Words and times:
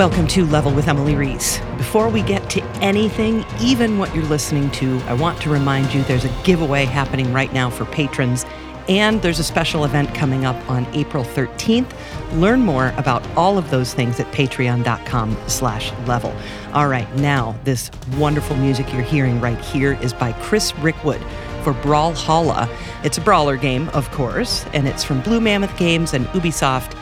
Welcome 0.00 0.28
to 0.28 0.46
Level 0.46 0.72
with 0.72 0.88
Emily 0.88 1.14
Reese. 1.14 1.58
Before 1.76 2.08
we 2.08 2.22
get 2.22 2.48
to 2.52 2.64
anything, 2.80 3.44
even 3.60 3.98
what 3.98 4.14
you're 4.14 4.24
listening 4.24 4.70
to, 4.70 4.98
I 5.00 5.12
want 5.12 5.38
to 5.42 5.50
remind 5.50 5.92
you 5.92 6.02
there's 6.04 6.24
a 6.24 6.34
giveaway 6.42 6.86
happening 6.86 7.34
right 7.34 7.52
now 7.52 7.68
for 7.68 7.84
patrons, 7.84 8.46
and 8.88 9.20
there's 9.20 9.38
a 9.38 9.44
special 9.44 9.84
event 9.84 10.14
coming 10.14 10.46
up 10.46 10.56
on 10.70 10.86
April 10.94 11.22
13th. 11.22 11.92
Learn 12.32 12.60
more 12.60 12.94
about 12.96 13.28
all 13.36 13.58
of 13.58 13.68
those 13.68 13.92
things 13.92 14.18
at 14.18 14.26
patreon.com 14.32 15.36
slash 15.48 15.92
level. 16.06 16.34
All 16.72 16.88
right, 16.88 17.14
now 17.16 17.54
this 17.64 17.90
wonderful 18.16 18.56
music 18.56 18.90
you're 18.94 19.02
hearing 19.02 19.38
right 19.38 19.60
here 19.60 19.98
is 20.00 20.14
by 20.14 20.32
Chris 20.40 20.72
Rickwood 20.80 21.20
for 21.62 21.74
Brawlhalla. 21.74 22.74
It's 23.04 23.18
a 23.18 23.20
brawler 23.20 23.58
game, 23.58 23.90
of 23.90 24.10
course, 24.12 24.64
and 24.72 24.88
it's 24.88 25.04
from 25.04 25.20
Blue 25.20 25.42
Mammoth 25.42 25.76
Games 25.76 26.14
and 26.14 26.24
Ubisoft 26.28 26.96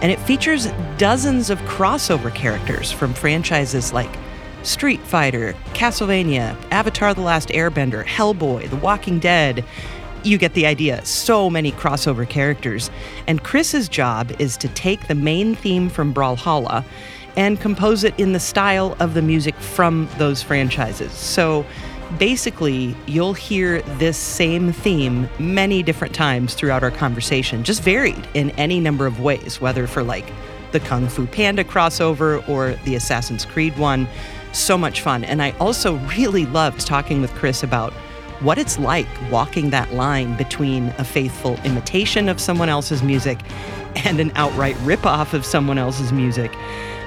and 0.00 0.10
it 0.10 0.18
features 0.20 0.68
dozens 0.98 1.50
of 1.50 1.58
crossover 1.62 2.34
characters 2.34 2.90
from 2.90 3.14
franchises 3.14 3.92
like 3.92 4.10
Street 4.62 5.00
Fighter, 5.00 5.54
Castlevania, 5.74 6.56
Avatar 6.70 7.14
The 7.14 7.20
Last 7.20 7.50
Airbender, 7.50 8.04
Hellboy, 8.04 8.70
The 8.70 8.76
Walking 8.76 9.18
Dead. 9.18 9.64
You 10.22 10.38
get 10.38 10.54
the 10.54 10.66
idea. 10.66 11.04
So 11.04 11.50
many 11.50 11.72
crossover 11.72 12.26
characters. 12.26 12.90
And 13.26 13.44
Chris's 13.44 13.88
job 13.88 14.32
is 14.38 14.56
to 14.58 14.68
take 14.68 15.06
the 15.06 15.14
main 15.14 15.54
theme 15.54 15.90
from 15.90 16.14
Brawlhalla 16.14 16.84
and 17.36 17.60
compose 17.60 18.04
it 18.04 18.18
in 18.18 18.32
the 18.32 18.40
style 18.40 18.96
of 19.00 19.14
the 19.14 19.22
music 19.22 19.54
from 19.56 20.08
those 20.18 20.42
franchises. 20.42 21.12
So 21.12 21.66
basically, 22.18 22.96
you'll 23.06 23.34
hear 23.34 23.82
this 23.82 24.16
same 24.16 24.72
theme 24.72 25.28
many 25.38 25.82
different 25.82 26.14
times 26.14 26.54
throughout 26.54 26.82
our 26.82 26.90
conversation, 26.90 27.64
just 27.64 27.82
varied 27.82 28.26
in 28.34 28.50
any 28.52 28.80
number 28.80 29.06
of 29.06 29.20
ways, 29.20 29.60
whether 29.60 29.86
for 29.86 30.02
like 30.02 30.30
the 30.72 30.80
Kung 30.80 31.08
Fu 31.08 31.26
Panda 31.26 31.64
crossover 31.64 32.46
or 32.48 32.74
the 32.84 32.94
Assassin's 32.96 33.44
Creed 33.44 33.76
one. 33.78 34.08
So 34.52 34.78
much 34.78 35.00
fun. 35.00 35.24
And 35.24 35.42
I 35.42 35.50
also 35.58 35.96
really 36.16 36.46
loved 36.46 36.86
talking 36.86 37.20
with 37.20 37.32
Chris 37.34 37.62
about 37.62 37.92
what 38.40 38.58
it's 38.58 38.78
like 38.78 39.06
walking 39.30 39.70
that 39.70 39.94
line 39.94 40.36
between 40.36 40.88
a 40.98 41.04
faithful 41.04 41.58
imitation 41.64 42.28
of 42.28 42.40
someone 42.40 42.68
else's 42.68 43.02
music 43.02 43.38
and 44.04 44.20
an 44.20 44.32
outright 44.34 44.74
ripoff 44.76 45.32
of 45.32 45.44
someone 45.44 45.78
else's 45.78 46.12
music. 46.12 46.52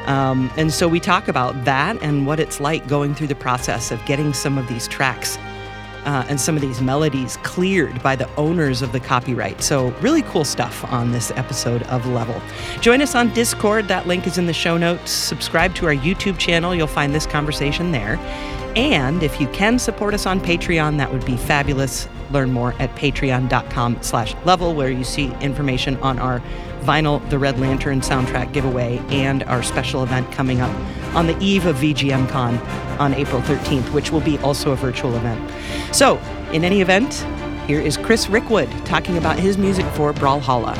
Um, 0.08 0.50
and 0.58 0.72
so 0.72 0.88
we 0.88 1.00
talk 1.00 1.28
about 1.28 1.66
that 1.66 2.02
and 2.02 2.26
what 2.26 2.40
it's 2.40 2.60
like 2.60 2.88
going 2.88 3.14
through 3.14 3.28
the 3.28 3.36
process 3.36 3.92
of 3.92 4.04
getting 4.06 4.34
some 4.34 4.58
of 4.58 4.68
these 4.68 4.88
tracks 4.88 5.38
uh, 6.08 6.26
and 6.30 6.40
some 6.40 6.56
of 6.56 6.62
these 6.62 6.82
melodies 6.82 7.36
cleared 7.44 8.02
by 8.02 8.16
the 8.16 8.34
owners 8.36 8.82
of 8.82 8.94
the 8.94 9.00
copyright. 9.00 9.62
So, 9.62 9.90
really 10.00 10.22
cool 10.22 10.46
stuff 10.46 10.86
on 10.86 11.12
this 11.12 11.32
episode 11.32 11.84
of 11.84 12.06
Level. 12.08 12.42
Join 12.80 13.02
us 13.02 13.14
on 13.14 13.34
Discord. 13.34 13.90
That 13.90 14.08
link 14.08 14.26
is 14.26 14.38
in 14.38 14.46
the 14.46 14.54
show 14.54 14.78
notes. 14.78 15.12
Subscribe 15.12 15.76
to 15.76 15.86
our 15.86 15.94
YouTube 15.94 16.38
channel. 16.38 16.74
You'll 16.74 16.88
find 16.88 17.14
this 17.14 17.26
conversation 17.26 17.92
there. 17.92 18.18
And 18.78 19.22
if 19.22 19.42
you 19.42 19.48
can 19.50 19.78
support 19.80 20.14
us 20.14 20.26
on 20.26 20.40
Patreon, 20.40 20.98
that 20.98 21.12
would 21.12 21.26
be 21.26 21.36
fabulous. 21.36 22.08
Learn 22.32 22.52
more 22.52 22.74
at 22.80 22.94
patreon.com 22.96 24.02
slash 24.02 24.34
level, 24.46 24.74
where 24.76 24.90
you 24.90 25.04
see 25.04 25.34
information 25.42 25.98
on 25.98 26.20
our 26.20 26.42
vinyl 26.88 27.30
The 27.30 27.38
Red 27.38 27.60
Lantern 27.60 28.00
soundtrack 28.00 28.54
giveaway 28.54 29.00
and 29.10 29.44
our 29.44 29.62
special 29.62 30.04
event 30.04 30.32
coming 30.32 30.62
up 30.62 30.74
on 31.14 31.28
the 31.28 31.38
eve 31.40 31.66
of 31.66 31.76
VGM 31.76 32.30
Con 32.30 32.58
on 32.98 33.14
April 33.14 33.42
13th, 33.42 33.92
which 33.92 34.12
will 34.12 34.22
be 34.22 34.38
also 34.38 34.72
a 34.72 34.76
virtual 34.78 35.14
event. 35.18 35.52
So, 35.94 36.18
in 36.54 36.64
any 36.64 36.80
event, 36.80 37.26
here 37.68 37.82
is 37.82 37.98
Chris 37.98 38.28
Rickwood 38.28 38.70
talking 38.86 39.18
about 39.18 39.38
his 39.38 39.58
music 39.58 39.86
for 39.88 40.14
Brawlhalla. 40.14 40.78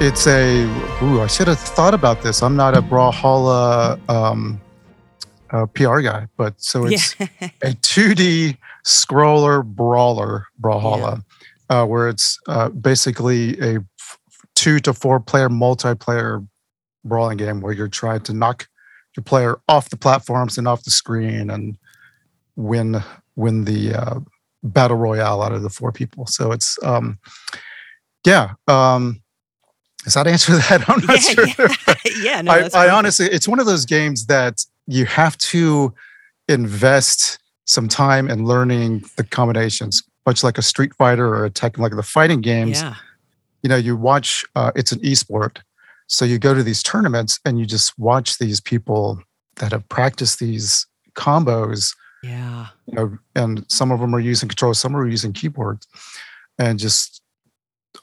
It's 0.00 0.26
a. 0.28 0.87
Ooh, 1.00 1.20
I 1.20 1.28
should 1.28 1.46
have 1.46 1.60
thought 1.60 1.94
about 1.94 2.22
this. 2.22 2.42
I'm 2.42 2.56
not 2.56 2.76
a 2.76 2.82
Brawlhalla 2.82 4.00
um, 4.10 4.60
uh, 5.50 5.66
PR 5.66 6.00
guy, 6.00 6.26
but 6.36 6.60
so 6.60 6.86
it's 6.86 7.14
yeah. 7.20 7.28
a 7.62 7.70
2D 7.70 8.56
scroller 8.84 9.64
brawler 9.64 10.46
Brawlhalla, 10.60 11.22
yeah. 11.70 11.82
uh, 11.82 11.86
where 11.86 12.08
it's 12.08 12.40
uh, 12.48 12.70
basically 12.70 13.56
a 13.60 13.78
two 14.56 14.80
to 14.80 14.92
four 14.92 15.20
player 15.20 15.48
multiplayer 15.48 16.44
brawling 17.04 17.36
game 17.36 17.60
where 17.60 17.72
you're 17.72 17.86
trying 17.86 18.22
to 18.22 18.34
knock 18.34 18.66
your 19.16 19.22
player 19.22 19.60
off 19.68 19.90
the 19.90 19.96
platforms 19.96 20.58
and 20.58 20.66
off 20.66 20.82
the 20.82 20.90
screen 20.90 21.48
and 21.48 21.78
win 22.56 23.00
win 23.36 23.64
the 23.66 23.94
uh, 23.94 24.18
battle 24.64 24.96
royale 24.96 25.42
out 25.42 25.52
of 25.52 25.62
the 25.62 25.70
four 25.70 25.92
people. 25.92 26.26
So 26.26 26.50
it's 26.50 26.76
um, 26.82 27.20
yeah. 28.26 28.54
Um, 28.66 29.22
does 30.04 30.14
that 30.14 30.26
answer 30.26 30.52
that? 30.56 30.88
I'm 30.88 31.04
not 31.06 31.16
yeah, 31.16 31.46
sure. 31.46 31.68
Yeah, 31.68 31.94
yeah 32.22 32.42
no, 32.42 32.52
I, 32.52 32.86
I 32.86 32.90
honestly, 32.90 33.26
it's 33.26 33.48
one 33.48 33.60
of 33.60 33.66
those 33.66 33.84
games 33.84 34.26
that 34.26 34.64
you 34.86 35.06
have 35.06 35.36
to 35.38 35.94
invest 36.48 37.38
some 37.66 37.88
time 37.88 38.30
in 38.30 38.44
learning 38.44 39.04
the 39.16 39.24
combinations, 39.24 40.02
much 40.24 40.42
like 40.42 40.56
a 40.56 40.62
Street 40.62 40.94
Fighter 40.94 41.28
or 41.28 41.44
a 41.44 41.50
Tekken, 41.50 41.78
like 41.78 41.94
the 41.94 42.02
fighting 42.02 42.40
games. 42.40 42.80
Yeah. 42.80 42.94
You 43.62 43.68
know, 43.68 43.76
you 43.76 43.96
watch. 43.96 44.44
Uh, 44.54 44.70
it's 44.76 44.92
an 44.92 45.00
esport, 45.00 45.58
so 46.06 46.24
you 46.24 46.38
go 46.38 46.54
to 46.54 46.62
these 46.62 46.82
tournaments 46.82 47.38
and 47.44 47.58
you 47.58 47.66
just 47.66 47.98
watch 47.98 48.38
these 48.38 48.60
people 48.60 49.20
that 49.56 49.72
have 49.72 49.88
practiced 49.88 50.38
these 50.38 50.86
combos. 51.14 51.94
Yeah. 52.22 52.68
You 52.86 52.94
know, 52.94 53.18
and 53.34 53.64
some 53.70 53.90
of 53.90 54.00
them 54.00 54.14
are 54.14 54.20
using 54.20 54.48
controls, 54.48 54.78
some 54.78 54.96
are 54.96 55.06
using 55.06 55.32
keyboards, 55.32 55.86
and 56.58 56.78
just 56.78 57.20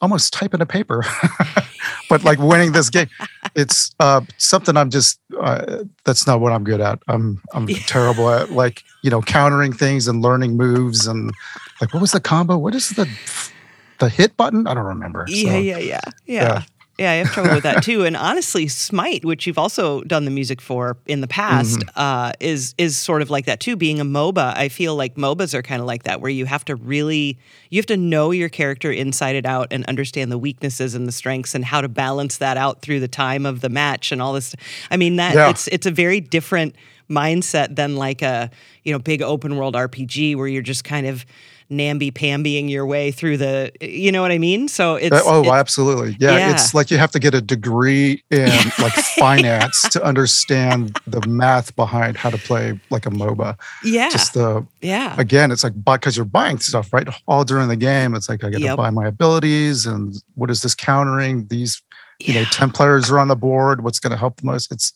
almost 0.02 0.34
typing 0.34 0.62
a 0.62 0.66
paper, 0.66 1.04
but 2.10 2.24
like 2.24 2.40
winning 2.40 2.72
this 2.72 2.90
game. 2.90 3.08
It's 3.56 3.94
uh, 4.00 4.22
something 4.38 4.76
I'm 4.78 4.90
just 4.90 5.20
uh, 5.40 5.84
that's 6.04 6.28
not 6.28 6.40
what 6.40 6.52
I'm 6.52 6.64
good 6.64 6.82
at. 6.82 7.00
I'm 7.08 7.42
I'm 7.54 7.70
yeah. 7.70 7.78
terrible 7.88 8.30
at 8.30 8.52
like 8.52 8.84
you 9.02 9.10
know 9.10 9.22
countering 9.22 9.74
things 9.74 10.08
and 10.08 10.22
learning 10.22 10.58
moves 10.58 11.08
and 11.08 11.32
like 11.82 11.94
what 11.94 12.02
was 12.02 12.12
the 12.12 12.20
combo? 12.20 12.58
What 12.58 12.76
is 12.76 12.90
the 12.90 13.10
the 14.00 14.10
hit 14.10 14.36
button? 14.38 14.68
I 14.68 14.74
don't 14.74 14.86
remember. 14.86 15.26
Yeah, 15.28 15.52
so, 15.52 15.58
yeah, 15.58 15.78
yeah, 15.78 16.02
yeah, 16.26 16.44
yeah. 16.44 16.64
Yeah, 16.98 17.12
I 17.12 17.16
have 17.16 17.32
trouble 17.32 17.54
with 17.56 17.64
that 17.64 17.84
too. 17.84 18.06
And 18.06 18.16
honestly, 18.16 18.70
Smite, 18.70 19.26
which 19.26 19.46
you've 19.46 19.58
also 19.58 20.02
done 20.04 20.24
the 20.24 20.32
music 20.32 20.62
for 20.62 20.96
in 21.06 21.20
the 21.20 21.28
past, 21.28 21.80
mm-hmm. 21.80 22.00
uh, 22.00 22.32
is 22.40 22.74
is 22.78 22.98
sort 22.98 23.22
of 23.22 23.30
like 23.30 23.46
that 23.46 23.60
too. 23.60 23.76
Being 23.76 24.00
a 24.00 24.06
MOBA, 24.06 24.56
I 24.56 24.70
feel 24.70 24.96
like 24.96 25.16
MOBAs 25.16 25.54
are 25.54 25.62
kind 25.62 25.82
of 25.82 25.88
like 25.88 26.04
that, 26.04 26.22
where 26.22 26.32
you 26.32 26.46
have 26.46 26.64
to 26.66 26.76
really 26.76 27.38
you 27.70 27.80
have 27.80 27.86
to 27.88 27.98
know 27.98 28.32
your 28.32 28.48
character 28.48 28.92
inside 28.92 29.36
and 29.36 29.46
out 29.46 29.68
and 29.72 29.86
understand 29.88 30.32
the 30.32 30.38
weaknesses 30.38 30.96
and 30.96 31.06
the 31.06 31.12
strengths 31.12 31.54
and 31.54 31.66
how 31.66 31.82
to 31.82 31.90
balance 31.90 32.38
that 32.38 32.56
out 32.56 32.82
through 32.82 33.02
the 33.02 33.10
time 33.10 33.46
of 33.46 33.60
the 33.60 33.70
match 33.70 34.14
and 34.14 34.22
all 34.22 34.32
this. 34.32 34.56
I 34.90 34.96
mean, 34.96 35.18
that 35.18 35.36
yeah. 35.36 35.50
it's 35.50 35.68
it's 35.68 35.86
a 35.86 35.92
very 35.92 36.22
different 36.22 36.76
mindset 37.10 37.76
than 37.76 37.98
like 37.98 38.22
a 38.22 38.50
you 38.84 38.94
know 38.94 39.00
big 39.00 39.22
open 39.22 39.58
world 39.58 39.76
RPG 39.76 40.38
where 40.38 40.48
you're 40.48 40.62
just 40.62 40.86
kind 40.86 41.08
of 41.08 41.26
namby 41.70 42.12
pambying 42.12 42.70
your 42.70 42.86
way 42.86 43.12
through 43.12 43.38
the 43.38 43.72
you 43.82 44.12
know 44.12 44.22
what 44.22 44.32
I 44.32 44.38
mean? 44.38 44.68
So 44.68 44.94
uh, 44.94 45.00
it's 45.02 45.22
oh 45.26 45.44
it, 45.44 45.50
absolutely. 45.50 46.16
Yeah, 46.20 46.38
yeah, 46.38 46.52
It's 46.52 46.74
like 46.74 46.92
you 46.92 46.98
have 46.98 47.12
to 47.12 47.20
get 47.20 47.34
a 47.34 47.42
degree 47.42 48.24
in 48.30 48.50
like 48.80 48.94
finance 49.18 49.82
to 49.90 50.04
understand 50.04 51.00
the 51.08 51.26
math 51.28 51.76
behind 51.76 52.18
how 52.18 52.30
to 52.30 52.38
play 52.38 52.80
like 52.90 53.06
a 53.06 53.10
MOBA. 53.10 53.58
Yeah. 53.84 54.10
Just 54.10 54.34
the 54.34 54.66
yeah. 54.82 55.16
Again, 55.18 55.52
it's 55.52 55.64
like 55.64 55.74
because 55.84 56.16
you're 56.16 56.26
buying 56.26 56.60
stuff, 56.60 56.92
right? 56.94 57.08
All 57.28 57.44
during 57.44 57.68
the 57.68 57.76
game. 57.76 58.16
It's 58.16 58.30
like 58.30 58.44
I 58.44 58.50
gotta 58.50 58.64
yep. 58.64 58.78
buy 58.78 58.90
my 58.90 59.08
abilities 59.08 59.86
and 59.86 60.16
what 60.36 60.50
is 60.50 60.62
this 60.62 60.76
countering? 60.76 61.48
These 61.48 61.82
you 62.20 62.34
yeah. 62.34 62.42
know 62.42 62.48
10 62.52 62.72
players 62.72 63.12
are 63.12 63.20
on 63.20 63.28
the 63.28 63.36
board 63.36 63.84
what's 63.84 64.00
going 64.00 64.12
to 64.12 64.18
help 64.18 64.38
the 64.38 64.46
most 64.46 64.72
it's 64.72 64.94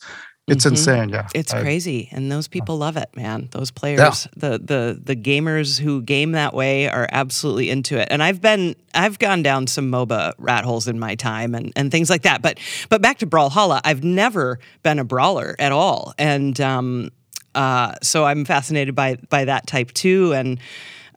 it's 0.52 0.66
mm-hmm. 0.66 0.74
insane 0.74 1.10
yeah 1.10 1.28
it's 1.34 1.54
I, 1.54 1.62
crazy 1.62 2.10
and 2.12 2.32
those 2.32 2.48
people 2.48 2.78
love 2.78 2.98
it 2.98 3.10
man 3.16 3.48
those 3.52 3.72
players 3.72 4.00
yeah. 4.00 4.50
the 4.50 4.60
the 4.60 5.02
the 5.04 5.16
gamers 5.16 5.80
who 5.80 6.02
game 6.02 6.34
that 6.34 6.54
way 6.54 6.90
are 6.90 7.08
absolutely 7.12 7.70
into 7.70 8.00
it 8.00 8.08
and 8.12 8.22
i've 8.22 8.42
been 8.42 8.76
i've 8.94 9.20
gone 9.20 9.44
down 9.44 9.68
some 9.68 9.92
moba 9.92 10.34
rat 10.38 10.64
holes 10.64 10.88
in 10.88 11.00
my 11.00 11.16
time 11.16 11.56
and 11.56 11.74
and 11.76 11.92
things 11.92 12.10
like 12.10 12.24
that 12.24 12.42
but 12.42 12.60
but 12.90 13.02
back 13.02 13.20
to 13.20 13.28
brawlhalla 13.28 13.82
i've 13.84 14.04
never 14.04 14.60
been 14.84 15.00
a 15.00 15.06
brawler 15.06 15.56
at 15.60 15.72
all 15.72 16.14
and 16.18 16.60
um 16.62 17.10
uh 17.56 17.94
so 18.02 18.26
i'm 18.26 18.46
fascinated 18.46 18.96
by 18.96 19.16
by 19.30 19.46
that 19.46 19.68
type 19.68 19.92
too 19.94 20.34
and 20.34 20.60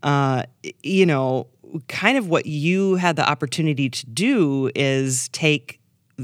uh 0.02 0.42
you 0.82 1.06
know 1.06 1.46
kind 1.88 2.18
of 2.18 2.28
what 2.28 2.46
you 2.46 2.96
had 2.96 3.16
the 3.16 3.28
opportunity 3.28 3.88
to 3.88 4.06
do 4.06 4.70
is 4.74 5.28
take 5.30 5.80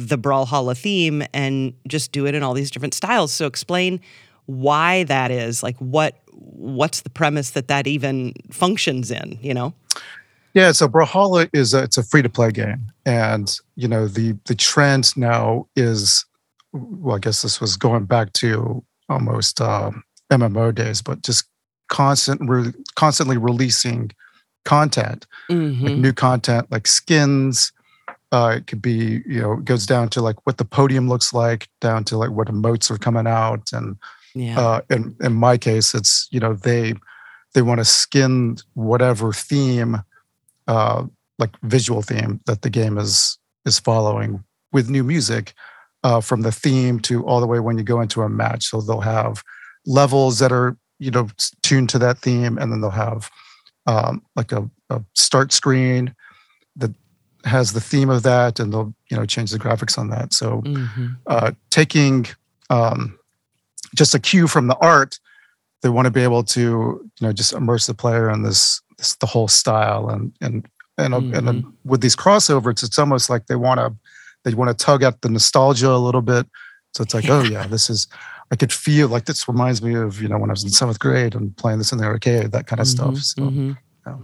the 0.09 0.19
Brawlhalla 0.19 0.77
theme 0.77 1.23
and 1.35 1.73
just 1.87 2.13
do 2.13 2.27
it 2.27 2.35
in 2.35 2.43
all 2.43 2.55
these 2.55 2.71
different 2.71 2.95
styles. 2.95 3.33
So 3.33 3.47
explain 3.47 4.01
why 4.47 5.05
that 5.05 5.31
is. 5.31 5.63
Like 5.63 5.77
what 5.79 6.17
what's 6.33 7.01
the 7.03 7.11
premise 7.11 7.51
that 7.51 7.69
that 7.69 7.87
even 7.87 8.33
functions 8.51 9.11
in? 9.11 9.39
You 9.43 9.55
know. 9.55 9.75
Yeah, 10.55 10.73
so 10.73 10.89
Brawlhalla 10.89 11.49
is 11.53 11.75
a, 11.75 11.83
it's 11.83 11.99
a 11.99 12.03
free 12.03 12.23
to 12.23 12.29
play 12.29 12.51
game, 12.51 12.87
and 13.05 13.55
you 13.77 13.87
know 13.89 14.09
the 14.09 14.37
the 14.47 14.55
trend 14.55 15.17
now 15.17 15.67
is, 15.77 16.25
well, 16.73 17.17
I 17.17 17.19
guess 17.19 17.43
this 17.43 17.61
was 17.61 17.77
going 17.77 18.07
back 18.07 18.33
to 18.35 18.83
almost 19.09 19.61
uh, 19.61 19.91
MMO 20.33 20.75
days, 20.75 21.03
but 21.03 21.23
just 21.23 21.45
constant, 21.89 22.41
re- 22.49 22.73
constantly 22.97 23.37
releasing 23.37 24.11
content, 24.65 25.27
Mhm. 25.51 25.83
like 25.83 25.97
new 25.97 26.13
content, 26.13 26.71
like 26.71 26.87
skins. 26.87 27.73
Uh, 28.31 28.55
it 28.57 28.67
could 28.67 28.83
be, 28.83 29.23
you 29.27 29.41
know, 29.41 29.55
it 29.55 29.65
goes 29.65 29.87
down 29.87 30.09
to 30.11 30.21
like 30.21 30.37
what 30.47 30.59
the 30.59 30.65
podium 30.65 31.09
looks 31.09 31.33
like, 31.33 31.69
down 31.81 32.05
to 32.05 32.19
like 32.19 32.31
what 32.31 32.49
emotes 32.49 32.91
are 32.91 32.99
coming 32.99 33.27
out, 33.27 33.73
and 33.73 33.97
yeah. 34.35 34.59
uh, 34.61 34.81
in 34.91 35.17
in 35.23 35.33
my 35.33 35.57
case, 35.57 35.95
it's 35.95 36.29
you 36.31 36.39
know 36.39 36.53
they 36.53 36.93
they 37.55 37.63
want 37.63 37.79
to 37.79 37.85
skin 37.85 38.57
whatever 38.75 39.33
theme, 39.33 40.03
uh, 40.67 41.05
like 41.39 41.51
visual 41.63 42.03
theme 42.03 42.41
that 42.47 42.63
the 42.63 42.71
game 42.71 42.99
is 42.99 43.39
is 43.65 43.79
following 43.79 44.45
with 44.73 44.91
new 44.91 45.03
music, 45.03 45.55
uh, 46.05 46.21
from 46.21 46.43
the 46.43 46.53
theme 46.53 47.01
to 47.01 47.25
all 47.25 47.41
the 47.41 47.47
way 47.47 47.61
when 47.61 47.79
you 47.79 47.85
go 47.85 48.01
into 48.01 48.23
a 48.23 48.29
match. 48.29 48.65
So 48.67 48.81
they'll 48.81 49.01
have 49.01 49.43
levels 49.87 50.39
that 50.39 50.53
are 50.53 50.77
you 50.99 51.11
know 51.11 51.29
tuned 51.63 51.89
to 51.91 51.99
that 52.01 52.19
theme, 52.19 52.59
and 52.59 52.71
then 52.71 52.83
they'll 52.83 52.91
have 52.91 53.31
um, 53.87 54.23
like 54.37 54.53
a, 54.53 54.69
a 54.91 55.03
start 55.15 55.53
screen 55.53 56.15
that 56.77 56.93
has 57.45 57.73
the 57.73 57.81
theme 57.81 58.11
of 58.11 58.23
that, 58.25 58.59
and 58.61 58.73
they'll 58.73 58.95
you 59.11 59.17
know 59.17 59.25
change 59.27 59.51
the 59.51 59.59
graphics 59.59 59.97
on 59.99 60.11
that. 60.11 60.33
So 60.35 60.63
Mhm. 60.63 61.17
uh, 61.27 61.53
taking 61.71 62.27
um, 62.71 63.19
just 63.95 64.15
a 64.15 64.19
cue 64.19 64.47
from 64.47 64.67
the 64.67 64.77
art, 64.77 65.19
they 65.83 65.89
want 65.89 66.07
to 66.07 66.11
be 66.11 66.23
able 66.23 66.43
to 66.45 66.61
you 66.61 67.11
know 67.27 67.33
just 67.33 67.53
immerse 67.53 67.87
the 67.87 67.95
player 67.95 68.29
in 68.31 68.43
this, 68.43 68.81
this 68.99 69.15
the 69.17 69.27
whole 69.27 69.49
style 69.49 70.09
and 70.09 70.33
and 70.41 70.69
and, 70.99 71.15
uh, 71.15 71.19
and 71.19 71.47
then 71.47 71.73
with 71.85 72.01
these 72.01 72.17
crossovers, 72.17 72.83
it's 72.83 72.99
almost 72.99 73.31
like 73.31 73.47
they 73.47 73.55
want 73.57 73.79
to 73.79 73.95
they 74.45 74.53
want 74.55 74.77
to 74.77 74.85
tug 74.85 75.03
at 75.03 75.23
the 75.23 75.29
nostalgia 75.29 75.91
a 75.91 75.97
little 75.97 76.23
bit. 76.23 76.47
So 76.95 77.03
it's 77.03 77.15
like, 77.15 77.29
oh 77.29 77.43
yeah, 77.43 77.67
this 77.67 77.89
is. 77.91 78.07
I 78.51 78.57
could 78.57 78.73
feel 78.73 79.09
like 79.09 79.27
this 79.27 79.47
reminds 79.47 79.83
me 79.83 79.95
of 79.95 80.21
you 80.23 80.29
know 80.29 80.39
when 80.39 80.49
I 80.51 80.55
was 80.55 80.65
in 80.65 80.71
seventh 80.71 80.99
grade 80.99 81.35
and 81.35 81.55
playing 81.57 81.79
this 81.79 81.93
in 81.93 81.99
the 81.99 82.05
arcade, 82.07 82.51
that 82.53 82.67
kind 82.67 82.81
of 82.81 82.89
stuff. 82.89 83.15
Mhm, 83.15 83.23
So 83.23 83.43
mhm. 83.43 83.77
yeah. 84.07 84.17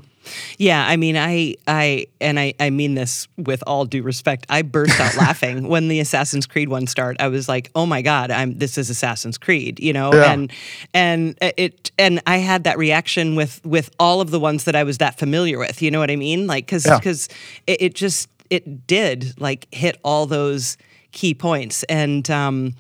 Yeah, 0.59 0.87
I 0.87 0.97
mean, 0.97 1.17
I, 1.17 1.55
I, 1.67 2.07
and 2.21 2.39
I, 2.39 2.55
I 2.61 2.71
mean 2.71 2.95
this 2.95 3.29
with 3.37 3.63
all 3.67 3.85
due 3.85 4.03
respect. 4.03 4.47
I 4.49 4.63
burst 4.63 4.99
out 5.01 5.17
laughing 5.17 5.69
when 5.69 5.89
the 5.89 6.01
Assassin's 6.01 6.47
Creed 6.47 6.69
one 6.69 6.87
start. 6.87 7.17
I 7.21 7.29
was 7.29 7.49
like, 7.49 7.71
"Oh 7.75 7.87
my 7.87 8.03
god, 8.03 8.31
I'm 8.31 8.59
this 8.59 8.79
is 8.79 8.91
Assassin's 8.91 9.39
Creed," 9.39 9.81
you 9.81 9.93
know, 9.93 10.13
Yeah. 10.13 10.33
and 10.33 10.53
and 10.93 11.37
it, 11.41 11.91
and 11.99 12.23
I 12.27 12.39
had 12.39 12.65
that 12.65 12.79
reaction 12.79 13.35
with 13.37 13.61
with 13.65 13.91
all 13.99 14.21
of 14.21 14.31
the 14.31 14.41
ones 14.41 14.65
that 14.65 14.75
I 14.77 14.85
was 14.85 14.99
that 14.99 15.19
familiar 15.19 15.59
with. 15.59 15.83
You 15.83 15.91
know 15.91 15.99
what 16.01 16.11
I 16.11 16.17
mean? 16.17 16.47
Like, 16.47 16.67
because 16.67 16.87
Yeah. 16.87 16.99
because 16.99 17.29
it, 17.67 17.83
it 17.83 17.95
just 17.95 18.29
it 18.51 18.87
did 18.87 19.41
like 19.41 19.67
hit 19.75 19.99
all 20.05 20.27
those 20.27 20.77
key 21.13 21.35
points, 21.35 21.83
and 21.85 22.29
um, 22.31 22.75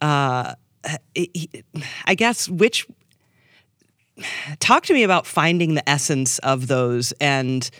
uh, 0.00 0.54
it- 1.14 1.64
I 2.06 2.14
guess 2.14 2.48
which 2.48 2.86
talk 4.58 4.84
to 4.84 4.94
me 4.94 5.02
about 5.02 5.26
finding 5.26 5.74
the 5.74 5.88
essence 5.88 6.38
of 6.40 6.66
those 6.66 7.12
and 7.12 7.70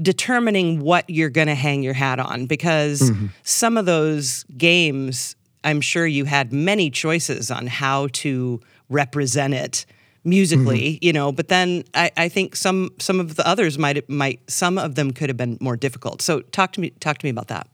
determining 0.00 0.80
what 0.80 1.08
you're 1.08 1.30
going 1.30 1.48
to 1.48 1.54
hang 1.54 1.82
your 1.82 1.92
hat 1.92 2.18
on 2.18 2.46
because 2.46 3.12
some 3.42 3.76
of 3.76 3.84
those 3.84 4.44
games 4.56 5.36
i'm 5.64 5.80
sure 5.80 6.06
you 6.06 6.24
had 6.24 6.52
many 6.52 6.90
choices 6.90 7.50
on 7.50 7.66
how 7.66 8.08
to 8.12 8.58
represent 8.88 9.52
it 9.52 9.84
musically 10.24 10.98
you 11.02 11.12
know 11.12 11.30
but 11.30 11.48
then 11.48 11.84
I, 11.94 12.10
I 12.16 12.28
think 12.28 12.56
some 12.56 12.90
some 12.98 13.20
of 13.20 13.34
the 13.34 13.46
others 13.46 13.78
might 13.78 14.08
might 14.08 14.40
some 14.50 14.78
of 14.78 14.94
them 14.94 15.12
could 15.12 15.28
have 15.28 15.36
been 15.36 15.58
more 15.60 15.76
difficult 15.76 16.22
so 16.22 16.40
talk 16.40 16.72
to 16.72 16.80
me 16.80 16.90
talk 17.00 17.18
to 17.18 17.26
me 17.26 17.30
about 17.30 17.48
that 17.48 17.68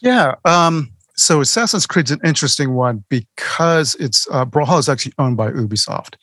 Yeah. 0.00 0.34
Um, 0.44 0.90
so 1.14 1.40
Assassin's 1.40 1.86
Creed's 1.86 2.10
an 2.10 2.20
interesting 2.24 2.72
one 2.72 3.04
because 3.08 3.94
it's 3.96 4.26
uh, 4.30 4.44
Brawlhalla 4.44 4.80
is 4.80 4.88
actually 4.88 5.12
owned 5.18 5.36
by 5.36 5.50
Ubisoft. 5.50 6.14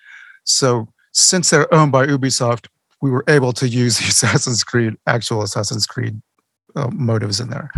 So 0.43 0.87
since 1.13 1.49
they're 1.49 1.71
owned 1.73 1.91
by 1.91 2.07
Ubisoft, 2.07 2.67
we 3.01 3.11
were 3.11 3.23
able 3.27 3.53
to 3.53 3.67
use 3.67 3.99
the 3.99 4.05
Assassin's 4.07 4.63
Creed, 4.63 4.95
actual 5.05 5.41
Assassin's 5.41 5.85
Creed 5.85 6.21
uh, 6.75 6.89
motives 6.91 7.39
in 7.39 7.49
there. 7.49 7.71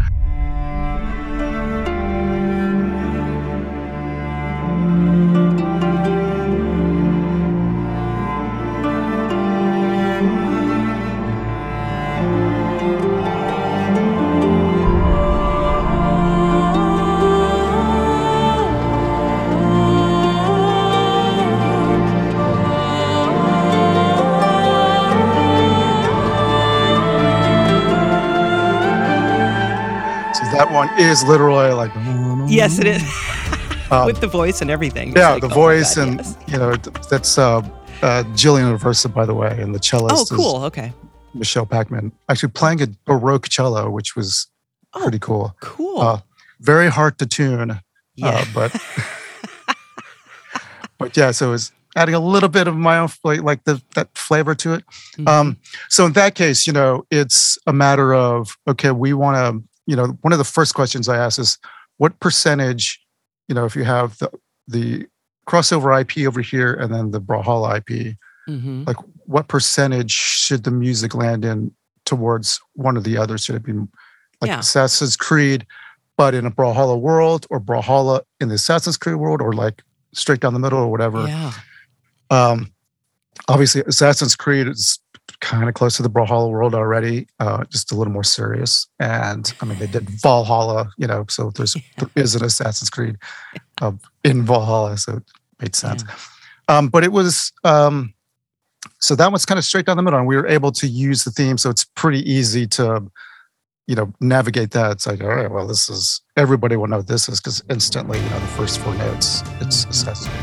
That 30.59 30.71
one 30.73 30.89
is 30.99 31.23
literally 31.23 31.71
like 31.71 31.91
yes 32.51 32.79
it 32.79 32.87
is 32.87 33.01
Um, 33.91 34.05
with 34.09 34.19
the 34.19 34.27
voice 34.27 34.61
and 34.61 34.69
everything 34.69 35.13
yeah, 35.15 35.31
like, 35.31 35.41
the 35.41 35.47
oh 35.47 35.53
voice 35.53 35.95
God, 35.95 36.07
and 36.07 36.17
yes. 36.19 36.37
you 36.47 36.57
know 36.57 36.75
that's 37.09 37.37
uh, 37.37 37.59
uh, 38.01 38.23
Jillian 38.35 38.77
Aversa, 38.77 39.13
by 39.13 39.25
the 39.25 39.33
way, 39.33 39.57
and 39.61 39.73
the 39.73 39.79
cellist 39.79 40.15
oh 40.15 40.25
cool 40.35 40.63
okay 40.65 40.93
Michelle 41.33 41.65
Packman, 41.65 42.11
actually 42.27 42.49
playing 42.49 42.81
a 42.81 42.87
baroque 43.05 43.47
cello, 43.49 43.89
which 43.89 44.15
was 44.15 44.47
Oh, 44.93 45.03
pretty 45.03 45.19
cool. 45.19 45.55
cool 45.61 46.01
Uh, 46.01 46.19
very 46.59 46.89
hard 46.89 47.17
to 47.19 47.25
tune, 47.25 47.79
yeah 48.15 48.27
uh, 48.29 48.45
but 48.53 48.75
but 50.97 51.15
yeah, 51.15 51.31
so 51.31 51.49
it 51.49 51.51
was 51.51 51.71
adding 51.95 52.15
a 52.15 52.19
little 52.19 52.49
bit 52.49 52.67
of 52.67 52.75
my 52.75 52.97
own 52.99 53.09
like 53.23 53.63
the 53.63 53.81
that 53.95 54.09
flavor 54.17 54.55
to 54.55 54.73
it. 54.73 54.83
Mhm. 55.17 55.27
Um, 55.29 55.57
so 55.89 56.05
in 56.05 56.13
that 56.13 56.35
case, 56.35 56.67
you 56.67 56.73
know, 56.73 57.05
it's 57.11 57.57
a 57.67 57.73
matter 57.73 58.13
of 58.13 58.57
okay, 58.67 58.91
we 58.91 59.13
want 59.13 59.37
to, 59.37 59.63
you 59.89 59.95
know, 59.95 60.07
one 60.21 60.31
of 60.33 60.37
the 60.37 60.43
first 60.57 60.75
questions 60.75 61.09
I 61.09 61.17
ask 61.17 61.39
is 61.39 61.57
what 61.97 62.19
percentage, 62.19 63.01
you 63.47 63.55
know, 63.55 63.65
if 63.65 63.75
you 63.75 63.83
have 63.85 64.17
the 64.19 64.29
the 64.67 65.07
crossover 65.47 65.89
IP 65.99 66.27
over 66.27 66.41
here 66.41 66.73
and 66.75 66.93
then 66.93 67.09
the 67.09 67.19
Brawlhalla 67.19 67.77
IP, 67.77 68.15
Mhm. 68.47 68.85
like 68.85 68.97
what 69.25 69.47
percentage 69.47 70.11
should 70.11 70.63
the 70.63 70.69
music 70.71 71.15
land 71.15 71.43
in 71.43 71.71
towards 72.05 72.59
one 72.73 72.95
or 72.97 73.01
the 73.01 73.17
other? 73.17 73.35
Should 73.39 73.55
it 73.55 73.63
be 73.63 73.73
like 73.73 74.49
Yeah. 74.51 74.59
Assassin's 74.59 75.15
Creed, 75.17 75.65
but 76.17 76.35
in 76.35 76.45
a 76.45 76.51
Brawlhalla 76.51 76.99
world, 76.99 77.47
or 77.49 77.59
Brawlhalla 77.59 78.21
in 78.39 78.49
the 78.49 78.55
Assassin's 78.55 78.95
Creed 78.97 79.15
world, 79.15 79.41
or 79.41 79.53
like 79.53 79.81
straight 80.13 80.39
down 80.39 80.53
the 80.53 80.59
middle, 80.59 80.79
or 80.79 80.91
whatever? 80.91 81.27
yeah 81.27 81.51
Um, 82.29 82.71
obviously, 83.47 83.81
Assassin's 83.87 84.35
Creed 84.35 84.67
is 84.67 84.99
kind 85.41 85.69
of 85.69 85.73
close 85.75 85.95
to 85.97 86.03
the 86.03 86.09
Brawlhalla 86.09 86.49
world 86.49 86.75
already, 86.75 87.27
uh, 87.39 87.63
just 87.65 87.91
a 87.91 87.95
little 87.95 88.11
more 88.11 88.23
serious. 88.23 88.87
And 88.99 89.51
I 89.61 89.65
mean, 89.65 89.79
they 89.79 89.87
did 89.87 90.09
Valhalla, 90.09 90.91
you 90.97 91.07
know, 91.07 91.25
so 91.29 91.51
there's 91.55 91.75
there 91.97 92.09
is 92.15 92.35
an 92.35 92.43
Assassin's 92.43 92.89
Creed 92.89 93.17
uh, 93.81 93.93
in 94.23 94.43
Valhalla, 94.43 94.97
so 94.97 95.17
it 95.17 95.23
made 95.61 95.75
sense. 95.75 96.03
Um, 96.67 96.87
but 96.89 97.03
it 97.03 97.11
was 97.11 97.51
um, 97.63 98.13
so 98.99 99.15
that 99.15 99.31
one's 99.31 99.45
kind 99.45 99.57
of 99.57 99.65
straight 99.65 99.85
down 99.85 99.97
the 99.97 100.03
middle, 100.03 100.19
and 100.19 100.27
we 100.27 100.35
were 100.35 100.47
able 100.47 100.71
to 100.73 100.87
use 100.87 101.23
the 101.23 101.31
theme, 101.31 101.57
so 101.57 101.69
it's 101.69 101.85
pretty 101.85 102.29
easy 102.29 102.67
to 102.67 103.09
you 103.87 103.95
know 103.95 104.13
navigate 104.19 104.71
that. 104.71 104.91
It's 104.91 105.07
like, 105.07 105.21
all 105.21 105.29
right, 105.29 105.49
well, 105.49 105.65
this 105.67 105.89
is 105.89 106.21
everybody 106.37 106.75
will 106.75 106.87
know 106.87 106.97
what 106.97 107.07
this 107.07 107.27
is 107.29 107.39
because 107.39 107.63
instantly, 107.69 108.19
you 108.19 108.29
know, 108.29 108.39
the 108.39 108.47
first 108.47 108.79
four 108.79 108.93
notes, 108.95 109.41
it's 109.61 109.85
Mhm. 109.85 109.89
Assassin's. 109.89 110.35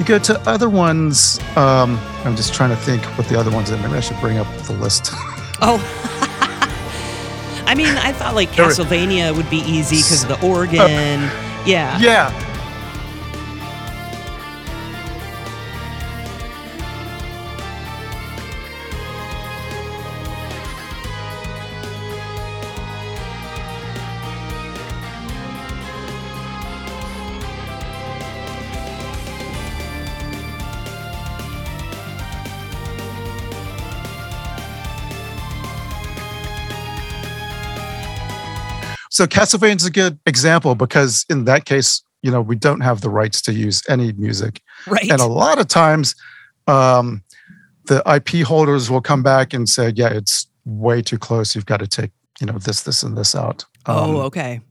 You 0.00 0.06
go 0.06 0.18
to 0.18 0.40
other 0.48 0.70
ones. 0.70 1.38
Um, 1.56 2.00
I'm 2.24 2.36
just 2.36 2.52
trying 2.54 2.70
to 2.70 2.76
think 2.76 3.04
what 3.16 3.26
the 3.28 3.38
other 3.38 3.50
ones 3.50 3.70
are. 3.70 3.76
Maybe 3.78 3.94
I 3.94 4.00
should 4.00 4.20
bring 4.20 4.38
up 4.38 4.46
the 4.64 4.74
list. 4.74 5.12
Oh. 5.62 5.76
I 7.66 7.74
mean, 7.74 7.94
I 7.98 8.12
thought 8.12 8.34
like 8.34 8.50
There 8.56 8.66
Castlevania 8.66 9.36
would 9.36 9.50
be 9.50 9.58
easy 9.58 9.96
because 9.96 10.22
of 10.22 10.30
the 10.30 10.40
organ. 10.46 10.78
yeah. 11.66 11.98
yeah. 11.98 12.49
So 39.20 39.26
Castlevania 39.26 39.76
is 39.76 39.84
a 39.84 39.90
good 39.90 40.18
example 40.24 40.74
because 40.74 41.26
in 41.28 41.44
that 41.44 41.66
case, 41.66 42.02
you 42.22 42.30
know, 42.30 42.40
we 42.40 42.56
don't 42.56 42.80
have 42.80 43.02
the 43.02 43.10
rights 43.10 43.42
to 43.42 43.52
use 43.52 43.82
any 43.86 44.12
music. 44.14 44.62
Right. 44.86 45.10
And 45.10 45.20
a 45.20 45.26
lot 45.26 45.58
of 45.58 45.68
times, 45.68 46.14
um, 46.66 47.22
the 47.84 48.02
IP 48.10 48.46
holders 48.46 48.90
will 48.90 49.02
come 49.02 49.22
back 49.22 49.52
and 49.52 49.68
say, 49.68 49.92
"Yeah, 49.94 50.08
it's 50.08 50.46
way 50.64 51.02
too 51.02 51.18
close. 51.18 51.54
You've 51.54 51.66
got 51.66 51.80
to 51.80 51.86
take, 51.86 52.12
you 52.40 52.46
know, 52.46 52.56
this, 52.56 52.84
this, 52.84 53.02
and 53.02 53.14
this 53.14 53.34
out." 53.34 53.66
Um, 53.84 54.16
oh, 54.16 54.20
okay. 54.22 54.62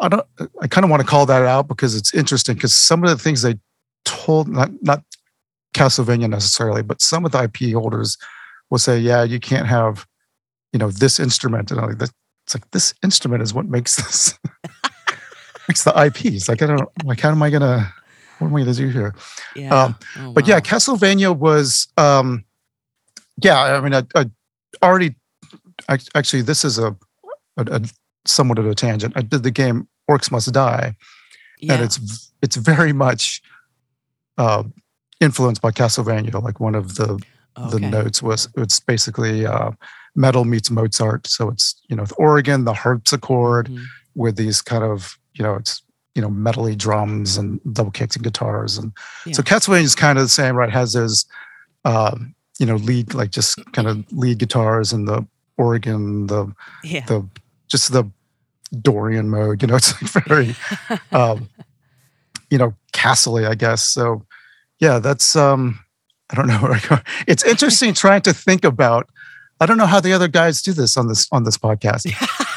I 0.00 0.08
don't. 0.08 0.26
I 0.60 0.66
kind 0.66 0.84
of 0.84 0.90
want 0.90 1.00
to 1.00 1.08
call 1.08 1.24
that 1.24 1.40
out 1.40 1.66
because 1.66 1.96
it's 1.96 2.12
interesting. 2.12 2.56
Because 2.56 2.74
some 2.74 3.04
of 3.04 3.08
the 3.08 3.16
things 3.16 3.40
they 3.40 3.54
told, 4.04 4.48
not 4.48 4.70
not 4.82 5.02
Castlevania 5.72 6.28
necessarily, 6.28 6.82
but 6.82 7.00
some 7.00 7.24
of 7.24 7.32
the 7.32 7.44
IP 7.44 7.72
holders 7.72 8.18
will 8.68 8.76
say, 8.76 8.98
yeah, 8.98 9.22
you 9.22 9.40
can't 9.40 9.66
have, 9.66 10.06
you 10.74 10.78
know, 10.78 10.90
this 10.90 11.18
instrument. 11.18 11.70
And 11.70 11.80
I'm 11.80 11.88
like, 11.96 12.10
it's 12.44 12.54
like 12.54 12.70
this 12.70 12.94
instrument 13.02 13.42
is 13.42 13.52
what 13.54 13.66
makes 13.66 13.96
this 13.96 14.38
makes 15.68 15.84
the 15.84 16.04
IP. 16.04 16.26
It's 16.26 16.48
like 16.48 16.62
I 16.62 16.66
don't 16.66 16.88
like 17.04 17.20
how 17.20 17.30
am 17.30 17.42
I 17.42 17.50
gonna 17.50 17.92
what 18.38 18.48
am 18.48 18.56
I 18.56 18.60
gonna 18.60 18.74
do 18.74 18.88
here? 18.88 19.14
Yeah. 19.56 19.74
Um, 19.74 19.96
Oh, 20.18 20.32
but 20.32 20.46
yeah. 20.46 20.60
Castlevania 20.60 21.36
was 21.36 21.88
um 21.96 22.44
yeah, 23.42 23.60
I 23.60 23.80
mean 23.80 23.94
I, 23.94 24.02
I 24.14 24.30
already 24.82 25.14
I, 25.88 25.98
actually 26.14 26.42
this 26.42 26.64
is 26.64 26.78
a, 26.78 26.96
a, 27.56 27.64
a 27.66 27.80
somewhat 28.26 28.58
of 28.58 28.66
a 28.66 28.74
tangent. 28.74 29.14
I 29.16 29.22
did 29.22 29.42
the 29.42 29.50
game 29.50 29.88
Orcs 30.10 30.30
Must 30.30 30.52
Die, 30.52 30.96
yeah. 31.60 31.72
and 31.74 31.82
it's 31.82 32.30
it's 32.42 32.56
very 32.56 32.92
much 32.92 33.42
uh, 34.36 34.64
influenced 35.20 35.62
by 35.62 35.70
Castlevania. 35.70 36.42
Like 36.42 36.60
one 36.60 36.74
of 36.74 36.96
the 36.96 37.20
the 37.70 37.78
notes 37.80 38.22
was 38.22 38.48
it's 38.56 38.80
basically 38.80 39.46
uh, 39.46 39.70
metal 40.14 40.44
meets 40.44 40.70
Mozart. 40.70 41.26
So 41.26 41.48
it's 41.50 41.74
you 41.88 41.96
know 41.96 42.04
the 42.04 42.14
organ, 42.14 42.64
the 42.64 42.74
harpsichord 42.74 43.68
Mhm. 43.68 43.84
with 44.14 44.36
these 44.36 44.62
kind 44.62 44.84
of 44.84 45.18
you 45.34 45.42
know 45.42 45.54
it's 45.54 45.82
you 46.14 46.22
know 46.22 46.28
metally 46.28 46.76
drums 46.78 47.36
and 47.36 47.60
double 47.72 47.90
kicks 47.90 48.14
and 48.16 48.24
guitars 48.24 48.78
and 48.78 48.92
so 49.24 49.30
Yeah. 49.30 49.34
Castlevania 49.42 49.82
is 49.82 49.94
kind 49.96 50.18
of 50.18 50.24
the 50.24 50.28
same, 50.28 50.54
right? 50.54 50.70
Has 50.70 50.92
those 50.92 51.26
um, 51.84 52.34
you 52.58 52.66
know 52.66 52.76
lead 52.76 53.14
like 53.14 53.30
just 53.30 53.58
kind 53.72 53.88
of 53.88 54.04
lead 54.12 54.38
guitars 54.38 54.92
and 54.92 55.08
the 55.08 55.26
organ, 55.56 56.26
the 56.28 56.52
Yeah. 56.84 57.04
the 57.06 57.26
just 57.68 57.92
the 57.92 58.04
Dorian 58.80 59.28
mode. 59.30 59.62
You 59.62 59.68
know, 59.68 59.76
it's 59.80 60.00
like 60.14 60.24
very 60.26 60.54
um, 61.12 61.48
you 62.50 62.58
know 62.58 62.74
castle 62.92 63.36
I 63.44 63.54
guess. 63.54 63.82
So 63.82 64.24
yeah, 64.78 64.98
that's 65.00 65.34
um 65.36 65.80
I 66.30 66.36
don't 66.36 66.46
know 66.46 66.58
where 66.62 66.72
I 66.74 66.78
go. 66.80 66.98
It's 67.26 67.44
interesting 67.44 67.92
trying 67.94 68.22
to 68.22 68.32
think 68.32 68.64
about. 68.64 69.08
I 69.60 69.66
don't 69.66 69.78
know 69.78 69.86
how 69.86 70.00
the 70.00 70.12
other 70.12 70.28
guys 70.28 70.60
do 70.62 70.72
this 70.72 70.96
on 70.96 71.08
this 71.08 71.28
on 71.32 71.44
this 71.44 71.56
podcast. 71.56 72.06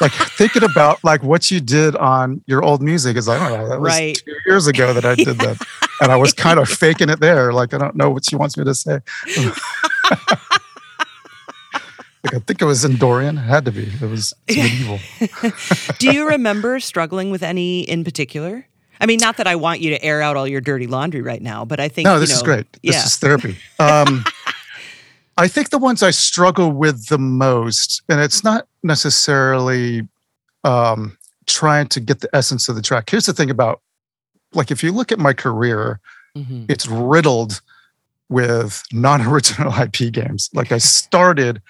like 0.00 0.12
thinking 0.12 0.64
about 0.64 1.02
like 1.04 1.22
what 1.22 1.50
you 1.50 1.60
did 1.60 1.94
on 1.96 2.42
your 2.46 2.62
old 2.62 2.82
music 2.82 3.16
is 3.16 3.28
like, 3.28 3.40
oh, 3.40 3.68
that 3.68 3.80
was 3.80 3.92
Right. 3.92 4.16
two 4.24 4.34
years 4.46 4.66
ago 4.66 4.92
that 4.92 5.04
I 5.04 5.14
did 5.14 5.38
that, 5.38 5.64
and 6.00 6.10
I 6.12 6.16
was 6.16 6.32
kind 6.32 6.58
of 6.58 6.68
faking 6.68 7.08
it 7.08 7.20
there. 7.20 7.52
Like 7.52 7.72
I 7.72 7.78
don't 7.78 7.94
know 7.96 8.10
what 8.10 8.24
she 8.28 8.36
wants 8.36 8.56
me 8.56 8.64
to 8.64 8.74
say. 8.74 8.98
like 12.24 12.34
I 12.34 12.38
think 12.40 12.60
it 12.60 12.64
was 12.64 12.84
in 12.84 12.96
Dorian. 12.96 13.38
It 13.38 13.42
had 13.42 13.64
to 13.66 13.72
be. 13.72 13.84
It 13.84 14.00
was 14.02 14.34
medieval. 14.48 14.98
Do 15.98 16.12
you 16.12 16.28
remember 16.28 16.80
struggling 16.80 17.30
with 17.30 17.42
any 17.42 17.82
in 17.82 18.02
particular? 18.04 18.66
I 19.00 19.06
mean, 19.06 19.18
not 19.20 19.36
that 19.36 19.46
I 19.46 19.54
want 19.54 19.80
you 19.80 19.90
to 19.90 20.04
air 20.04 20.20
out 20.20 20.36
all 20.36 20.48
your 20.48 20.60
dirty 20.60 20.88
laundry 20.88 21.22
right 21.22 21.40
now, 21.40 21.64
but 21.64 21.78
I 21.78 21.88
think 21.88 22.06
No, 22.06 22.14
you 22.14 22.20
this 22.20 22.32
is 22.32 22.42
great. 22.42 22.66
This 22.82 22.96
yeah. 22.96 23.04
is 23.04 23.16
therapy. 23.16 23.56
Um, 23.78 24.24
I 25.38 25.46
think 25.46 25.70
the 25.70 25.78
ones 25.78 26.02
I 26.02 26.10
struggle 26.10 26.72
with 26.72 27.06
the 27.06 27.18
most, 27.18 28.02
and 28.08 28.20
it's 28.20 28.42
not 28.42 28.66
necessarily 28.82 30.06
um, 30.64 31.16
trying 31.46 31.86
to 31.88 32.00
get 32.00 32.20
the 32.20 32.28
essence 32.34 32.68
of 32.68 32.74
the 32.74 32.82
track. 32.82 33.08
Here's 33.08 33.26
the 33.26 33.32
thing 33.32 33.48
about, 33.48 33.80
like, 34.52 34.72
if 34.72 34.82
you 34.82 34.90
look 34.92 35.12
at 35.12 35.18
my 35.20 35.32
career, 35.32 36.00
Mhm. 36.36 36.66
it's 36.68 36.86
riddled 36.88 37.60
with 38.28 38.82
non-original 38.92 39.72
IP 39.80 40.10
games. 40.12 40.50
Like 40.52 40.72
I 40.72 40.78
started 40.78 41.62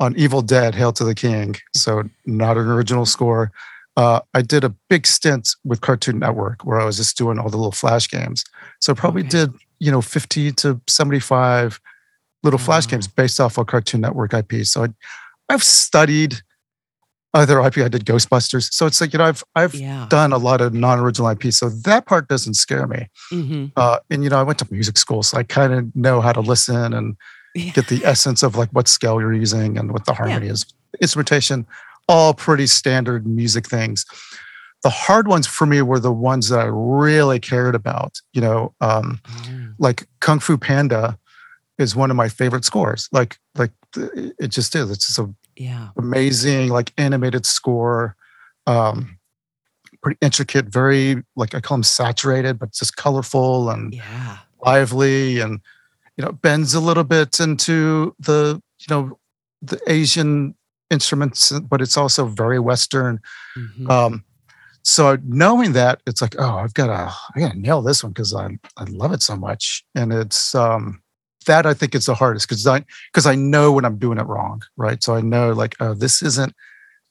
on 0.00 0.16
Evil 0.16 0.42
Dead: 0.42 0.74
Hail 0.74 0.92
to 0.94 1.04
the 1.04 1.14
King, 1.14 1.56
so 1.76 2.02
not 2.26 2.56
an 2.56 2.66
original 2.68 3.06
score. 3.06 3.52
Uh, 3.96 4.20
I 4.34 4.40
did 4.42 4.64
a 4.64 4.70
big 4.88 5.06
stint 5.06 5.50
with 5.64 5.80
Cartoon 5.82 6.18
Network 6.18 6.64
where 6.64 6.80
I 6.80 6.84
was 6.86 6.96
just 6.96 7.16
doing 7.18 7.38
all 7.38 7.50
the 7.50 7.56
little 7.58 7.70
flash 7.72 8.08
games. 8.08 8.44
So 8.80 8.94
probably 8.94 9.22
Okay. 9.22 9.28
did 9.30 9.52
you 9.78 9.90
know 9.92 10.00
50 10.00 10.52
to 10.52 10.80
75 10.88 11.80
little 12.42 12.58
flash 12.58 12.86
Wow. 12.86 12.90
games 12.92 13.06
based 13.08 13.40
off 13.40 13.58
of 13.58 13.66
Cartoon 13.66 14.00
Network 14.00 14.32
IP. 14.34 14.64
So 14.64 14.84
I, 14.84 14.88
I've 15.48 15.62
studied 15.62 16.36
other 17.32 17.60
IP. 17.60 17.78
I 17.78 17.88
did 17.88 18.04
Ghostbusters. 18.04 18.72
So 18.72 18.86
it's 18.86 19.00
like 19.00 19.12
you 19.12 19.18
know 19.18 19.24
I've 19.26 19.44
I've 19.54 19.74
Yeah. 19.74 20.06
done 20.08 20.32
a 20.32 20.38
lot 20.38 20.60
of 20.60 20.74
non-original 20.74 21.28
IP. 21.28 21.52
So 21.52 21.68
that 21.68 22.06
part 22.06 22.28
doesn't 22.28 22.54
scare 22.54 22.86
me. 22.86 23.08
hmm 23.30 23.66
Uh, 23.76 23.98
and 24.10 24.24
you 24.24 24.30
know, 24.30 24.38
I 24.38 24.42
went 24.42 24.58
to 24.60 24.68
music 24.70 24.96
school, 24.98 25.22
so 25.22 25.38
I 25.38 25.42
kind 25.44 25.72
of 25.72 25.94
know 25.94 26.20
how 26.20 26.32
to 26.32 26.40
listen 26.40 26.92
and 26.92 27.16
Yeah. 27.54 27.72
get 27.72 27.86
the 27.88 28.04
essence 28.04 28.42
of 28.42 28.56
like 28.56 28.70
what 28.70 28.88
scale 28.88 29.20
you're 29.20 29.32
using 29.34 29.78
and 29.78 29.92
what 29.92 30.06
the 30.06 30.14
harmony 30.14 30.48
is. 30.48 30.66
Instrumentation, 31.00 31.66
all 32.08 32.34
pretty 32.34 32.66
standard 32.66 33.26
music 33.26 33.66
things. 33.68 34.04
The 34.82 34.90
hard 34.90 35.28
ones 35.28 35.46
for 35.46 35.66
me 35.66 35.82
were 35.82 36.00
the 36.00 36.12
ones 36.12 36.48
that 36.48 36.58
I 36.58 36.64
really 36.68 37.38
cared 37.38 37.74
about. 37.76 38.18
You 38.32 38.40
know, 38.40 38.74
um, 38.80 39.20
Oh, 39.28 39.68
like 39.78 40.08
Kung 40.20 40.40
Fu 40.40 40.58
Panda 40.58 41.16
is 41.80 41.96
one 41.96 42.10
of 42.10 42.16
my 42.16 42.28
favorite 42.28 42.64
scores. 42.64 43.08
Like, 43.12 43.38
like 43.56 43.72
it 43.96 44.48
just 44.48 44.74
is. 44.76 44.90
It's 44.90 45.06
just 45.06 45.18
a 45.18 45.34
yeah. 45.56 45.88
amazing 45.98 46.68
like 46.68 46.92
animated 46.96 47.44
score 47.44 48.16
um 48.66 49.18
pretty 50.02 50.16
intricate 50.22 50.66
very 50.66 51.22
like 51.36 51.54
i 51.54 51.60
call 51.60 51.76
them 51.76 51.82
saturated 51.82 52.58
but 52.58 52.72
just 52.72 52.96
colorful 52.96 53.68
and 53.68 53.92
Yeah. 53.92 54.38
lively 54.64 55.40
and 55.40 55.60
you 56.16 56.24
know 56.24 56.32
bends 56.32 56.72
a 56.72 56.80
little 56.80 57.04
bit 57.04 57.40
into 57.40 58.14
the 58.20 58.62
you 58.78 58.86
know 58.94 59.18
the 59.60 59.78
asian 59.86 60.54
instruments 60.90 61.52
but 61.60 61.82
it's 61.82 61.96
also 61.98 62.24
very 62.26 62.58
western 62.58 63.20
Mhm. 63.56 63.90
um 63.90 64.24
so 64.82 65.18
knowing 65.24 65.72
that 65.72 66.00
it's 66.06 66.22
like 66.22 66.36
oh 66.38 66.56
i've 66.58 66.74
got 66.74 66.86
to 66.86 67.12
i 67.34 67.40
gotta 67.40 67.58
nail 67.58 67.82
this 67.82 68.02
one 68.02 68.12
because 68.12 68.34
i 68.34 68.46
i 68.78 68.84
love 68.88 69.12
it 69.12 69.20
so 69.20 69.36
much 69.36 69.84
and 69.94 70.12
it's 70.12 70.54
um 70.54 71.02
that 71.46 71.66
i 71.66 71.74
think 71.74 71.94
is 71.94 72.06
the 72.06 72.14
hardest 72.14 72.48
because 72.48 72.66
i 72.66 72.84
because 73.12 73.26
i 73.26 73.34
know 73.34 73.72
when 73.72 73.84
i'm 73.84 73.98
doing 73.98 74.18
it 74.18 74.26
wrong 74.26 74.62
right? 74.76 75.02
So 75.02 75.14
i 75.14 75.20
know 75.20 75.52
like 75.52 75.76
oh 75.80 75.94
this 75.94 76.22
isn't 76.22 76.54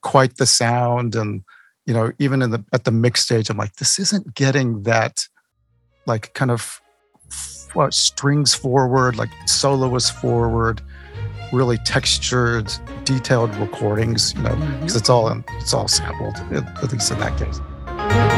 quite 0.01 0.37
the 0.37 0.45
sound 0.45 1.15
and 1.15 1.43
you 1.85 1.93
know 1.93 2.11
even 2.19 2.41
in 2.41 2.51
the 2.51 2.63
at 2.71 2.83
the 2.83 2.91
mix 2.91 3.21
stage 3.21 3.49
i'm 3.49 3.57
like 3.57 3.75
this 3.75 3.99
isn't 3.99 4.33
getting 4.33 4.83
that 4.83 5.27
like 6.05 6.33
kind 6.33 6.51
of 6.51 6.81
what 7.73 7.93
strings 7.93 8.53
forward 8.53 9.17
like 9.17 9.29
soloist 9.45 10.15
forward 10.15 10.81
really 11.51 11.77
textured 11.79 12.71
detailed 13.03 13.53
recordings 13.55 14.33
you 14.35 14.41
know 14.41 14.49
mm-hmm. 14.49 14.79
because 14.79 14.95
it's 14.95 15.09
all 15.09 15.29
in, 15.29 15.43
it's 15.57 15.73
all 15.73 15.87
sampled 15.87 16.35
at 16.53 16.91
least 16.91 17.11
in 17.11 17.19
that 17.19 17.37
case 17.37 18.28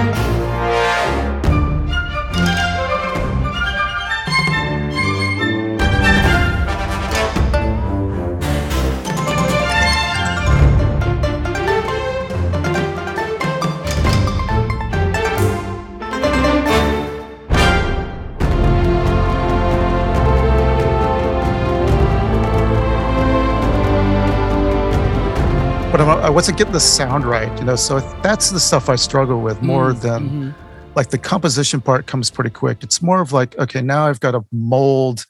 wasn't 26.42 26.58
getting 26.58 26.74
the 26.74 26.80
sound 26.80 27.24
right, 27.24 27.56
you 27.60 27.66
know. 27.66 27.76
So 27.76 28.00
that's 28.24 28.50
the 28.50 28.60
stuff 28.60 28.90
I 28.90 28.96
struggle 28.96 29.42
with 29.42 29.62
more 29.62 29.92
Mm, 29.94 30.02
than 30.02 30.30
mhm. 30.30 30.56
like 30.96 31.12
the 31.12 31.20
composition 31.20 31.82
part 31.82 32.08
comes 32.08 32.32
pretty 32.32 32.50
quick. 32.50 32.82
It's 32.82 33.00
more 33.00 33.22
of 33.22 33.32
like, 33.32 33.56
okay, 33.60 33.80
now 33.80 34.08
I've 34.08 34.20
got 34.20 34.32
to 34.32 34.44
mold 34.52 35.28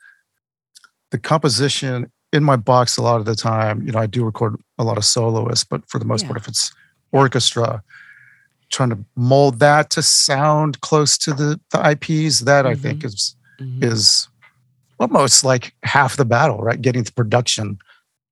the 1.09 1.17
composition 1.17 2.09
in 2.31 2.45
my 2.45 2.55
box 2.55 2.95
a 2.95 3.01
lot 3.01 3.19
of 3.19 3.25
the 3.25 3.35
time. 3.35 3.81
You 3.85 3.91
know, 3.91 3.99
I 3.99 4.05
do 4.05 4.23
record 4.23 4.55
a 4.77 4.85
lot 4.85 4.97
of 4.97 5.03
soloists, 5.03 5.65
but 5.65 5.81
for 5.89 5.99
the 5.99 6.05
most 6.05 6.21
Yeah. 6.21 6.27
part, 6.29 6.39
if 6.39 6.47
it's 6.47 6.71
orchestra, 7.11 7.83
trying 8.69 8.91
to 8.91 8.99
mold 9.17 9.59
that 9.59 9.89
to 9.89 10.01
sound 10.01 10.79
close 10.79 11.17
to 11.17 11.33
the 11.33 11.59
the 11.71 11.79
IPs, 11.85 12.39
that 12.45 12.65
I 12.65 12.73
think 12.73 13.03
is 13.03 13.35
Mhm. 13.59 13.83
is 13.83 14.29
almost 14.97 15.43
like 15.43 15.73
half 15.83 16.15
the 16.15 16.23
battle, 16.23 16.59
right? 16.59 16.81
Getting 16.81 17.03
the 17.03 17.11
production 17.11 17.79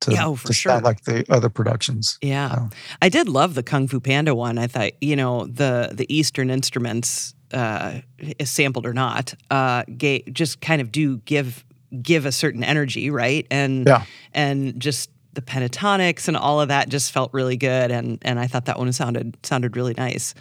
to, 0.02 0.12
Yeah, 0.12 0.28
oh, 0.28 0.36
for 0.36 0.54
sure. 0.54 0.80
like 0.82 1.04
the 1.04 1.26
other 1.30 1.50
productions. 1.50 2.18
Yeah. 2.22 2.70
I 3.02 3.10
did 3.10 3.28
love 3.28 3.56
the 3.56 3.64
Kung 3.64 3.88
Fu 3.88 4.00
Panda 4.00 4.34
one. 4.36 4.58
I 4.58 4.68
thought, 4.68 4.92
you 5.02 5.16
know, 5.16 5.46
the 5.46 5.92
the 5.94 6.06
Eastern 6.14 6.50
instruments, 6.50 7.34
uh, 7.54 8.00
sampled 8.44 8.86
or 8.86 8.94
not, 8.94 9.34
uh, 9.50 9.84
just 10.32 10.62
kind 10.62 10.82
of 10.82 10.92
do 10.92 11.18
give 11.26 11.66
give 12.02 12.26
a 12.26 12.32
certain 12.32 12.64
energy, 12.64 13.10
right? 13.10 13.46
And 13.52 13.88
Yeah. 13.88 14.04
and 14.34 14.80
just 14.80 15.10
the 15.34 15.42
pentatonics 15.42 16.28
and 16.28 16.38
all 16.38 16.60
of 16.62 16.68
that 16.70 16.90
just 16.90 17.12
felt 17.12 17.34
really 17.34 17.58
good. 17.58 17.92
And 17.92 18.20
and 18.22 18.40
I 18.40 18.48
thought 18.48 18.66
that 18.66 18.78
one 18.80 18.92
sounded 18.94 19.38
sounded 19.44 19.76
really 19.76 19.94
nice. 19.98 20.34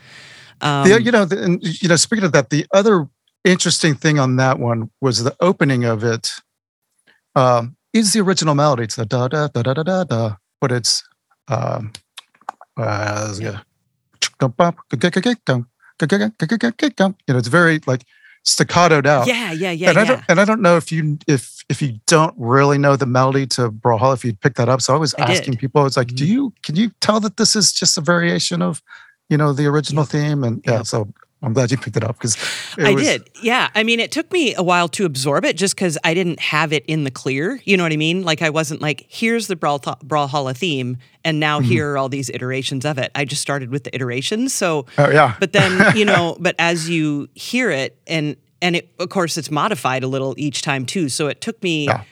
Um, 0.60 0.88
the, 0.88 1.00
you 1.02 1.12
know, 1.12 1.24
the, 1.24 1.42
and, 1.42 1.62
you 1.62 1.88
know, 1.88 1.96
speaking 1.96 2.24
of 2.24 2.32
that, 2.32 2.50
the 2.50 2.66
other 2.72 3.08
interesting 3.44 3.94
thing 3.94 4.18
on 4.18 4.36
that 4.36 4.58
one 4.58 4.90
was 5.00 5.22
the 5.22 5.36
opening 5.40 5.84
of 5.84 6.02
it. 6.04 6.32
Um, 7.36 7.76
is 7.92 8.12
the 8.12 8.20
original 8.20 8.54
melody? 8.54 8.84
It's 8.84 8.96
the 8.96 9.06
da 9.06 9.28
da 9.28 9.48
da 9.48 9.62
da 9.62 9.74
da 9.74 9.82
da 9.82 10.04
da, 10.04 10.36
but 10.60 10.72
it's 10.72 11.02
um, 11.48 11.92
uh, 12.76 13.34
you 13.40 13.52
know, 17.34 17.38
it's 17.38 17.48
very 17.48 17.80
like 17.86 18.04
staccatoed 18.44 19.06
out. 19.06 19.26
Yeah, 19.26 19.52
yeah, 19.52 19.70
yeah. 19.72 19.88
And 19.90 19.96
yeah. 19.96 20.02
I 20.02 20.04
don't 20.04 20.22
and 20.28 20.40
I 20.40 20.44
don't 20.44 20.62
know 20.62 20.76
if 20.76 20.92
you 20.92 21.18
if 21.26 21.64
if 21.68 21.82
you 21.82 21.98
don't 22.06 22.34
really 22.38 22.78
know 22.78 22.96
the 22.96 23.06
melody 23.06 23.46
to 23.48 23.70
Brawlhalla, 23.70 24.14
if 24.14 24.24
you'd 24.24 24.40
pick 24.40 24.54
that 24.54 24.68
up. 24.68 24.80
So 24.80 24.94
I 24.94 24.96
was 24.98 25.14
I 25.14 25.22
asking 25.22 25.54
did. 25.54 25.60
people, 25.60 25.80
I 25.80 25.84
was 25.84 25.96
like, 25.96 26.08
do 26.08 26.24
Mhm. 26.24 26.28
you 26.28 26.52
can 26.62 26.76
you 26.76 26.90
tell 27.00 27.20
that 27.20 27.36
this 27.36 27.56
is 27.56 27.72
just 27.72 27.98
a 27.98 28.00
variation 28.00 28.62
of, 28.62 28.82
you 29.28 29.36
know, 29.36 29.52
the 29.52 29.66
original 29.66 30.04
theme? 30.04 30.44
And 30.44 30.62
yeah, 30.64 30.76
Yep. 30.78 30.86
so 30.86 31.08
I'm 31.40 31.52
glad 31.52 31.70
you 31.70 31.76
picked 31.76 31.96
it 31.96 32.02
up 32.02 32.18
because 32.18 32.36
I 32.76 32.94
did. 32.94 33.30
Yeah. 33.42 33.68
I 33.74 33.84
mean, 33.84 34.00
it 34.00 34.10
took 34.10 34.32
me 34.32 34.56
a 34.56 34.62
while 34.62 34.88
to 34.88 35.04
absorb 35.04 35.44
it 35.44 35.56
just 35.56 35.76
because 35.76 35.96
I 36.02 36.12
didn't 36.12 36.40
have 36.40 36.72
it 36.72 36.84
in 36.86 37.04
the 37.04 37.12
clear. 37.12 37.60
You 37.64 37.76
know 37.76 37.84
what 37.84 37.92
I 37.92 37.96
mean? 37.96 38.22
Like, 38.24 38.42
I 38.42 38.50
wasn't 38.50 38.80
like, 38.82 39.06
here's 39.08 39.46
the 39.46 39.54
Brawl 39.54 39.78
Brawlhalla 39.78 40.56
theme, 40.56 40.96
and 41.24 41.38
now 41.38 41.60
Mm-hmm. 41.60 41.68
here 41.68 41.92
are 41.92 41.98
all 41.98 42.08
these 42.08 42.28
iterations 42.28 42.84
of 42.84 42.98
it. 42.98 43.12
I 43.14 43.24
just 43.24 43.40
started 43.40 43.70
with 43.70 43.84
the 43.84 43.94
iterations. 43.94 44.52
So, 44.52 44.86
Oh 44.98 45.10
yeah. 45.10 45.36
but 45.40 45.52
then, 45.52 45.96
you 45.96 46.04
know, 46.04 46.36
but 46.40 46.56
as 46.58 46.90
you 46.90 47.28
hear 47.34 47.70
it, 47.70 47.96
and, 48.08 48.34
and 48.60 48.74
it, 48.74 48.90
of 48.98 49.08
course, 49.08 49.36
it's 49.38 49.50
modified 49.50 50.02
a 50.02 50.08
little 50.08 50.34
each 50.38 50.62
time 50.62 50.86
too. 50.86 51.08
So 51.08 51.28
it 51.28 51.40
took 51.40 51.62
me, 51.62 51.84
Yeah. 51.86 52.02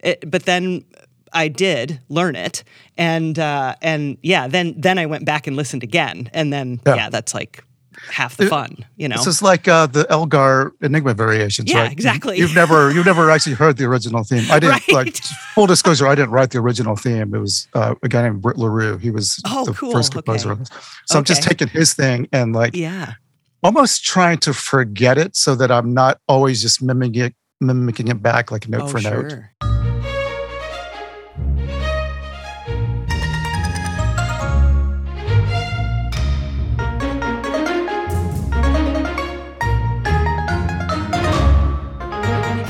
it, 0.00 0.30
but 0.30 0.44
then 0.44 0.84
I 1.32 1.48
did 1.48 2.00
learn 2.10 2.36
it, 2.36 2.62
and 2.98 3.38
uh, 3.38 3.74
and 3.82 4.18
yeah, 4.22 4.46
then 4.46 4.74
then 4.76 4.98
I 4.98 5.06
went 5.06 5.24
back 5.24 5.46
and 5.48 5.56
listened 5.56 5.82
again, 5.82 6.28
and 6.34 6.52
then 6.52 6.80
Yeah. 6.86 6.94
yeah, 6.96 7.08
that's 7.08 7.34
like 7.34 7.64
half 8.10 8.36
the 8.36 8.44
It- 8.44 8.48
fun, 8.50 8.84
you 8.96 9.08
know. 9.08 9.16
This 9.16 9.26
is 9.26 9.42
like 9.42 9.66
uh, 9.68 9.86
the 9.86 10.06
Elgar 10.10 10.72
Enigma 10.82 11.14
variations, 11.14 11.70
Yeah, 11.70 11.82
right? 11.82 11.92
exactly. 11.92 12.38
You've 12.38 12.54
never 12.54 12.90
you've 12.92 13.06
never 13.06 13.30
actually 13.30 13.54
heard 13.56 13.76
the 13.76 13.84
original 13.84 14.24
theme. 14.24 14.44
I 14.50 14.58
didn't 14.60 14.82
like 14.92 15.16
full 15.54 15.66
disclosure. 15.66 16.06
I 16.06 16.14
didn't 16.14 16.30
write 16.30 16.50
the 16.50 16.58
original 16.58 16.96
theme. 16.96 17.34
It 17.34 17.38
was 17.38 17.68
uh, 17.74 17.94
a 18.02 18.08
guy 18.08 18.22
named 18.22 18.42
Britt 18.42 18.56
Larue. 18.58 18.98
He 18.98 19.10
was 19.10 19.40
Oh, 19.46 19.64
the 19.64 19.72
cool. 19.72 19.92
first 19.92 20.12
composer 20.12 20.50
Okay. 20.50 20.60
of 20.62 20.68
this. 20.68 20.78
So 21.06 21.18
I'm 21.18 21.24
just 21.24 21.42
taking 21.42 21.68
his 21.68 21.94
thing 21.94 22.28
and 22.32 22.54
like 22.54 22.74
yeah. 22.76 23.14
almost 23.62 24.04
trying 24.04 24.38
to 24.38 24.52
forget 24.54 25.18
it 25.18 25.36
so 25.36 25.54
that 25.54 25.70
I'm 25.70 25.92
not 25.94 26.18
always 26.28 26.62
just 26.62 26.82
mimicking 26.82 27.22
it, 27.24 27.34
mimicking 27.60 28.08
it 28.08 28.22
back 28.22 28.50
like 28.50 28.68
note 28.68 28.82
oh, 28.82 28.88
for 28.88 29.00
note. 29.00 29.34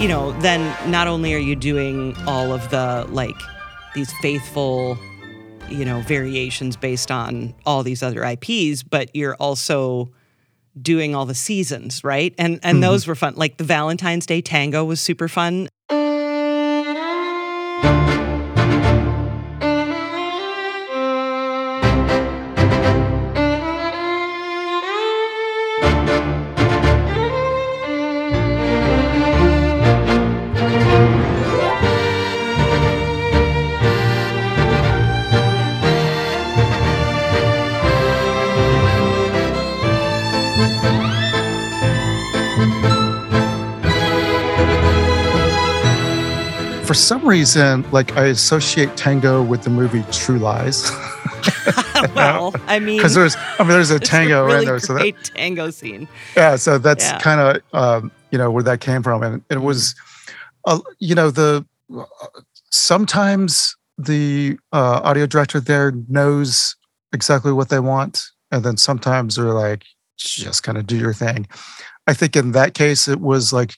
You 0.04 0.10
know, 0.10 0.32
then 0.42 0.60
not 0.90 1.06
only 1.06 1.32
are 1.32 1.38
you 1.38 1.56
doing 1.56 2.14
all 2.26 2.52
of 2.52 2.68
the 2.68 3.06
like 3.08 3.34
these 3.94 4.12
faithful, 4.20 4.98
you 5.70 5.86
know, 5.86 6.02
variations 6.02 6.76
based 6.76 7.10
on 7.10 7.54
all 7.64 7.82
these 7.82 8.02
other 8.02 8.22
IPs, 8.22 8.82
but 8.82 9.08
you're 9.16 9.34
also 9.36 10.10
doing 10.82 11.14
all 11.14 11.24
the 11.24 11.34
seasons, 11.34 12.04
right? 12.04 12.34
And 12.36 12.60
and 12.62 12.78
Mhm. 12.78 12.80
those 12.82 13.06
were 13.06 13.14
fun. 13.14 13.32
Like 13.36 13.56
the 13.56 13.64
Valentine's 13.64 14.26
Day 14.26 14.42
tango 14.42 14.84
was 14.84 15.00
super 15.00 15.26
fun. 15.26 15.68
For 46.94 46.98
some 46.98 47.26
reason, 47.26 47.84
like 47.90 48.16
I 48.16 48.26
associate 48.26 48.96
tango 48.96 49.42
with 49.42 49.64
the 49.64 49.68
movie 49.68 50.04
True 50.12 50.38
Lies 50.38 50.92
well, 52.14 52.54
I 52.68 52.78
mean, 52.78 52.98
because 52.98 53.16
there's 53.16 53.34
I 53.58 53.64
mean 53.64 53.70
there's 53.70 53.90
a 53.90 53.98
tango 54.12 54.44
really 54.44 54.58
in 54.60 54.64
there. 54.66 54.78
So 54.78 54.94
that, 54.94 55.24
tango 55.24 55.70
scene. 55.70 56.06
yeah 56.36 56.54
so 56.54 56.78
that's 56.78 57.02
Yeah. 57.04 57.18
kind 57.18 57.40
of 57.40 57.62
um, 57.72 58.12
you 58.30 58.38
know 58.38 58.48
where 58.48 58.62
that 58.62 58.80
came 58.80 59.02
from 59.02 59.24
and 59.24 59.42
it 59.50 59.58
was 59.60 59.96
uh, 60.66 60.78
you 61.00 61.16
know 61.16 61.32
the 61.32 61.66
sometimes 62.70 63.74
the 63.98 64.56
uh, 64.72 65.00
audio 65.02 65.26
director 65.26 65.58
there 65.58 65.90
knows 66.08 66.76
exactly 67.12 67.50
what 67.52 67.70
they 67.70 67.80
want 67.80 68.22
and 68.52 68.64
then 68.64 68.76
sometimes 68.76 69.34
they're 69.34 69.46
like 69.46 69.82
just 70.16 70.62
kind 70.62 70.78
of 70.78 70.86
do 70.86 70.96
your 70.96 71.12
thing 71.12 71.48
i 72.06 72.14
think 72.14 72.36
in 72.36 72.52
that 72.52 72.72
case 72.74 73.08
it 73.08 73.20
was 73.20 73.52
like 73.52 73.74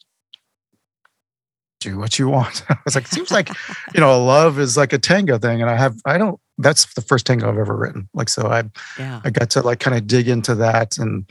do 1.87 1.99
what 1.99 2.19
you 2.19 2.29
want 2.29 2.65
i 2.71 2.77
was 2.85 2.95
like 2.95 3.05
it 3.05 3.11
seems 3.17 3.31
like 3.31 3.49
you 3.95 4.01
know 4.01 4.13
love 4.25 4.59
is 4.59 4.77
like 4.77 4.93
a 4.93 4.99
tango 4.99 5.39
thing 5.39 5.61
and 5.63 5.71
i 5.71 5.77
have 5.77 5.95
i 6.05 6.19
don't 6.19 6.39
that's 6.59 6.93
the 6.95 7.01
first 7.03 7.27
tango 7.27 7.49
i've 7.49 7.59
ever 7.59 7.77
written 7.77 8.09
like 8.15 8.29
so 8.29 8.43
i 8.49 8.63
Yeah. 8.99 9.21
I 9.25 9.31
got 9.31 9.51
to 9.51 9.61
like 9.63 9.81
kind 9.81 9.97
of 9.97 10.07
dig 10.07 10.27
into 10.29 10.55
that 10.57 10.99
and 10.99 11.29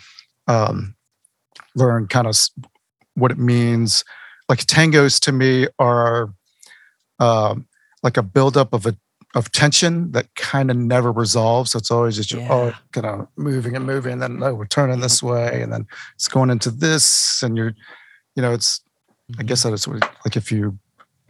um, 0.48 0.96
learn 1.76 2.08
kind 2.08 2.28
of 2.28 2.36
what 3.16 3.32
it 3.32 3.40
means. 3.40 4.04
Like 4.50 4.60
tangos 4.60 5.20
to 5.22 5.32
me 5.32 5.68
are 5.80 6.30
um, 7.20 7.66
like 8.04 8.18
a 8.18 8.24
buildup 8.24 8.72
of 8.74 8.86
a 8.86 8.96
of 9.34 9.52
tension 9.52 10.12
that 10.12 10.28
kind 10.36 10.70
of 10.72 10.78
never 10.78 11.12
resolves. 11.12 11.72
So 11.72 11.80
it's 11.80 11.92
always 11.92 12.16
just 12.16 12.32
you're 12.32 12.46
oh 12.52 12.68
Yeah. 12.68 12.76
kind 12.94 13.06
of 13.08 13.28
moving 13.36 13.76
and 13.76 13.86
moving, 13.86 14.14
and 14.14 14.22
then 14.22 14.44
oh 14.44 14.54
we're 14.54 14.68
turning 14.68 15.00
this 15.02 15.24
way, 15.24 15.62
and 15.62 15.72
then 15.74 15.88
it's 16.16 16.28
going 16.28 16.50
into 16.52 16.70
this, 16.72 17.42
and 17.44 17.58
you're, 17.58 17.74
you 18.36 18.42
know, 18.44 18.54
it's 18.54 18.82
I 19.28 19.34
Mm-hmm. 19.34 19.48
guess 19.48 19.64
that 19.64 19.74
is 19.74 19.88
what, 19.88 20.02
like 20.26 20.36
if 20.38 20.52
you 20.52 20.78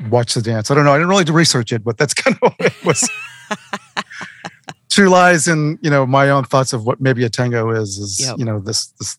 watch 0.09 0.33
the 0.33 0.41
dance. 0.41 0.69
I 0.69 0.75
don't 0.75 0.83
know. 0.85 0.91
I 0.91 0.97
didn't 0.97 1.07
really 1.09 1.23
do 1.23 1.31
research 1.33 1.71
it, 1.71 1.83
but 1.83 1.97
that's 1.97 2.13
kind 2.23 2.37
of 2.41 2.53
what 2.57 2.59
it 2.73 2.85
was. 2.85 3.09
True 4.89 5.09
lies 5.09 5.47
in 5.47 5.77
you 5.81 5.89
know 5.89 6.05
my 6.05 6.29
own 6.29 6.45
thoughts 6.45 6.71
of 6.71 6.85
what 6.85 7.01
maybe 7.01 7.25
a 7.25 7.29
tango 7.29 7.69
is 7.71 7.97
is 7.97 8.19
Yep. 8.21 8.37
you 8.39 8.45
know 8.45 8.59
this 8.59 8.87
this 8.99 9.17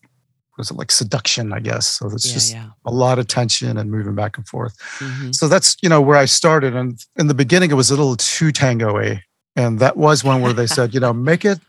was 0.57 0.71
it 0.71 0.77
like 0.77 0.91
seduction 0.91 1.53
I 1.53 1.59
guess. 1.59 1.85
So 1.85 2.07
it's 2.07 2.27
yeah, 2.27 2.33
just 2.33 2.53
yeah. 2.53 2.67
a 2.85 2.91
lot 2.91 3.19
of 3.19 3.27
tension 3.27 3.77
and 3.77 3.91
moving 3.91 4.15
back 4.15 4.37
and 4.37 4.47
forth. 4.47 4.75
Mhm. 4.99 5.35
So 5.35 5.47
that's 5.47 5.77
you 5.83 5.89
know 5.89 6.01
where 6.01 6.17
I 6.17 6.25
started, 6.25 6.75
and 6.75 6.99
in 7.17 7.27
the 7.27 7.35
beginning 7.35 7.69
it 7.69 7.75
was 7.75 7.91
a 7.91 7.95
little 7.95 8.15
too 8.15 8.51
tango-y, 8.51 9.21
and 9.55 9.77
that 9.79 9.97
was 9.97 10.23
one 10.23 10.41
where 10.41 10.53
they 10.53 10.65
said 10.67 10.93
you 10.95 10.99
know 10.99 11.13
make 11.13 11.45
it. 11.45 11.59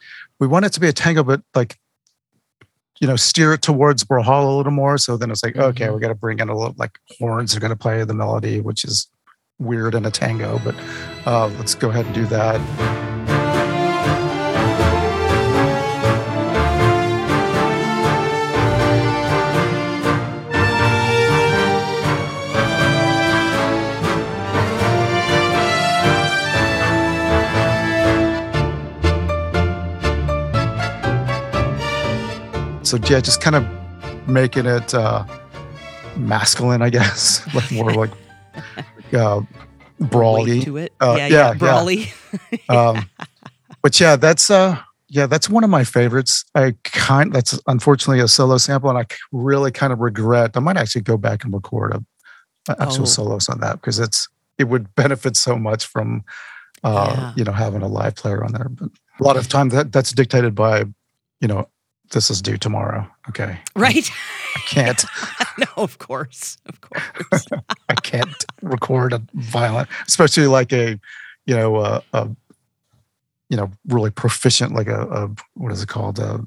We 0.40 0.46
want 0.46 0.64
it 0.64 0.72
to 0.74 0.80
be 0.80 0.88
a 0.88 0.92
tango, 0.92 1.22
but 1.22 1.42
like 1.54 1.76
you 3.00 3.06
know 3.06 3.16
steer 3.16 3.52
it 3.54 3.62
towards 3.62 4.04
Brawlhalla 4.04 4.52
a 4.54 4.56
little 4.56 4.72
more. 4.72 4.98
So 4.98 5.16
then 5.16 5.30
it's 5.30 5.42
like 5.42 5.56
okay, 5.56 5.86
Mhm. 5.86 5.94
we 5.94 6.00
got 6.00 6.08
to 6.08 6.14
bring 6.14 6.38
in 6.40 6.48
a 6.48 6.56
little 6.56 6.74
like 6.78 6.98
horns 7.18 7.56
are 7.56 7.60
going 7.60 7.70
to 7.70 7.76
play 7.76 8.02
the 8.04 8.14
melody, 8.14 8.60
which 8.60 8.84
is 8.84 9.08
weird 9.58 9.94
in 9.94 10.04
a 10.06 10.10
tango, 10.10 10.60
but 10.64 10.74
uh, 11.26 11.48
let's 11.58 11.74
go 11.74 11.90
ahead 11.90 12.06
and 12.06 12.14
do 12.14 12.26
that. 12.26 13.17
So 32.88 32.96
yeah, 32.96 33.20
just 33.20 33.42
kind 33.42 33.54
of 33.54 33.66
making 34.26 34.64
it 34.64 34.94
uh, 34.94 35.26
masculine, 36.16 36.80
I 36.80 36.88
guess, 36.88 37.42
like 37.54 37.70
more 37.70 37.92
like 37.92 38.10
uh, 39.12 39.42
brawly. 40.00 40.62
to 40.62 40.78
it. 40.78 40.94
Uh, 40.98 41.16
yeah, 41.18 41.26
yeah, 41.26 41.28
yeah, 41.28 41.48
yeah. 41.48 41.54
brawly. 41.54 42.12
Um, 42.70 43.08
but 43.82 44.00
yeah, 44.00 44.16
that's 44.16 44.50
uh, 44.50 44.78
yeah, 45.08 45.26
that's 45.26 45.50
one 45.50 45.64
of 45.64 45.70
my 45.70 45.84
favorites. 45.84 46.46
I 46.54 46.74
kind 46.84 47.30
that's 47.30 47.60
unfortunately 47.66 48.20
a 48.22 48.28
solo 48.28 48.56
sample, 48.56 48.88
and 48.88 48.98
I 48.98 49.04
really 49.32 49.70
kind 49.70 49.92
of 49.92 49.98
regret. 50.00 50.52
I 50.54 50.60
might 50.60 50.78
actually 50.78 51.02
go 51.02 51.18
back 51.18 51.44
and 51.44 51.52
record 51.52 51.92
a, 51.94 52.72
a 52.72 52.82
actual 52.82 53.02
Oh. 53.02 53.06
solos 53.06 53.48
on 53.50 53.60
that 53.60 53.74
because 53.82 53.98
it's 53.98 54.28
it 54.56 54.64
would 54.64 54.94
benefit 55.02 55.36
so 55.36 55.56
much 55.56 55.84
from 55.86 56.24
uh, 56.84 57.12
Yeah. 57.14 57.32
you 57.36 57.44
know 57.44 57.52
having 57.52 57.82
a 57.82 57.88
live 57.88 58.14
player 58.14 58.42
on 58.42 58.52
there. 58.52 58.68
But 58.70 58.88
a 59.20 59.24
lot 59.24 59.36
of 59.36 59.46
time 59.48 59.68
that 59.70 59.92
that's 59.92 60.12
dictated 60.12 60.54
by 60.54 60.84
you 61.42 61.48
know 61.48 61.68
this 62.10 62.30
is 62.30 62.40
due 62.42 62.56
tomorrow. 62.56 63.06
Okay, 63.28 63.58
right? 63.76 64.10
I 64.56 64.60
can't. 64.60 65.04
no, 65.58 65.66
of 65.76 65.98
course, 65.98 66.58
of 66.66 66.80
course. 66.80 67.46
I 67.88 67.94
can't 67.94 68.44
record 68.62 69.12
a 69.12 69.22
violent, 69.34 69.88
especially 70.06 70.46
like 70.46 70.72
a, 70.72 70.98
you 71.46 71.54
know, 71.56 71.76
a, 71.76 72.02
a 72.12 72.28
you 73.50 73.56
know, 73.56 73.70
really 73.88 74.10
proficient, 74.10 74.74
like 74.74 74.88
a, 74.88 75.02
a 75.02 75.30
what 75.54 75.72
is 75.72 75.82
it 75.82 75.88
called? 75.88 76.18
A, 76.18 76.44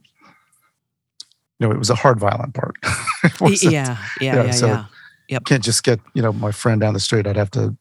you 1.60 1.68
know, 1.68 1.72
it 1.72 1.78
was 1.80 1.90
a 1.90 1.96
hard 1.96 2.20
violent 2.20 2.54
part. 2.54 2.76
It 3.24 3.40
Y- 3.40 3.50
wasn't- 3.52 3.74
yeah, 3.74 3.98
yeah, 4.20 4.36
yeah, 4.36 4.44
yeah, 4.46 4.52
so- 4.52 4.86
yeah. 5.30 5.40
Can't 5.46 5.64
just 5.64 5.84
get 5.84 6.00
you 6.14 6.22
know 6.22 6.34
my 6.34 6.52
friend 6.52 6.82
down 6.82 6.94
the 6.94 7.00
street. 7.00 7.26
I'd 7.28 7.38
have 7.38 7.52
to 7.52 7.76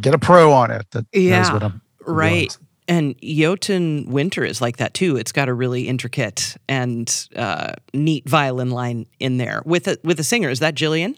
get 0.00 0.14
a 0.14 0.18
pro 0.18 0.52
on 0.52 0.70
it 0.70 0.86
that 0.92 1.04
knows 1.14 1.22
Yeah, 1.22 1.52
what 1.52 1.62
I'm 1.62 1.82
Right. 2.06 2.48
doing. 2.50 2.66
And 2.90 3.14
Jotunn 3.22 4.08
Winter 4.08 4.44
is 4.44 4.60
like 4.60 4.78
that 4.78 4.94
too. 4.94 5.16
It's 5.16 5.30
got 5.30 5.48
a 5.48 5.54
really 5.54 5.86
intricate 5.86 6.56
and 6.68 7.28
uh, 7.36 7.74
neat 7.94 8.28
violin 8.28 8.70
line 8.70 9.06
in 9.20 9.36
there 9.36 9.62
with 9.64 9.86
a 9.86 9.96
with 10.02 10.18
a 10.18 10.24
singer. 10.24 10.50
Is 10.50 10.58
that 10.58 10.74
Jillian? 10.74 11.16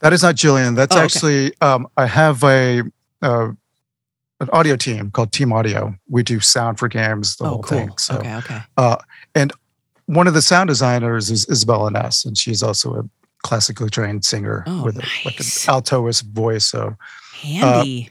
That 0.00 0.12
is 0.12 0.22
not 0.22 0.34
Jillian. 0.34 0.76
That's 0.76 0.94
Oh, 0.94 0.98
okay. 0.98 1.04
actually 1.06 1.54
um, 1.62 1.88
I 1.96 2.04
have 2.04 2.44
a 2.44 2.82
uh, 3.22 3.48
an 4.40 4.48
audio 4.52 4.76
team 4.76 5.10
called 5.10 5.32
Team 5.32 5.54
Audio. 5.54 5.94
We 6.10 6.22
do 6.22 6.38
sound 6.38 6.78
for 6.78 6.86
games, 6.88 7.36
the 7.36 7.44
oh, 7.44 7.48
whole 7.48 7.62
cool. 7.62 7.78
thing. 7.78 7.90
So 7.96 8.16
okay, 8.18 8.36
okay. 8.36 8.60
uh, 8.76 8.96
and 9.34 9.52
one 10.04 10.26
of 10.26 10.34
the 10.34 10.42
sound 10.42 10.68
designers 10.68 11.30
is 11.30 11.48
Isabella 11.48 11.90
Ness, 11.90 12.26
and 12.26 12.36
she's 12.36 12.62
also 12.62 12.94
a 12.94 13.02
classically 13.42 13.88
trained 13.88 14.26
singer 14.26 14.64
Oh, 14.66 14.84
with 14.84 14.98
a, 14.98 15.06
like 15.24 15.40
an 15.40 15.46
altoist 15.66 16.26
voice. 16.26 16.66
So 16.66 16.94
Handy. 17.40 18.10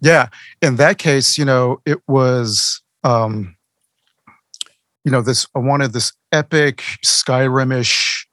Yeah, 0.00 0.28
in 0.62 0.76
that 0.76 0.98
case, 0.98 1.36
you 1.38 1.44
know, 1.44 1.80
it 1.86 1.98
was 2.08 2.82
um, 3.04 3.56
you 5.04 5.10
know 5.10 5.22
this. 5.22 5.46
I 5.54 5.58
wanted 5.60 5.92
this 5.92 6.12
epic 6.32 6.82
Skyrimish 7.04 8.26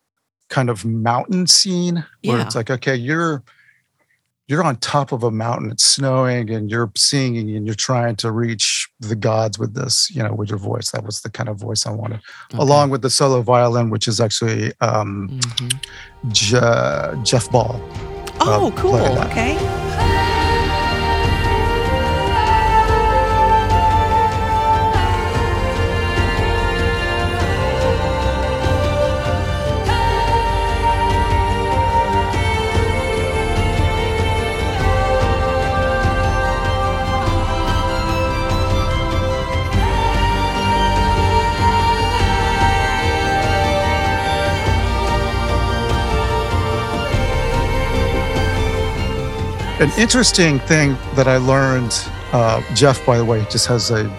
kind 0.50 0.70
of 0.70 0.86
mountain 0.86 1.46
scene 1.48 2.06
where 2.24 2.38
Yeah. 2.38 2.46
it's 2.46 2.56
like, 2.56 2.70
okay, 2.70 2.96
you're 2.96 3.44
you're 4.50 4.64
on 4.64 4.78
top 4.78 5.12
of 5.12 5.24
a 5.24 5.32
mountain, 5.32 5.70
it's 5.72 5.84
snowing, 5.86 6.50
and 6.50 6.72
you're 6.72 6.90
singing, 6.96 7.54
and 7.58 7.66
you're 7.66 7.76
trying 7.76 8.16
to 8.16 8.32
reach 8.32 8.88
the 9.02 9.14
gods 9.16 9.60
with 9.60 9.74
this, 9.74 10.10
you 10.10 10.24
know, 10.24 10.34
with 10.34 10.48
your 10.50 10.58
voice. 10.58 10.90
That 10.92 11.04
was 11.04 11.20
the 11.20 11.30
kind 11.30 11.50
of 11.50 11.58
voice 11.58 11.86
I 11.86 11.92
wanted, 11.92 12.22
Okay. 12.54 12.58
along 12.58 12.90
with 12.92 13.02
the 13.02 13.10
solo 13.10 13.42
violin, 13.42 13.90
which 13.90 14.08
is 14.08 14.22
actually 14.22 14.72
um, 14.80 15.28
Mhm. 15.32 15.84
Je- 16.32 17.24
Jeff 17.24 17.52
Ball. 17.52 17.78
Oh, 18.40 18.68
uh, 18.68 18.72
cool. 18.80 18.96
Okay. 19.26 19.58
An 49.80 49.92
interesting 49.98 50.60
thing 50.62 50.98
that 51.14 51.28
I 51.28 51.38
learned, 51.38 51.94
uh, 52.34 52.64
Jeff, 52.74 53.06
by 53.06 53.18
the 53.20 53.26
way, 53.26 53.46
just 53.52 53.68
has 53.68 53.92
a 53.92 54.10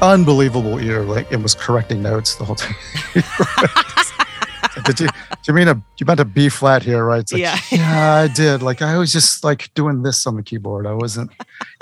unbelievable 0.00 0.78
ear. 0.78 1.02
Like 1.02 1.30
it 1.30 1.36
was 1.42 1.54
correcting 1.54 2.02
notes 2.02 2.36
the 2.36 2.44
whole 2.46 2.56
time. 2.56 2.74
did 4.84 5.00
you? 5.00 5.06
Do 5.06 5.12
you 5.48 5.52
mean 5.54 5.68
a? 5.68 5.74
You 5.98 6.06
meant 6.06 6.20
a 6.20 6.24
B 6.24 6.48
flat 6.48 6.82
here, 6.82 7.04
right? 7.04 7.20
It's 7.20 7.30
like, 7.32 7.42
Yeah. 7.42 7.58
yeah, 7.70 8.14
I 8.22 8.28
did. 8.28 8.62
Like 8.62 8.80
I 8.80 8.96
was 8.96 9.12
just 9.12 9.44
like 9.44 9.70
doing 9.74 10.02
this 10.02 10.26
on 10.26 10.36
the 10.36 10.42
keyboard. 10.42 10.86
I 10.86 10.94
wasn't, 10.94 11.30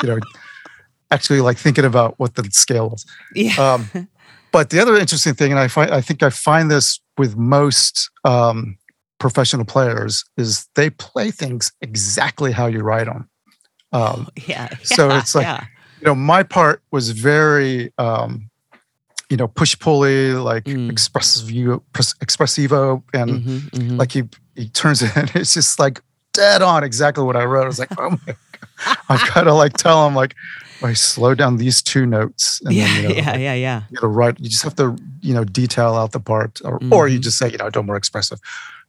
you 0.02 0.08
know, 0.08 0.18
actually 1.12 1.40
like 1.40 1.56
thinking 1.56 1.84
about 1.84 2.18
what 2.18 2.34
the 2.34 2.42
scale 2.50 2.90
was. 2.90 3.06
Yeah. 3.32 3.54
Um, 3.74 4.08
but 4.50 4.70
the 4.70 4.80
other 4.80 4.96
interesting 4.96 5.34
thing, 5.34 5.52
and 5.52 5.61
I 5.61 5.68
find 5.68 5.92
I 5.92 6.00
think 6.00 6.24
I 6.24 6.30
find 6.30 6.68
this 6.68 6.98
with 7.16 7.37
most 7.37 8.11
um, 8.24 8.76
professional 9.18 9.64
players, 9.64 10.24
is 10.37 10.68
they 10.74 10.90
play 10.90 11.31
things 11.31 11.72
exactly 11.81 12.52
how 12.52 12.66
you 12.66 12.81
write 12.81 13.07
them. 13.07 13.28
Um, 13.92 14.28
yeah. 14.46 14.68
so 14.83 15.11
it's 15.11 15.35
like- 15.35 15.44
yeah. 15.44 15.64
you 16.00 16.07
know, 16.07 16.14
my 16.14 16.42
part 16.42 16.83
was 16.90 17.11
very, 17.11 17.92
um, 17.98 18.50
you 19.31 19.37
know, 19.37 19.48
push 19.48 19.78
pulley, 19.78 20.33
like 20.33 20.64
Mm. 20.64 20.90
expressivo, 20.90 21.83
expressivo, 21.92 23.02
and 23.12 23.31
Mhm, 23.44 23.70
mhm. 23.70 23.98
like 23.98 24.12
he 24.12 24.22
he 24.57 24.68
turns 24.70 25.02
it, 25.02 25.11
and 25.16 25.31
it's 25.37 25.54
just 25.54 25.78
like 25.78 26.00
dead 26.33 26.62
on 26.62 26.83
exactly 26.85 27.22
what 27.24 27.37
I 27.37 27.44
wrote. 27.44 27.64
I 27.64 27.66
was 27.66 27.78
like, 27.78 27.90
oh 27.98 28.11
my 28.11 28.18
god, 28.26 28.96
I've 29.09 29.35
got 29.35 29.42
to 29.44 29.52
like 29.54 29.74
tell 29.74 30.07
him 30.07 30.14
like, 30.14 30.35
I 30.83 30.92
slow 30.94 31.35
down 31.35 31.57
these 31.59 31.83
two 31.83 32.07
notes, 32.07 32.61
and 32.64 32.72
yeah, 32.74 32.85
then 32.87 33.02
you 33.02 33.09
know, 33.09 33.14
yeah, 33.14 33.37
yeah, 33.37 33.54
yeah. 33.54 33.83
you 33.90 33.98
know, 34.00 34.09
write. 34.09 34.38
You 34.40 34.48
just 34.48 34.62
have 34.62 34.76
to, 34.76 34.96
you 35.20 35.35
know, 35.35 35.44
detail 35.44 35.94
out 35.94 36.12
the 36.12 36.20
part, 36.20 36.61
or 36.64 36.81
or 36.90 37.09
you 37.09 37.18
Mhm. 37.18 37.22
just 37.22 37.38
say, 37.38 37.50
you 37.50 37.59
know, 37.59 37.68
don't 37.70 37.87
more 37.87 37.96
expressive. 37.96 38.40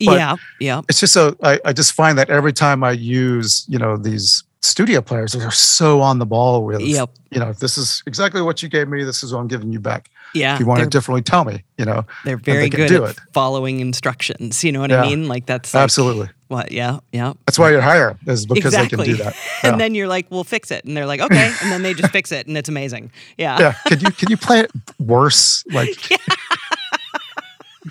But- 0.06 0.18
yeah, 0.18 0.36
yeah. 0.60 0.82
It's 0.90 1.00
just 1.00 1.14
so 1.14 1.36
I, 1.44 1.60
I 1.66 1.74
just 1.74 1.94
find 1.94 2.18
that 2.18 2.30
every 2.30 2.54
time 2.54 2.84
I 2.84 2.92
use, 2.92 3.66
you 3.68 3.78
know, 3.78 3.98
these 3.98 4.44
studio 4.62 5.02
players, 5.02 5.34
they're 5.34 5.52
so 5.52 6.02
on 6.02 6.20
the 6.20 6.26
ball 6.26 6.66
with, 6.66 6.82
Yep. 6.82 7.10
you 7.32 7.40
know, 7.40 7.54
this 7.54 7.78
is 7.78 8.04
exactly 8.06 8.42
what 8.42 8.62
you 8.62 8.70
gave 8.70 8.88
me. 8.90 9.04
This 9.04 9.24
is 9.24 9.34
what 9.34 9.40
I'm 9.40 9.48
giving 9.48 9.72
you 9.72 9.80
back. 9.80 10.10
Yeah. 10.36 10.54
if 10.54 10.60
you 10.60 10.68
want 10.68 10.82
it 10.82 10.92
differently, 10.92 11.24
tell 11.24 11.44
me. 11.44 11.64
You 11.78 11.86
know, 11.86 12.06
they're 12.24 12.38
very 12.38 12.70
can 12.70 12.86
good 12.88 13.04
at 13.04 13.10
it. 13.12 13.20
following 13.34 13.80
instructions. 13.80 14.64
You 14.64 14.72
know 14.72 14.82
what 14.82 14.92
Yeah. 14.92 15.02
I 15.02 15.08
mean? 15.08 15.28
Like 15.28 15.46
that's 15.48 15.74
like, 15.74 15.82
absolutely. 15.84 16.30
what 16.50 16.72
yeah, 16.72 17.00
yeah. 17.12 17.34
That's 17.48 17.58
why 17.58 17.72
you're 17.72 17.82
higher 17.82 18.16
is 18.28 18.46
because 18.46 18.74
exactly. 18.74 18.98
they 18.98 19.06
can 19.06 19.18
do 19.18 19.24
that. 19.24 19.36
and 19.64 19.80
then 19.82 19.96
you're 19.96 20.08
like, 20.08 20.30
we'll 20.30 20.44
fix 20.44 20.70
it. 20.72 20.86
And 20.86 20.96
they're 20.96 21.08
like, 21.08 21.20
okay. 21.22 21.52
and 21.64 21.72
then 21.72 21.82
they 21.82 21.94
just 21.96 22.12
fix 22.12 22.32
it 22.32 22.46
and 22.48 22.56
it's 22.58 22.70
amazing. 22.70 23.12
Yeah. 23.38 23.60
yeah. 23.60 23.74
Can 23.88 24.02
you 24.02 24.12
can 24.12 24.30
you 24.30 24.38
play 24.38 24.60
it 24.60 24.72
worse? 25.00 25.64
Like 25.72 25.98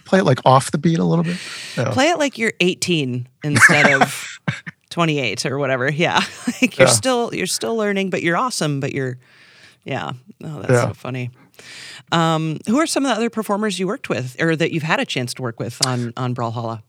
play 0.05 0.19
it 0.21 0.25
like 0.25 0.39
off 0.45 0.71
the 0.71 0.79
beat 0.79 0.99
a 0.99 1.05
little 1.05 1.25
bit. 1.25 1.37
Play 1.93 2.09
it 2.11 2.19
like 2.19 2.39
you're 2.39 2.53
18 2.61 3.27
instead 3.45 3.91
of 4.03 4.39
28 4.91 5.47
or 5.47 5.59
whatever. 5.59 5.91
Yeah. 5.93 6.21
like 6.63 6.79
you're 6.79 6.89
Yeah. 6.89 6.93
still 6.93 7.35
you're 7.35 7.47
still 7.47 7.77
learning, 7.77 8.11
but 8.11 8.23
you're 8.23 8.37
awesome, 8.37 8.81
but 8.81 8.93
you're 8.93 9.19
yeah. 9.85 10.13
Oh, 10.45 10.61
that's 10.61 10.71
Yeah. 10.73 10.89
so 10.89 10.95
funny. 10.95 11.31
Um, 12.13 12.59
who 12.67 12.79
are 12.79 12.87
some 12.87 13.05
of 13.05 13.11
the 13.11 13.17
other 13.17 13.31
performers 13.31 13.79
you 13.79 13.87
worked 13.87 14.09
with 14.09 14.37
or 14.41 14.55
that 14.57 14.73
you've 14.73 14.83
had 14.83 15.01
a 15.01 15.05
chance 15.05 15.35
to 15.35 15.43
work 15.43 15.59
with 15.61 15.85
on 15.87 16.13
on 16.17 16.35
Brawlhalla? 16.35 16.83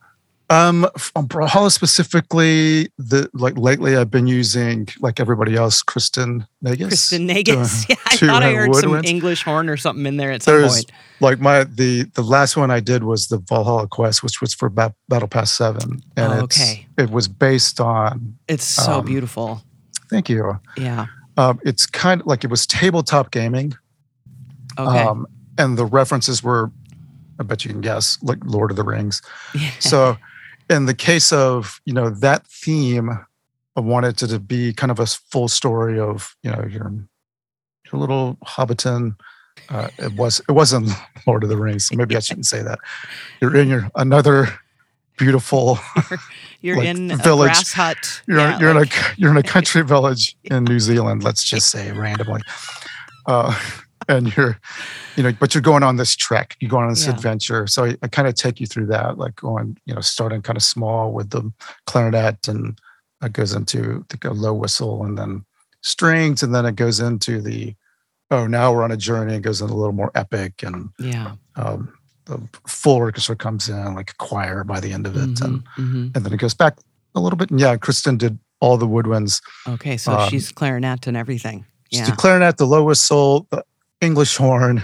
Um, 0.52 0.88
on 1.16 1.28
Brawlhalla 1.28 1.72
specifically, 1.72 2.90
the 2.98 3.30
like 3.34 3.56
lately 3.58 3.96
I've 3.96 4.10
been 4.10 4.26
using 4.26 4.88
like 5.00 5.20
everybody 5.20 5.56
else, 5.56 5.84
Kristin 5.84 6.48
Naigus. 6.66 6.88
Kristin 6.90 7.30
Naigus. 7.30 7.86
yeah, 7.90 7.96
I 8.08 8.16
thought 8.18 8.42
I 8.42 8.54
heard 8.54 8.74
some. 8.76 9.04
English 9.06 9.44
horn 9.44 9.70
or 9.70 9.78
something 9.78 10.06
in 10.08 10.18
there 10.18 10.32
at 10.32 10.42
some 10.42 10.56
There's 10.60 10.74
point. 10.74 10.92
like 11.20 11.40
my 11.40 11.66
the 11.66 12.04
the 12.16 12.24
last 12.24 12.58
one 12.58 12.72
I 12.72 12.80
did 12.80 13.04
was 13.04 13.28
the 13.28 13.38
Valhalla 13.38 13.88
Quest, 13.88 14.24
which 14.24 14.42
was 14.42 14.54
for 14.56 14.70
ba- 14.70 14.96
Battle 15.08 15.28
Pass 15.28 15.52
Seven, 15.52 16.02
and 16.18 16.34
Oh, 16.34 16.44
it's 16.46 16.60
okay. 16.60 16.88
it 16.98 17.12
was 17.12 17.28
based 17.28 17.80
on. 17.80 18.36
It's 18.48 18.64
so 18.66 18.94
um, 19.00 19.06
beautiful. 19.06 19.62
Thank 20.10 20.30
you. 20.30 20.60
Yeah. 20.78 21.06
Um, 21.38 21.60
it's 21.64 21.86
kind 21.86 22.22
of 22.22 22.28
like 22.28 22.44
it 22.44 22.50
was 22.50 22.66
tabletop 22.66 23.30
gaming, 23.32 23.76
Okay. 24.80 25.00
um, 25.04 25.28
and 25.60 25.78
the 25.78 25.86
references 25.86 26.42
were, 26.42 26.72
I 27.40 27.44
bet 27.44 27.64
you 27.64 27.72
can 27.72 27.82
guess, 27.82 28.18
like 28.24 28.40
Lord 28.44 28.72
of 28.72 28.78
the 28.78 28.84
Rings. 28.84 29.22
yeah. 29.54 29.70
So, 29.80 30.18
in 30.70 30.86
the 30.86 30.94
case 30.94 31.32
of 31.32 31.82
you 31.86 31.94
know 31.94 32.10
that 32.10 32.46
theme, 32.48 33.10
I 33.76 33.80
wanted 33.80 34.22
it 34.22 34.28
to 34.28 34.40
be 34.40 34.74
kind 34.74 34.92
of 34.92 35.00
a 35.00 35.06
full 35.06 35.48
story 35.48 36.00
of 36.00 36.36
you 36.44 36.52
know 36.52 36.64
your 36.70 36.92
your 37.92 38.00
little 38.00 38.38
Hobbiton. 38.46 39.16
Uh, 39.70 39.90
it 39.98 40.14
was 40.14 40.42
it 40.48 40.54
wasn't 40.54 40.90
Lord 41.28 41.44
of 41.44 41.50
the 41.50 41.58
Rings, 41.58 41.88
so 41.88 41.96
maybe 41.96 42.16
I 42.16 42.20
shouldn't 42.20 42.46
say 42.46 42.62
that. 42.64 42.80
You're 43.42 43.56
in 43.56 43.68
your 43.68 43.90
another 43.96 44.48
beautiful. 45.18 45.78
You're 46.62 46.76
like, 46.78 46.88
in 46.88 47.10
a 47.12 47.16
village. 47.16 47.52
grass 47.54 47.72
hut. 47.72 48.22
You're 48.28 48.40
Yeah, 48.40 48.60
you're 48.60 48.74
like- 48.74 48.88
in 48.92 48.94
a 48.94 49.14
you're 49.18 49.32
in 49.32 49.38
a 49.38 49.44
country 49.56 49.82
village 49.82 50.36
in 50.44 50.66
New 50.66 50.80
Zealand. 50.80 51.24
Let's 51.24 51.44
just 51.46 51.70
say 51.72 51.92
randomly, 51.94 52.42
uh, 53.28 53.58
and 54.08 54.36
you're 54.36 54.60
you 55.16 55.24
know, 55.24 55.32
but 55.40 55.54
you're 55.54 55.62
going 55.62 55.84
on 55.84 55.98
this 55.98 56.16
trek. 56.16 56.56
You're 56.60 56.70
going 56.70 56.86
on 56.86 56.90
this 56.92 57.06
Yeah. 57.06 57.14
adventure. 57.14 57.68
So 57.68 57.86
I, 57.86 57.98
I 58.02 58.08
kind 58.08 58.28
of 58.28 58.36
take 58.36 58.60
you 58.60 58.68
through 58.68 58.88
that, 58.88 59.18
like 59.18 59.36
going 59.36 59.78
you 59.86 59.94
know 59.94 60.02
starting 60.02 60.42
kind 60.42 60.58
of 60.58 60.64
small 60.64 61.12
with 61.12 61.30
the 61.32 61.52
clarinet, 61.86 62.48
and 62.48 62.80
it 63.22 63.34
goes 63.34 63.54
into 63.54 64.06
the 64.10 64.32
low 64.34 64.54
whistle, 64.54 65.04
and 65.04 65.18
then 65.18 65.46
strings, 65.82 66.44
and 66.44 66.54
then 66.54 66.66
it 66.66 66.76
goes 66.76 67.00
into 67.00 67.42
the 67.42 67.76
oh 68.32 68.48
now 68.48 68.72
we're 68.72 68.84
on 68.84 68.92
a 68.92 68.98
journey. 68.98 69.36
It 69.36 69.42
goes 69.42 69.62
in 69.62 69.70
a 69.70 69.76
little 69.76 69.94
more 69.94 70.12
epic, 70.16 70.64
and 70.64 70.90
yeah. 71.00 71.34
um, 71.56 71.94
the 72.26 72.40
full 72.68 72.96
orchestra 72.98 73.36
comes 73.36 73.70
in 73.70 73.96
like 73.96 74.12
a 74.12 74.16
choir 74.16 74.64
by 74.64 74.80
the 74.80 74.94
end 74.94 75.06
of 75.08 75.16
it, 75.16 75.42
and 75.42 75.64
Mhm, 75.64 75.64
mhm. 75.78 76.16
and 76.16 76.26
then 76.26 76.32
it 76.34 76.38
goes 76.38 76.54
back 76.54 76.78
a 77.16 77.20
little 77.20 77.38
bit. 77.38 77.50
And 77.50 77.60
yeah, 77.60 77.76
Kristin 77.76 78.18
did 78.18 78.38
all 78.62 78.78
the 78.78 78.88
woodwinds. 78.88 79.42
Okay, 79.68 79.98
so 79.98 80.14
um, 80.14 80.30
she's 80.30 80.52
clarinet 80.52 81.08
and 81.08 81.18
everything. 81.18 81.66
She's 81.92 82.02
Yeah. 82.02 82.12
the 82.12 82.16
clarinet, 82.18 82.58
the 82.58 82.66
low 82.68 82.84
whistle, 82.84 83.48
the 83.50 83.64
English 84.02 84.38
horn, 84.38 84.84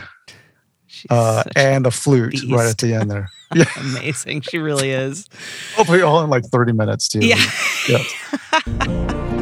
uh, 1.09 1.43
and 1.55 1.85
a 1.85 1.91
flute 1.91 2.43
right 2.49 2.67
at 2.67 2.77
the 2.77 2.93
end 2.93 3.11
there. 3.11 3.29
Yeah, 3.53 3.69
amazing. 3.79 4.41
She 4.41 4.57
really 4.57 4.89
is. 4.89 5.29
hopefully 5.75 6.01
all 6.01 6.21
in 6.23 6.29
like 6.31 6.43
30 6.45 6.73
minutes 6.73 7.07
too. 7.07 7.19
Yeah. 7.19 7.39
Yeah. 7.87 9.41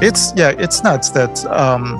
it's 0.00 0.32
yeah, 0.36 0.50
it's 0.58 0.82
nuts 0.84 1.10
that 1.10 1.44
um, 1.46 1.94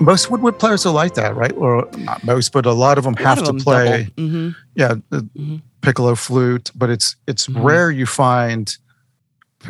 most 0.00 0.30
woodwind 0.30 0.58
players 0.58 0.86
are 0.86 0.92
like 0.92 1.14
that, 1.14 1.34
right? 1.36 1.52
Or 1.56 1.88
not 1.98 2.24
most, 2.24 2.52
but 2.52 2.66
a 2.66 2.72
lot 2.72 2.98
of 2.98 3.04
them 3.04 3.14
have 3.16 3.38
to 3.38 3.44
them 3.44 3.58
play. 3.58 4.08
Mm-hmm. 4.16 4.50
Yeah, 4.74 4.94
the 5.10 5.20
Mhm. 5.36 5.62
piccolo 5.82 6.14
flute, 6.14 6.70
but 6.74 6.88
it's 6.90 7.16
it's 7.26 7.46
Mhm. 7.46 7.62
rare 7.62 7.90
you 7.90 8.06
find 8.06 8.74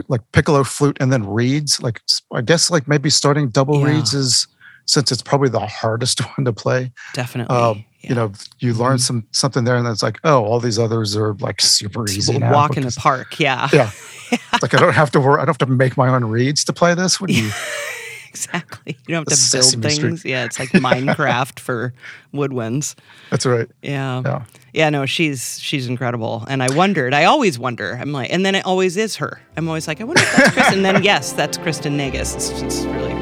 like 0.08 0.20
piccolo 0.32 0.62
flute 0.64 0.96
and 1.00 1.12
then 1.12 1.26
reeds. 1.26 1.82
Like 1.82 2.00
I 2.32 2.40
guess 2.42 2.70
like 2.70 2.86
maybe 2.86 3.10
starting 3.10 3.48
double 3.48 3.80
Yeah. 3.80 3.86
reeds 3.86 4.14
is 4.14 4.46
since 4.86 5.10
it's 5.12 5.22
probably 5.22 5.48
the 5.48 5.60
hardest 5.66 6.20
one 6.36 6.44
to 6.44 6.52
play. 6.52 6.92
Definitely. 7.14 7.54
Um, 7.56 7.84
yeah. 8.00 8.08
You 8.10 8.14
know, 8.14 8.32
you 8.60 8.74
learn 8.74 8.96
Mhm. 8.96 9.00
some 9.00 9.26
something 9.32 9.64
there, 9.64 9.76
and 9.76 9.84
then 9.86 9.92
it's 9.92 10.02
like, 10.02 10.18
oh, 10.24 10.44
all 10.44 10.60
these 10.60 10.78
others 10.78 11.16
are 11.16 11.34
like 11.34 11.60
super 11.60 12.04
Just 12.06 12.18
easy 12.30 12.38
walk 12.38 12.76
in 12.76 12.84
the 12.84 12.92
park. 12.92 13.38
Yeah. 13.40 13.68
Yeah. 13.72 13.90
like 14.62 14.74
I 14.74 14.78
don't 14.78 14.94
have 14.94 15.10
to 15.12 15.20
worry. 15.20 15.36
I 15.36 15.44
don't 15.44 15.48
have 15.48 15.58
to 15.58 15.66
make 15.66 15.96
my 15.96 16.08
own 16.08 16.24
reeds 16.24 16.64
to 16.64 16.72
play 16.72 16.94
this. 16.94 17.20
What 17.20 17.28
do 17.30 17.34
you? 17.34 17.50
exactly. 18.28 18.96
You 19.06 19.14
don't 19.14 19.20
have 19.20 19.24
to 19.26 19.30
build 19.30 19.64
Sesame 19.64 19.90
Street. 19.90 20.06
things. 20.08 20.24
Yeah, 20.24 20.44
it's 20.44 20.58
like 20.58 20.68
Minecraft 20.70 21.58
for 21.66 21.94
woodwinds. 22.34 22.94
That's 23.30 23.46
right. 23.46 23.68
Yeah. 23.82 24.22
Yeah. 24.24 24.44
Yeah, 24.74 24.90
no, 24.90 25.06
she's 25.06 25.58
she's 25.60 25.88
incredible. 25.88 26.44
And 26.48 26.62
I 26.62 26.72
wondered, 26.74 27.14
I 27.14 27.24
always 27.24 27.58
wonder. 27.58 27.96
I'm 28.00 28.12
like, 28.12 28.30
and 28.32 28.44
then 28.44 28.54
it 28.54 28.64
always 28.66 28.96
is 28.98 29.16
her. 29.16 29.40
I'm 29.56 29.66
always 29.66 29.88
like, 29.88 30.00
I 30.00 30.04
wonder 30.04 30.22
if 30.22 30.36
that's 30.36 30.50
Kristin. 30.50 30.72
and 30.74 30.84
then 30.84 31.02
yes, 31.02 31.32
that's 31.32 31.56
Kristin 31.58 31.96
Naigus. 31.96 32.36
It's 32.36 32.50
just 32.60 32.86
really 32.86 33.14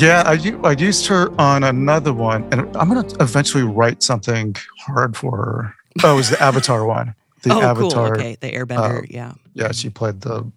Yeah, 0.00 0.22
I, 0.24 0.38
I 0.64 0.72
used 0.72 1.06
her 1.08 1.30
on 1.38 1.62
another 1.62 2.14
one, 2.14 2.48
and 2.50 2.74
I'm 2.74 2.88
going 2.88 3.06
to 3.06 3.16
eventually 3.22 3.64
write 3.64 4.02
something 4.02 4.56
hard 4.78 5.14
for 5.14 5.36
her. 5.36 5.74
Oh, 6.02 6.14
it 6.14 6.16
was 6.16 6.30
the 6.30 6.42
Avatar 6.42 6.86
one. 6.86 7.14
The 7.42 7.52
oh, 7.52 7.60
Avatar. 7.60 8.14
cool. 8.14 8.18
Okay, 8.18 8.36
the 8.40 8.50
Airbender. 8.50 9.02
uh, 9.02 9.06
yeah. 9.10 9.34
Yeah, 9.52 9.72
she 9.72 9.90
played 9.90 10.22
the 10.22 10.50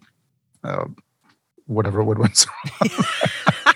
uh, 0.62 0.86
whatever 1.66 2.02
woodwinds. 2.02 2.48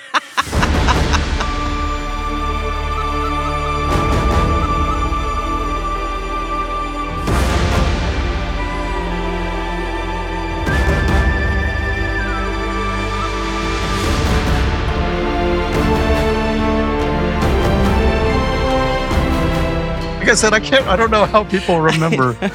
Like 20.29 20.35
I 20.37 20.41
said, 20.41 20.53
I 20.53 20.61
can't. 20.61 20.87
I 20.87 20.95
don't 20.97 21.11
know 21.11 21.25
how 21.25 21.43
people 21.45 21.81
remember. 21.81 22.37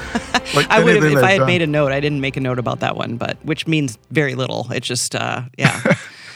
Like 0.54 0.70
I 0.70 0.84
would 0.84 0.96
have 0.96 1.06
if 1.06 1.24
I 1.24 1.32
had 1.32 1.38
done. 1.40 1.48
made 1.48 1.62
a 1.64 1.68
note. 1.68 1.92
I 1.94 2.00
didn't 2.02 2.20
make 2.22 2.36
a 2.38 2.40
note 2.42 2.60
about 2.60 2.82
that 2.82 2.96
one, 2.98 3.16
but 3.18 3.38
which 3.46 3.66
means 3.66 3.98
very 4.12 4.36
little. 4.36 4.68
It 4.74 4.84
just, 4.84 5.16
uh, 5.16 5.44
yeah. 5.58 5.82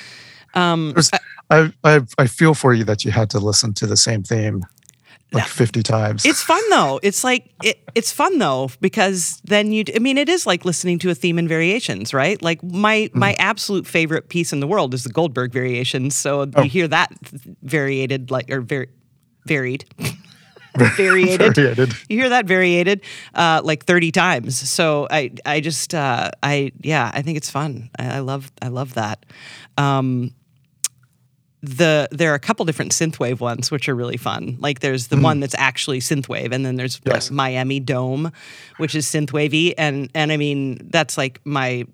um, 0.56 0.94
There's- 0.94 1.12
I, 1.52 1.72
I 1.84 2.00
I 2.18 2.26
feel 2.26 2.54
for 2.56 2.74
you 2.74 2.84
that 2.86 3.04
you 3.06 3.12
had 3.12 3.30
to 3.32 3.40
listen 3.40 3.74
to 3.76 3.86
the 3.86 3.98
same 3.98 4.24
theme 4.24 4.62
like 5.34 5.44
Yeah. 5.44 5.50
50 5.50 5.84
times. 5.84 6.26
It's 6.26 6.42
fun 6.42 6.62
though. 6.70 7.00
It's 7.04 7.24
like 7.24 7.52
it, 7.64 7.78
it's 7.96 8.12
fun 8.14 8.40
though 8.40 8.70
because 8.82 9.42
then 9.44 9.72
you. 9.74 9.84
I 9.94 10.00
mean, 10.00 10.18
it 10.18 10.30
is 10.30 10.48
like 10.48 10.64
listening 10.66 10.98
to 11.00 11.10
a 11.12 11.16
theme 11.16 11.38
in 11.38 11.48
variations, 11.48 12.14
right? 12.14 12.42
Like 12.42 12.64
my 12.64 13.12
my 13.14 13.36
absolute 13.40 13.86
favorite 13.86 14.30
piece 14.30 14.52
in 14.54 14.62
the 14.62 14.68
world 14.68 14.94
is 14.94 15.04
the 15.04 15.12
Goldberg 15.12 15.52
variations. 15.52 16.16
So 16.16 16.50
Oh. 16.56 16.64
you 16.64 16.70
hear 16.70 16.88
that 16.88 17.12
variated 17.62 18.32
like 18.32 18.50
or 18.50 18.62
very 18.62 18.88
varied. 19.46 19.86
variated. 20.98 21.56
Variated. 21.56 21.94
You 22.10 22.18
hear 22.18 22.30
that 22.30 22.46
variated 22.46 23.02
uh, 23.34 23.62
like 23.64 23.86
30 23.86 24.12
times. 24.12 24.58
So 24.58 25.08
I 25.10 25.32
I 25.46 25.60
just 25.60 25.94
uh, 25.94 26.32
I 26.44 26.72
yeah, 26.82 27.12
I 27.14 27.22
think 27.22 27.38
it's 27.38 27.50
fun. 27.50 27.90
I, 27.98 28.18
I 28.18 28.20
love 28.20 28.52
I 28.62 28.68
love 28.70 28.94
that. 28.96 29.26
Um, 29.78 30.34
the 31.62 32.08
there 32.12 32.32
are 32.32 32.36
a 32.36 32.40
couple 32.40 32.66
different 32.66 32.92
synthwave 32.92 33.40
ones 33.40 33.72
which 33.72 33.90
are 33.90 33.96
really 33.96 34.18
fun. 34.18 34.58
Like 34.60 34.80
there's 34.80 35.08
the 35.08 35.18
one 35.18 35.40
that's 35.40 35.56
actually 35.58 36.00
synthwave, 36.00 36.54
and 36.54 36.66
then 36.66 36.76
there's 36.76 37.02
like, 37.06 37.32
Miami 37.32 37.80
Dome, 37.80 38.32
which 38.78 38.96
is 38.96 39.06
synthwavy, 39.06 39.74
and 39.78 40.10
and 40.14 40.32
I 40.32 40.38
mean 40.38 40.80
that's 40.92 41.18
like 41.18 41.42
my 41.46 41.86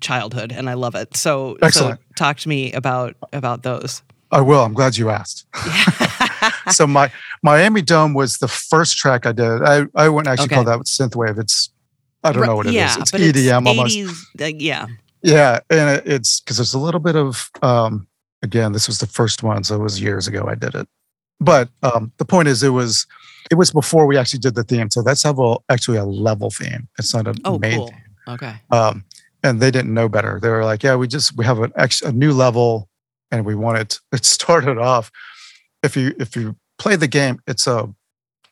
childhood, 0.00 0.52
and 0.52 0.68
I 0.68 0.74
love 0.74 0.94
it. 0.94 1.16
So 1.16 1.56
Excellent. 1.62 2.00
so 2.00 2.04
talk 2.16 2.38
to 2.38 2.48
me 2.48 2.72
about 2.72 3.16
about 3.32 3.62
those. 3.62 4.02
I 4.30 4.40
will. 4.40 4.64
I'm 4.64 4.74
glad 4.74 4.96
you 4.96 5.10
asked. 5.10 5.46
so 6.70 6.86
my 6.98 7.10
Miami 7.42 7.82
Dome 7.82 8.14
was 8.14 8.38
the 8.38 8.48
first 8.48 8.96
track 8.96 9.26
I 9.26 9.32
did. 9.32 9.62
I, 9.62 9.84
I 9.94 10.08
wouldn't 10.08 10.28
actually 10.32 10.46
Okay. 10.46 10.54
call 10.56 10.64
that 10.64 10.78
synthwave. 10.86 11.38
It's 11.38 11.70
I 12.22 12.32
don't 12.32 12.46
know 12.46 12.56
what 12.56 12.66
it 12.66 12.70
is. 12.70 12.74
yeah, 12.74 12.96
It's 13.00 13.10
but 13.10 13.20
EDM 13.20 13.66
almost. 13.66 13.96
80s, 13.96 14.22
uh, 14.40 14.44
yeah, 14.58 14.86
Yeah, 15.22 15.60
and 15.70 15.90
it, 15.98 16.02
it's 16.06 16.40
because 16.40 16.56
there's 16.56 16.72
a 16.74 16.78
little 16.78 17.00
bit 17.00 17.16
of 17.16 17.50
um, 17.62 18.06
again. 18.42 18.72
This 18.72 18.86
was 18.86 18.98
the 18.98 19.06
first 19.06 19.42
one, 19.42 19.62
so 19.64 19.74
it 19.74 19.80
was 19.82 20.00
years 20.00 20.26
ago 20.26 20.46
I 20.48 20.54
did 20.54 20.74
it. 20.74 20.88
But 21.40 21.68
um, 21.82 22.12
the 22.18 22.24
point 22.24 22.48
is, 22.48 22.62
it 22.62 22.70
was 22.70 23.06
it 23.50 23.56
was 23.56 23.70
before 23.70 24.06
we 24.06 24.16
actually 24.16 24.38
did 24.40 24.54
the 24.54 24.64
theme. 24.64 24.88
So 24.90 25.02
that's 25.02 25.24
a, 25.26 25.34
actually 25.68 25.98
a 25.98 26.04
level 26.04 26.48
theme. 26.50 26.88
It's 26.98 27.12
not 27.14 27.26
a 27.26 27.34
Oh, 27.44 27.58
main 27.58 27.76
cool. 27.78 27.88
theme. 27.88 28.00
okay, 28.28 28.54
Um, 28.70 29.04
and 29.42 29.60
they 29.60 29.70
didn't 29.70 29.92
know 29.92 30.08
better. 30.08 30.38
They 30.40 30.48
were 30.48 30.64
like, 30.64 30.82
"Yeah, 30.82 30.96
we 30.96 31.06
just 31.08 31.36
we 31.36 31.44
have 31.44 31.58
an 31.60 31.72
ex, 31.76 32.00
a 32.00 32.10
new 32.12 32.32
level, 32.32 32.88
and 33.30 33.44
we 33.44 33.54
want 33.54 33.76
it." 33.78 34.00
It 34.12 34.24
started 34.24 34.78
off. 34.78 35.10
If 35.84 35.96
you 35.96 36.14
if 36.18 36.34
you 36.36 36.56
play 36.78 36.96
the 36.96 37.08
game, 37.08 37.38
it's 37.46 37.66
a 37.66 37.88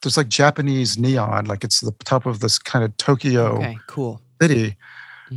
there's 0.03 0.17
like 0.17 0.29
Japanese 0.29 0.99
neon, 0.99 1.47
like 1.47 1.65
it's 1.65 1.81
the 1.81 1.93
top 2.05 2.27
of 2.27 2.41
this 2.41 2.59
kind 2.59 2.85
of 2.85 2.97
Tokyo 2.97 3.57
okay, 3.57 3.79
cool. 3.87 4.21
city. 4.41 4.77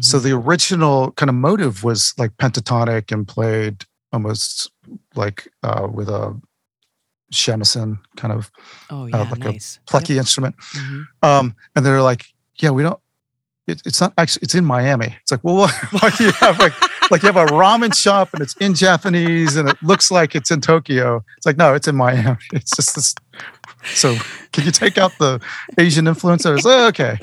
So 0.02 0.18
Mhm. 0.20 0.24
the 0.24 0.32
original 0.34 1.12
kind 1.12 1.30
of 1.30 1.36
motive 1.36 1.84
was 1.84 2.14
like 2.18 2.32
pentatonic 2.38 3.12
and 3.14 3.26
played 3.28 3.86
almost 4.12 4.72
like 5.16 5.48
uh, 5.64 5.88
with 5.92 6.10
a 6.10 6.36
shamisen 7.34 8.00
kind 8.18 8.34
of 8.34 8.52
oh 8.90 9.06
yeah, 9.08 9.18
like 9.30 9.46
a 9.46 9.52
nice, 9.52 9.80
plucky 9.88 10.18
instrument. 10.18 10.56
Yep. 10.74 10.84
Mhm. 10.84 11.06
Um, 11.24 11.56
and 11.76 11.86
they're 11.86 12.02
like, 12.02 12.26
yeah, 12.58 12.72
we 12.72 12.84
don't. 12.84 13.00
It, 13.68 13.82
it's 13.86 14.00
not 14.02 14.14
actually. 14.18 14.44
It's 14.44 14.56
in 14.56 14.66
Miami. 14.66 15.16
It's 15.22 15.32
like, 15.32 15.44
well, 15.44 15.56
why, 15.56 15.72
why 16.00 16.10
do 16.12 16.24
you 16.26 16.32
have 16.34 16.60
like 16.60 16.74
like 17.12 17.22
you 17.24 17.32
have 17.32 17.38
a 17.38 17.46
ramen 17.54 17.96
shop 17.96 18.34
and 18.34 18.42
it's 18.42 18.56
in 18.58 18.74
Japanese 18.74 19.56
and 19.56 19.70
it 19.70 19.82
looks 19.84 20.10
like 20.12 20.36
it's 20.36 20.52
in 20.52 20.62
Tokyo? 20.62 21.24
It's 21.38 21.46
like, 21.46 21.58
no, 21.58 21.74
it's 21.74 21.88
in 21.88 21.96
Miami. 21.96 22.38
It's 22.54 22.76
just 22.76 22.96
this. 22.96 23.16
So 23.94 24.16
can 24.52 24.66
you 24.66 24.72
take 24.72 24.98
out 24.98 25.12
the 25.20 25.40
Asian 25.78 26.06
influencers? 26.06 26.62
Oh, 26.66 26.88
okay, 26.88 27.18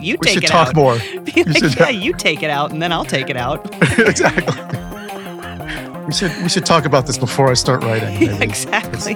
You 0.00 0.16
we 0.20 0.26
take 0.26 0.34
should 0.34 0.44
it 0.44 0.48
talk 0.48 0.68
out. 0.68 0.76
more. 0.76 0.94
Be 1.24 1.42
like, 1.44 1.56
should- 1.58 1.76
yeah, 1.78 1.88
you 1.90 2.12
take 2.14 2.42
it 2.42 2.50
out, 2.50 2.70
and 2.72 2.80
then 2.80 2.92
I'll 2.92 3.04
take 3.04 3.28
it 3.28 3.36
out. 3.36 3.66
exactly. 3.98 4.54
We 6.06 6.12
should 6.12 6.36
we 6.42 6.48
should 6.48 6.66
talk 6.66 6.84
about 6.86 7.06
this 7.06 7.18
before 7.18 7.50
I 7.50 7.54
start 7.54 7.82
writing. 7.84 8.18
maybe. 8.20 8.26
exactly. 8.44 9.14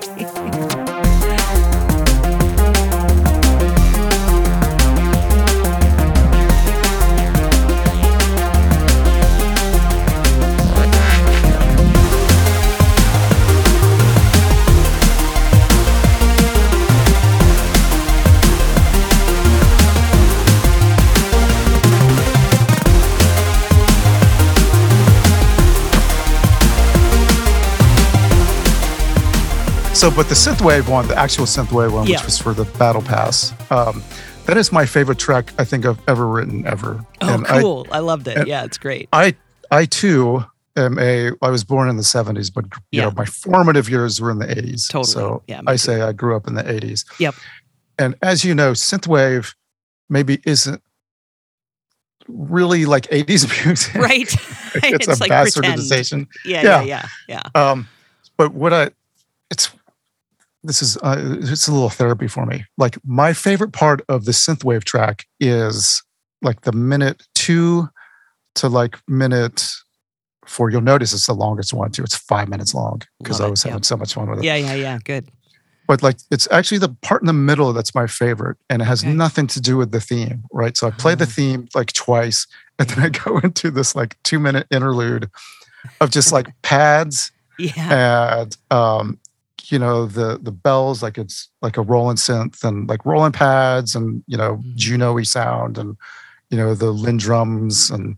So, 29.94 30.10
but 30.10 30.28
the 30.28 30.34
synthwave 30.34 30.88
one, 30.88 31.06
the 31.06 31.16
actual 31.16 31.46
synthwave 31.46 31.92
one, 31.92 32.06
Yeah. 32.06 32.16
which 32.16 32.24
was 32.26 32.38
for 32.38 32.52
the 32.52 32.64
battle 32.78 33.00
pass, 33.00 33.52
um, 33.70 34.02
that 34.44 34.56
is 34.58 34.72
my 34.72 34.84
favorite 34.84 35.18
track 35.18 35.52
I 35.56 35.64
think 35.64 35.86
I've 35.86 36.00
ever 36.08 36.26
written 36.26 36.66
ever. 36.66 37.02
Oh, 37.22 37.32
and 37.34 37.46
I, 37.46 37.60
cool. 37.60 37.86
I, 37.92 38.00
loved 38.00 38.26
it. 38.28 38.46
yeah, 38.48 38.64
it's 38.64 38.76
great. 38.76 39.08
I 39.12 39.34
I 39.70 39.86
too 39.86 40.44
am 40.76 40.98
a. 40.98 41.30
I 41.40 41.48
was 41.48 41.62
born 41.64 41.88
in 41.88 41.96
the 41.96 42.02
'70s, 42.02 42.52
but 42.52 42.64
you 42.90 43.00
Yeah. 43.00 43.04
know 43.04 43.12
my 43.16 43.24
formative 43.24 43.88
years 43.88 44.20
were 44.20 44.30
in 44.32 44.40
the 44.40 44.46
'80s. 44.46 44.88
Totally. 44.88 45.12
So 45.12 45.42
Yeah, 45.46 45.62
I 45.66 45.72
too. 45.74 45.78
say 45.78 46.00
I 46.02 46.12
grew 46.12 46.36
up 46.36 46.46
in 46.48 46.54
the 46.54 46.64
'80s. 46.64 47.04
Yep. 47.20 47.36
And 47.98 48.14
as 48.20 48.44
you 48.44 48.54
know, 48.54 48.72
synthwave 48.72 49.54
maybe 50.10 50.40
isn't 50.44 50.82
really 52.28 52.84
like 52.84 53.06
'80s 53.10 53.48
music. 53.64 53.94
Right. 53.94 54.22
it's, 54.22 54.74
It's 54.74 55.06
a 55.08 55.14
like 55.22 55.30
bastardization. 55.30 56.26
Yeah, 56.44 56.62
Yeah. 56.62 56.82
yeah, 56.82 57.06
yeah, 57.28 57.42
yeah. 57.54 57.70
Um, 57.70 57.88
but 58.36 58.52
what 58.52 58.72
I, 58.74 58.90
it's, 59.50 59.70
this 60.64 60.82
is, 60.82 60.96
uh, 60.98 61.36
it's 61.40 61.68
a 61.68 61.72
little 61.72 61.90
therapy 61.90 62.26
for 62.26 62.44
me. 62.46 62.64
Like 62.78 62.98
my 63.04 63.32
favorite 63.32 63.72
part 63.72 64.00
of 64.08 64.24
the 64.24 64.32
synthwave 64.32 64.82
track 64.84 65.26
is 65.38 66.02
like 66.42 66.62
the 66.62 66.72
minute 66.72 67.22
two 67.34 67.88
to 68.56 68.68
like 68.68 68.98
minute 69.06 69.68
four. 70.46 70.70
You'll 70.70 70.80
notice 70.80 71.12
it's 71.12 71.26
the 71.26 71.34
longest 71.34 71.72
one 71.72 71.90
too. 71.90 72.02
It's 72.02 72.16
five 72.16 72.48
minutes 72.48 72.74
long 72.74 73.02
because 73.22 73.40
I 73.40 73.48
was 73.48 73.62
having 73.62 73.78
yeah. 73.80 73.82
so 73.84 73.96
much 73.96 74.14
fun 74.14 74.28
with 74.30 74.38
it. 74.40 74.44
Yeah, 74.44 74.56
yeah, 74.56 74.74
yeah. 74.74 74.98
Good. 75.04 75.28
But 75.86 76.02
like 76.02 76.16
it's 76.30 76.48
actually 76.50 76.78
the 76.78 76.96
part 77.02 77.20
in 77.22 77.26
the 77.26 77.32
middle 77.34 77.72
that's 77.74 77.94
my 77.94 78.06
favorite, 78.06 78.56
and 78.70 78.80
it 78.80 78.86
has 78.86 79.02
Okay. 79.04 79.12
nothing 79.12 79.46
to 79.48 79.60
do 79.60 79.76
with 79.76 79.92
the 79.92 80.00
theme, 80.00 80.44
right? 80.50 80.74
So 80.76 80.86
I 80.86 80.90
play 80.92 81.14
the 81.14 81.24
Oh. 81.24 81.26
theme 81.26 81.68
like 81.74 81.92
twice, 81.92 82.46
and 82.78 82.88
then 82.88 83.04
I 83.04 83.08
go 83.10 83.38
into 83.44 83.70
this 83.70 83.94
like 83.94 84.16
two 84.22 84.38
minute 84.38 84.66
interlude 84.70 85.28
of 86.00 86.10
just 86.10 86.32
like 86.32 86.48
pads 86.62 87.32
Yeah. 87.58 88.40
and 88.40 88.56
um 88.70 89.18
you 89.70 89.78
know 89.78 90.06
the 90.06 90.38
the 90.42 90.52
bells 90.52 91.02
like 91.02 91.18
it's 91.18 91.48
like 91.62 91.76
a 91.76 91.82
rolling 91.82 92.16
synth 92.16 92.62
and 92.64 92.88
like 92.88 93.04
rolling 93.06 93.32
pads 93.32 93.94
and 93.94 94.22
you 94.26 94.36
know 94.36 94.56
Mhm. 94.56 94.74
Juno-y 94.76 95.22
sound 95.22 95.78
and 95.78 95.96
you 96.50 96.56
know 96.58 96.74
the 96.74 96.90
Linn 96.90 97.16
drums 97.18 97.90
and 97.90 98.16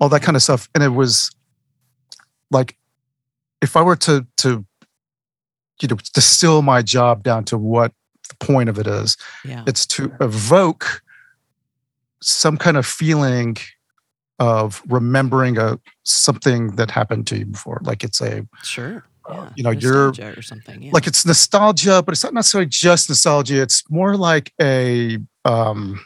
all 0.00 0.08
that 0.08 0.22
kind 0.22 0.36
of 0.36 0.42
stuff 0.42 0.68
and 0.74 0.82
it 0.84 0.90
was 0.94 1.30
like 2.50 2.76
if 3.62 3.76
I 3.76 3.82
were 3.82 3.96
to 3.96 4.26
to 4.38 4.64
you 5.82 5.88
know 5.88 5.96
distill 6.14 6.62
my 6.62 6.82
job 6.82 7.22
down 7.22 7.44
to 7.44 7.58
what 7.58 7.92
the 8.28 8.36
point 8.36 8.68
of 8.68 8.78
it 8.78 8.86
is 8.86 9.16
Yeah. 9.44 9.62
it's 9.66 9.86
to 9.86 10.12
evoke 10.20 11.02
some 12.22 12.56
kind 12.56 12.76
of 12.76 12.86
feeling 12.86 13.56
of 14.38 14.82
remembering 14.88 15.58
a 15.58 15.78
something 16.04 16.76
that 16.76 16.90
happened 16.90 17.26
to 17.28 17.38
you 17.38 17.46
before 17.46 17.80
like 17.84 18.04
it's 18.04 18.20
a 18.20 18.46
Sure. 18.62 19.04
Yeah. 19.28 19.48
you 19.56 19.62
know, 19.62 19.70
you're- 19.70 20.12
or 20.36 20.42
something. 20.42 20.82
Yeah. 20.82 20.90
like 20.92 21.06
it's 21.06 21.24
nostalgia, 21.26 22.02
but 22.02 22.12
it's 22.12 22.22
not 22.24 22.34
necessarily 22.34 22.68
just 22.68 23.08
nostalgia. 23.08 23.60
It's 23.62 23.82
more 23.90 24.16
like 24.16 24.52
a 24.60 25.18
um 25.44 26.04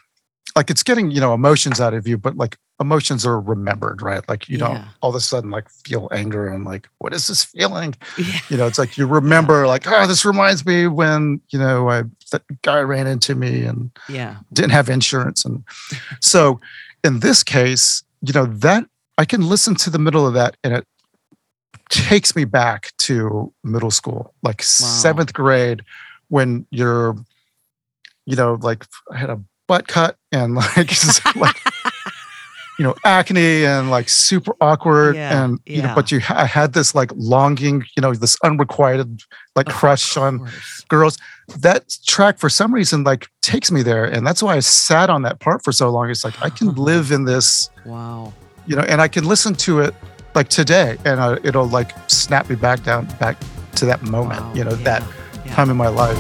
like 0.56 0.68
it's 0.70 0.82
getting, 0.82 1.10
you 1.12 1.20
know, 1.20 1.32
emotions 1.32 1.80
out 1.80 1.94
of 1.94 2.08
you, 2.08 2.18
but 2.18 2.36
like 2.36 2.56
emotions 2.80 3.24
are 3.26 3.38
remembered, 3.40 4.02
right? 4.02 4.26
Like 4.28 4.48
you 4.48 4.58
don't 4.58 4.82
all 5.00 5.10
of 5.10 5.14
a 5.16 5.20
sudden 5.20 5.50
like 5.50 5.68
feel 5.86 6.08
anger 6.12 6.48
and 6.48 6.64
like, 6.64 6.88
what 6.98 7.12
is 7.12 7.26
this 7.28 7.44
feeling? 7.44 7.94
yeah. 8.18 8.38
You 8.48 8.56
know, 8.56 8.66
it's 8.66 8.78
like 8.78 8.96
you 8.98 9.06
remember 9.06 9.66
like, 9.66 9.84
oh, 9.86 10.06
this 10.06 10.24
reminds 10.24 10.64
me 10.66 10.86
when, 10.88 11.40
you 11.50 11.58
know, 11.58 11.88
I 11.88 12.02
that 12.32 12.42
guy 12.62 12.80
ran 12.80 13.06
into 13.06 13.34
me 13.34 13.64
and 13.64 13.90
Yeah. 14.08 14.36
didn't 14.52 14.70
have 14.72 14.88
insurance. 14.88 15.44
And 15.44 15.62
so 16.20 16.60
in 17.04 17.20
this 17.20 17.42
case, 17.42 18.02
you 18.22 18.32
know, 18.32 18.46
that 18.46 18.84
I 19.18 19.24
can 19.26 19.46
listen 19.48 19.74
to 19.76 19.90
the 19.90 19.98
middle 19.98 20.26
of 20.26 20.34
that 20.34 20.56
and 20.64 20.72
it 20.74 20.86
takes 21.90 22.34
me 22.34 22.44
back 22.44 22.92
to 22.98 23.52
middle 23.62 23.90
school, 23.90 24.32
like 24.42 24.62
seventh 24.62 25.32
grade, 25.32 25.82
when 26.28 26.66
you're, 26.70 27.16
you 28.26 28.36
know, 28.36 28.58
like 28.62 28.86
I 29.12 29.18
had 29.18 29.30
a 29.30 29.40
butt 29.68 29.86
cut 29.88 30.16
and 30.32 30.54
like, 30.76 30.90
like 31.36 31.56
you 32.78 32.84
know, 32.84 32.94
acne 33.04 33.64
and 33.66 33.90
like 33.90 34.08
super 34.08 34.54
awkward. 34.60 35.14
Yeah, 35.14 35.44
and, 35.44 35.58
you 35.66 35.82
know, 35.82 35.92
but 35.94 36.10
you, 36.10 36.20
I 36.30 36.46
had 36.46 36.72
this 36.72 36.94
like 36.94 37.10
longing, 37.14 37.84
you 37.96 38.00
know, 38.00 38.14
this 38.14 38.38
unrequited 38.42 39.20
like 39.54 39.68
Of 39.68 39.74
crush 39.74 40.16
on 40.16 40.48
girls 40.88 41.18
that 41.58 41.94
track 42.06 42.38
for 42.38 42.48
some 42.48 42.72
reason 42.72 43.04
like 43.04 43.28
takes 43.42 43.70
me 43.70 43.82
there 43.82 44.04
and 44.04 44.26
that's 44.26 44.42
why 44.42 44.54
i 44.56 44.60
sat 44.60 45.10
on 45.10 45.22
that 45.22 45.40
part 45.40 45.64
for 45.64 45.72
so 45.72 45.90
long 45.90 46.08
it's 46.10 46.24
like 46.24 46.40
i 46.42 46.48
can 46.48 46.74
live 46.90 47.10
in 47.10 47.24
this 47.24 47.70
Wow. 47.84 48.32
you 48.66 48.76
know 48.76 48.82
and 48.82 49.00
i 49.00 49.08
can 49.08 49.24
listen 49.24 49.54
to 49.56 49.80
it 49.80 49.94
like 50.34 50.48
today 50.48 50.96
and 51.04 51.20
uh, 51.20 51.38
it'll 51.42 51.66
like 51.68 51.92
snap 52.08 52.48
me 52.48 52.56
back 52.56 52.82
down 52.82 53.06
back 53.18 53.36
to 53.76 53.86
that 53.86 54.02
moment 54.02 54.40
Wow, 54.40 54.54
you 54.54 54.64
know 54.64 54.70
yeah, 54.74 54.84
that 54.84 55.02
yeah. 55.44 55.54
time 55.54 55.70
in 55.70 55.76
my 55.76 55.88
life 55.88 56.16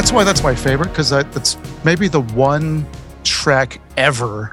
that's 0.00 0.12
why 0.12 0.24
that's 0.24 0.42
my 0.42 0.54
favorite 0.54 0.88
because 0.88 1.10
that's 1.10 1.58
maybe 1.84 2.08
the 2.08 2.22
one 2.22 2.86
track 3.22 3.78
ever 3.98 4.50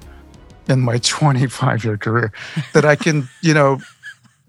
in 0.67 0.81
my 0.81 0.97
25 1.03 1.85
year 1.85 1.97
career 1.97 2.33
that 2.73 2.83
i 2.83 2.97
can 2.97 3.29
you 3.41 3.53
know 3.53 3.79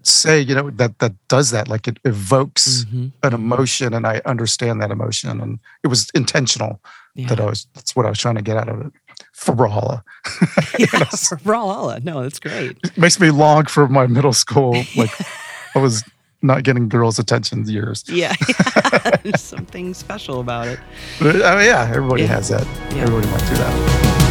say 0.03 0.41
you 0.41 0.53
know 0.53 0.69
that 0.71 0.99
that 0.99 1.13
does 1.29 1.51
that 1.51 1.69
like 1.69 1.87
it 1.87 1.97
evokes 2.03 2.83
Mhm. 2.83 3.13
an 3.23 3.33
emotion 3.33 3.93
and 3.93 4.05
I 4.07 4.21
understand 4.25 4.81
that 4.81 4.91
emotion 4.91 5.39
and 5.41 5.59
it 5.83 5.87
was 5.87 6.09
intentional 6.13 6.81
Yeah. 7.15 7.27
that 7.29 7.39
I 7.39 7.45
was 7.45 7.67
that's 7.75 7.95
what 7.95 8.05
I 8.05 8.09
was 8.09 8.17
trying 8.19 8.35
to 8.35 8.41
get 8.41 8.57
out 8.57 8.67
of 8.69 8.79
it 8.85 8.91
for 9.33 9.53
Brawlhalla. 9.55 10.01
yeah. 10.79 11.03
For 11.27 11.37
Brawlhalla. 11.37 12.01
No, 12.03 12.23
that's 12.23 12.39
great. 12.39 12.77
It 12.83 12.97
makes 12.97 13.19
me 13.19 13.29
long 13.29 13.65
for 13.65 13.87
my 13.89 14.07
middle 14.07 14.33
school 14.33 14.71
like 14.95 15.11
I 15.75 15.79
was 15.79 16.03
not 16.41 16.63
getting 16.63 16.87
girls' 16.89 17.19
attention 17.19 17.67
years. 17.69 18.03
Yeah. 18.07 18.33
There's 19.23 19.41
something 19.55 19.93
special 19.93 20.39
about 20.39 20.67
it. 20.67 20.79
But, 21.19 21.35
yeah, 21.37 21.87
everybody 21.93 22.23
Yeah. 22.23 22.27
has 22.29 22.49
that. 22.49 22.65
Yeah. 22.95 23.03
Everybody 23.03 23.27
went 23.27 23.41
through 23.43 23.57
that. 23.57 24.28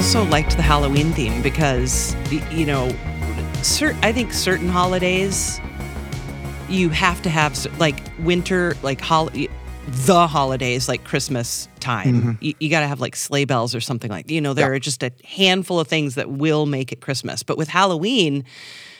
Also 0.00 0.24
liked 0.30 0.56
the 0.56 0.62
Halloween 0.62 1.12
theme 1.12 1.42
because, 1.42 2.16
you 2.50 2.64
know, 2.64 2.88
cer- 3.60 3.94
I 4.02 4.12
think 4.12 4.32
certain 4.32 4.70
holidays 4.70 5.60
you 6.70 6.88
have 6.88 7.20
to 7.20 7.28
have, 7.28 7.54
like 7.78 8.00
winter, 8.20 8.74
like 8.82 8.98
hol- 9.02 9.28
the 9.88 10.26
holidays, 10.26 10.88
like 10.88 11.04
Christmas 11.04 11.68
time. 11.80 12.22
Mhm. 12.22 12.38
You, 12.40 12.54
you 12.60 12.70
got 12.70 12.80
to 12.80 12.86
have 12.86 12.98
like 13.02 13.14
sleigh 13.14 13.44
bells 13.44 13.74
or 13.74 13.82
something 13.82 14.10
like. 14.10 14.30
You 14.30 14.40
know, 14.40 14.54
there 14.54 14.70
Yeah. 14.70 14.76
are 14.76 14.78
just 14.78 15.02
a 15.02 15.12
handful 15.22 15.78
of 15.78 15.86
things 15.86 16.14
that 16.14 16.30
will 16.30 16.64
make 16.64 16.92
it 16.92 17.02
Christmas. 17.02 17.42
But 17.42 17.58
with 17.58 17.68
Halloween, 17.68 18.44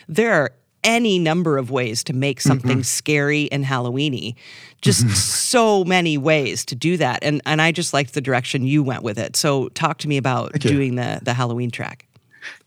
there 0.06 0.34
are 0.34 0.52
any 0.85 1.19
number 1.19 1.59
of 1.59 1.71
ways 1.71 2.03
to 2.05 2.12
make 2.12 2.40
something 2.40 2.83
scary 2.83 3.51
and 3.53 3.64
Halloweeny. 3.64 4.35
Just 4.81 5.09
so 5.11 5.85
many 5.85 6.16
ways 6.16 6.64
to 6.66 6.75
do 6.75 6.97
that. 6.97 7.19
And 7.23 7.43
and 7.45 7.61
I 7.61 7.73
just 7.73 7.93
liked 7.93 8.14
the 8.14 8.21
direction 8.21 8.64
you 8.64 8.83
went 8.83 9.03
with 9.03 9.19
it. 9.19 9.37
So 9.37 9.69
talk 9.71 9.99
to 9.99 10.09
me 10.09 10.16
about 10.16 10.53
doing 10.55 10.95
the 10.97 11.21
the 11.23 11.35
Halloween 11.35 11.71
track. 11.71 12.07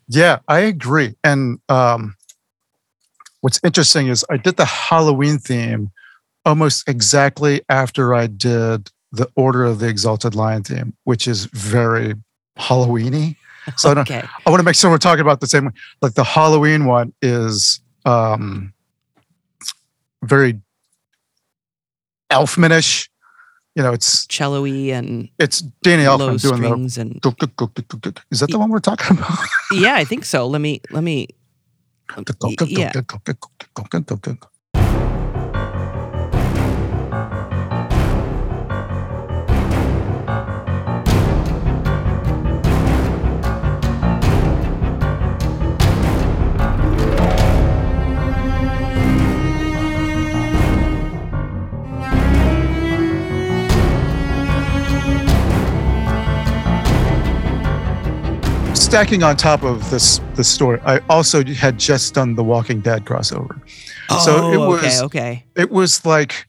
Yeah, 0.08 0.40
I 0.48 0.60
agree. 0.60 1.16
And 1.24 1.60
um, 1.70 2.16
what's 3.42 3.60
interesting 3.64 4.08
is 4.08 4.26
I 4.30 4.38
did 4.38 4.58
the 4.58 4.66
Halloween 4.66 5.40
theme 5.40 5.92
almost 6.46 6.88
exactly 6.88 7.62
after 7.70 8.14
I 8.14 8.28
did 8.28 8.92
the 9.12 9.30
Order 9.36 9.64
of 9.64 9.80
the 9.80 9.88
Exalted 9.88 10.36
Lion 10.36 10.64
theme, 10.64 10.94
which 11.04 11.28
is 11.28 11.46
very 11.46 12.16
Halloweeny. 12.58 13.36
So 13.78 13.92
I, 13.92 13.94
don't, 13.94 14.12
I 14.12 14.50
want 14.50 14.60
to 14.60 14.64
make 14.64 14.76
sure 14.76 14.92
we're 14.92 14.98
talking 14.98 15.22
about 15.22 15.40
the 15.40 15.48
same 15.48 15.66
one. 15.66 15.74
Like 16.02 16.16
the 16.16 16.24
Halloween 16.24 16.86
one 16.86 17.14
is 17.22 17.80
um, 18.06 18.74
very 20.24 20.60
Elfmanish. 22.30 23.10
You 23.76 23.82
know, 23.82 23.92
it's 23.92 24.28
Cello-y 24.28 24.92
and 24.92 25.30
it's 25.40 25.62
Danny 25.82 26.04
Elfman 26.04 26.40
doing 26.40 26.62
the. 26.62 26.68
strings 26.68 26.98
and 26.98 27.20
Is 28.30 28.40
that 28.40 28.52
the 28.52 28.60
one 28.60 28.70
we're 28.70 28.80
talking 28.80 29.18
about? 29.18 29.38
yeah, 29.72 29.96
I 29.96 30.04
think 30.04 30.26
so. 30.26 30.46
Let 30.46 30.62
me 30.62 30.82
let 30.92 31.04
me 31.04 31.28
yeah. 32.68 32.92
Stacking 58.94 59.24
on 59.24 59.36
top 59.36 59.64
of 59.64 59.90
this 59.90 60.20
the 60.36 60.44
story, 60.44 60.80
I 60.86 61.00
also 61.10 61.44
had 61.44 61.80
just 61.80 62.14
done 62.14 62.36
the 62.36 62.44
Walking 62.44 62.80
Dead 62.80 63.06
crossover. 63.06 63.60
Oh, 64.12 64.24
so 64.24 64.52
it 64.52 64.58
was 64.58 65.02
okay, 65.02 65.06
okay. 65.06 65.46
It 65.56 65.72
was 65.72 66.06
like 66.06 66.46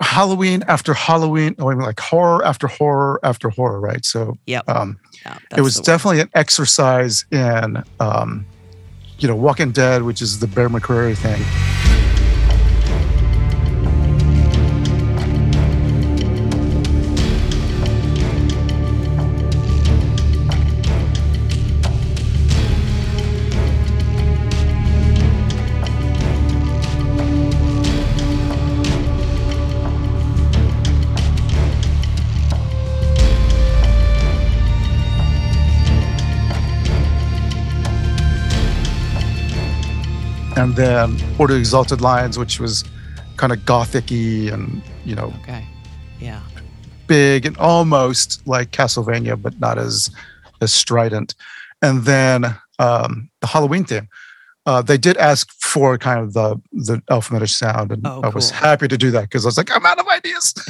Halloween 0.00 0.64
after 0.66 0.94
Halloween, 0.94 1.54
I 1.60 1.62
mean, 1.66 1.78
like 1.78 2.00
horror 2.00 2.44
after 2.44 2.66
horror 2.66 3.20
after 3.22 3.50
horror, 3.50 3.78
right? 3.78 4.04
So 4.04 4.36
yep. 4.46 4.68
um, 4.68 4.98
yeah, 5.24 5.38
it 5.56 5.60
was 5.60 5.76
definitely 5.76 6.20
an 6.22 6.30
exercise 6.34 7.24
in, 7.30 7.84
um, 8.00 8.46
you 9.20 9.28
know, 9.28 9.36
Walking 9.36 9.70
Dead, 9.70 10.02
which 10.02 10.20
is 10.20 10.40
the 10.40 10.48
Bear 10.48 10.68
McCreary 10.68 11.16
thing. 11.16 11.40
And 40.60 40.76
then 40.76 41.16
Order 41.38 41.56
Exalted 41.56 42.02
Lions, 42.02 42.38
which 42.38 42.60
was 42.60 42.84
kind 43.38 43.50
of 43.50 43.60
gothicy 43.60 44.52
and 44.52 44.82
you 45.06 45.14
know, 45.14 45.32
okay, 45.40 45.64
yeah, 46.20 46.42
big 47.06 47.46
and 47.46 47.56
almost 47.56 48.46
like 48.46 48.70
Castlevania, 48.70 49.40
but 49.40 49.58
not 49.58 49.78
as 49.78 50.10
as 50.60 50.70
strident. 50.70 51.34
And 51.80 52.02
then 52.04 52.44
um, 52.78 53.30
the 53.40 53.46
Halloween 53.46 53.84
theme. 53.84 54.08
Uh, 54.66 54.82
they 54.82 54.98
did 54.98 55.16
ask 55.16 55.50
for 55.52 55.96
kind 55.96 56.20
of 56.20 56.34
the 56.34 56.60
the 56.72 57.02
Elfmanish 57.10 57.56
sound, 57.56 57.90
and 57.90 58.06
oh, 58.06 58.20
I 58.22 58.28
was 58.28 58.50
happy 58.50 58.86
to 58.88 58.98
do 58.98 59.10
that 59.12 59.22
because 59.22 59.46
I 59.46 59.48
was 59.48 59.56
like, 59.56 59.74
I'm 59.74 59.86
out 59.86 59.98
of 59.98 60.06
ideas. 60.08 60.54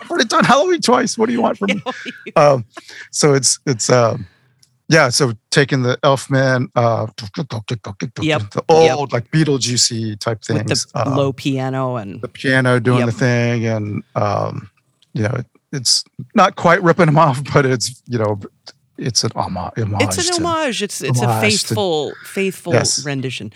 I've 0.00 0.10
already 0.10 0.24
done 0.24 0.44
Halloween 0.44 0.80
twice. 0.80 1.16
What 1.16 1.26
do 1.26 1.32
you 1.32 1.40
want 1.40 1.58
from 1.58 1.68
me? 1.68 1.82
um, 2.36 2.64
so 3.12 3.34
it's 3.34 3.60
it's 3.64 3.88
um, 3.88 4.26
yeah, 4.92 5.08
so 5.08 5.32
taking 5.50 5.82
the 5.82 5.96
Elfman, 6.02 6.68
uh, 6.74 7.06
yep. 8.20 8.50
the 8.50 8.62
old 8.68 8.84
yep. 8.84 9.12
like 9.12 9.30
Beetlejuicy 9.30 10.18
type 10.18 10.42
things, 10.42 10.68
with 10.68 10.92
the 10.92 11.08
um, 11.08 11.16
low 11.16 11.32
piano 11.32 11.96
and 11.96 12.20
the 12.20 12.28
piano 12.28 12.78
doing 12.78 12.98
yep. 12.98 13.06
the 13.06 13.12
thing, 13.12 13.66
and 13.66 14.04
um, 14.14 14.70
you 15.14 15.22
know, 15.22 15.42
it's 15.72 16.04
not 16.34 16.56
quite 16.56 16.82
ripping 16.82 17.06
them 17.06 17.16
off, 17.16 17.42
but 17.54 17.64
it's 17.64 18.02
you 18.06 18.18
know, 18.18 18.38
it's 18.98 19.24
an 19.24 19.30
homage. 19.34 19.72
It's 19.78 20.28
an 20.28 20.44
homage. 20.44 20.82
It's 20.82 21.00
it's 21.00 21.22
homage 21.22 21.36
a 21.38 21.40
faithful 21.40 22.10
to, 22.10 22.26
faithful 22.26 22.74
yes. 22.74 23.02
rendition, 23.02 23.50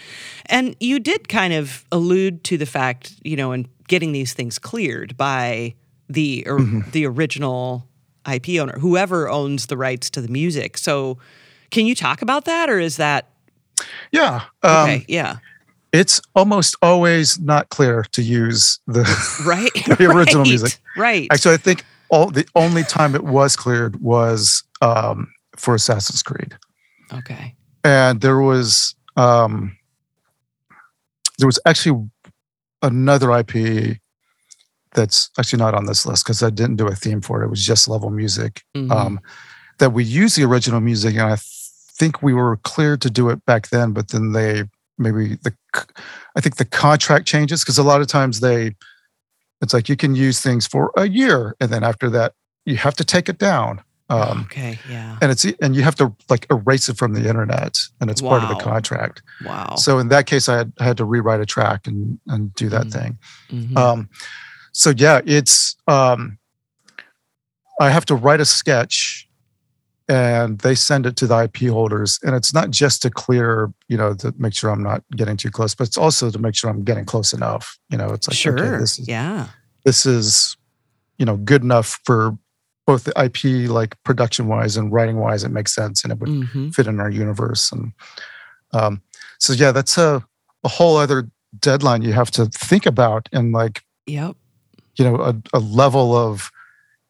and 0.47 0.74
you 0.80 0.99
did 0.99 1.28
kind 1.28 1.53
of 1.53 1.84
allude 1.93 2.45
to 2.45 2.57
the 2.57 2.66
fact, 2.66 3.14
you 3.22 3.37
know, 3.37 3.53
in 3.53 3.68
getting 3.89 4.12
these 4.12 4.32
things 4.32 4.59
cleared 4.59 5.18
by 5.18 5.74
the 6.09 6.45
or, 6.47 6.61
mm-hmm. 6.61 6.91
the 6.93 7.05
original 7.05 7.87
IP 8.28 8.60
owner, 8.60 8.78
whoever 8.78 9.28
owns 9.28 9.66
the 9.66 9.76
rights 9.76 10.10
to 10.10 10.20
the 10.20 10.28
music. 10.28 10.78
So, 10.78 11.18
can 11.70 11.86
you 11.86 11.94
talk 11.94 12.22
about 12.22 12.44
that, 12.44 12.70
or 12.70 12.78
is 12.78 12.96
that? 12.96 13.28
Yeah. 14.12 14.42
Um, 14.62 14.90
okay. 14.90 15.04
Yeah. 15.08 15.36
It's 15.92 16.20
almost 16.34 16.76
always 16.82 17.38
not 17.38 17.68
clear 17.70 18.04
to 18.12 18.22
use 18.22 18.80
the 18.86 19.02
right 19.46 19.70
the 19.98 20.06
original 20.06 20.42
right. 20.42 20.48
music. 20.48 20.78
Right. 20.96 21.28
Actually, 21.30 21.54
I 21.54 21.58
think 21.58 21.84
all 22.08 22.30
the 22.30 22.46
only 22.54 22.82
time 22.82 23.14
it 23.14 23.24
was 23.24 23.56
cleared 23.56 24.00
was 24.00 24.62
um, 24.82 25.32
for 25.56 25.74
Assassin's 25.74 26.22
Creed. 26.22 26.56
Okay. 27.12 27.54
And 27.84 28.20
there 28.20 28.40
was 28.40 28.94
um, 29.16 29.76
there 31.38 31.46
was 31.46 31.58
actually 31.66 32.08
another 32.82 33.32
IP 33.32 33.98
that's 34.95 35.30
actually 35.39 35.59
not 35.59 35.74
on 35.74 35.87
this 35.87 36.07
list 36.07 36.24
because 36.24 36.43
I 36.43 36.51
didn't 36.51 36.76
do 36.76 36.87
a 36.87 36.95
theme 36.95 37.20
for 37.20 37.43
it. 37.43 37.47
It 37.47 37.51
was 37.51 37.64
just 37.64 37.89
level 37.89 38.11
music. 38.11 38.62
Mm-hmm. 38.74 38.93
Um, 38.93 39.20
that 39.78 39.91
we 39.91 40.05
use 40.05 40.34
the 40.34 40.45
original 40.45 40.80
music, 40.80 41.14
and 41.14 41.32
I 41.32 41.37
think 41.39 42.22
we 42.22 42.32
were 42.32 42.57
clear 42.59 42.97
to 42.97 43.11
do 43.11 43.28
it 43.28 43.45
back 43.45 43.68
then, 43.68 43.93
but 43.93 44.09
then 44.09 44.32
they 44.32 44.64
maybe 44.99 45.37
the 45.43 45.55
I 46.34 46.41
think 46.41 46.57
the 46.57 46.64
contract 46.64 47.26
changes 47.26 47.62
because 47.62 47.78
a 47.78 47.82
lot 47.82 48.01
of 48.01 48.07
times 48.07 48.41
they 48.41 48.74
it's 49.61 49.74
like 49.74 49.89
you 49.89 49.97
can 49.97 50.14
use 50.14 50.41
things 50.41 50.66
for 50.66 50.93
a 50.97 51.09
year, 51.09 51.57
and 51.61 51.70
then 51.70 51.84
after 51.84 52.09
that 52.11 52.34
you 52.64 52.76
have 52.76 52.95
to 52.97 53.05
take 53.05 53.28
it 53.28 53.39
down. 53.39 53.82
Um, 54.09 54.43
okay, 54.43 54.78
yeah. 54.89 55.18
And 55.20 55.32
it's 55.32 55.45
and 55.45 55.74
you 55.74 55.82
have 55.82 55.97
to 55.97 56.14
like 56.28 56.47
erase 56.51 56.89
it 56.89 56.97
from 56.97 57.14
the 57.14 57.28
internet, 57.28 57.78
and 58.01 58.11
it's 58.11 58.22
wow. 58.22 58.30
part 58.30 58.43
of 58.45 58.57
the 58.57 58.62
contract. 58.62 59.22
Wow. 59.45 59.74
So 59.76 59.99
in 59.99 60.09
that 60.09 60.26
case, 60.26 60.49
I 60.49 60.59
had, 60.59 60.72
I 60.78 60.84
had 60.84 60.97
to 60.99 61.05
rewrite 61.05 61.41
a 61.41 61.47
track 61.47 61.87
and 61.87 62.18
and 62.28 62.55
do 62.55 62.68
that 62.68 62.87
mm-hmm. 62.87 62.91
thing. 62.91 63.18
Mm-hmm. 63.51 63.76
Um, 63.76 64.09
so 64.76 64.92
yeah, 64.94 65.22
it's 65.24 65.74
um, 65.88 66.38
I 67.80 67.88
have 67.88 68.04
to 68.06 68.14
write 68.14 68.40
a 68.40 68.44
sketch 68.44 69.26
and 70.06 70.58
they 70.58 70.74
send 70.74 71.06
it 71.06 71.16
to 71.16 71.26
the 71.26 71.44
IP 71.44 71.70
holders. 71.70 72.20
And 72.22 72.36
it's 72.36 72.52
not 72.52 72.70
just 72.70 73.00
to 73.02 73.10
clear, 73.10 73.72
you 73.88 73.96
know, 73.96 74.12
to 74.16 74.34
make 74.36 74.52
sure 74.52 74.68
I'm 74.68 74.82
not 74.82 75.02
getting 75.16 75.38
too 75.38 75.50
close, 75.50 75.74
but 75.74 75.86
it's 75.86 75.96
also 75.96 76.30
to 76.30 76.38
make 76.38 76.54
sure 76.54 76.68
I'm 76.68 76.84
getting 76.84 77.06
close 77.06 77.32
enough. 77.32 77.78
You 77.88 77.96
know, 77.96 78.12
it's 78.12 78.28
like, 78.28 78.36
sure. 78.36 78.58
okay, 78.58 78.78
this 78.78 78.98
is, 78.98 79.08
yeah, 79.08 79.48
this 79.86 80.04
is, 80.04 80.58
you 81.16 81.24
know, 81.24 81.38
good 81.38 81.62
enough 81.62 81.98
for 82.04 82.36
both 82.86 83.04
the 83.04 83.18
IP, 83.18 83.70
like 83.70 84.00
production 84.04 84.46
wise 84.46 84.76
and 84.76 84.92
writing 84.92 85.16
wise, 85.16 85.42
it 85.42 85.52
makes 85.52 85.74
sense 85.74 86.04
and 86.04 86.12
it 86.12 86.18
would 86.18 86.28
mm-hmm. 86.28 86.68
fit 86.68 86.86
in 86.86 87.00
our 87.00 87.10
universe. 87.10 87.72
And 87.72 87.92
um, 88.74 89.00
so, 89.38 89.54
yeah, 89.54 89.72
that's 89.72 89.96
a, 89.96 90.22
a 90.64 90.68
whole 90.68 90.98
other 90.98 91.30
deadline 91.58 92.02
you 92.02 92.12
have 92.12 92.30
to 92.32 92.44
think 92.44 92.84
about 92.84 93.26
and 93.32 93.52
like, 93.52 93.82
yep 94.04 94.36
you 94.99 95.05
know 95.05 95.16
a, 95.16 95.34
a 95.53 95.59
level 95.59 96.16
of 96.16 96.51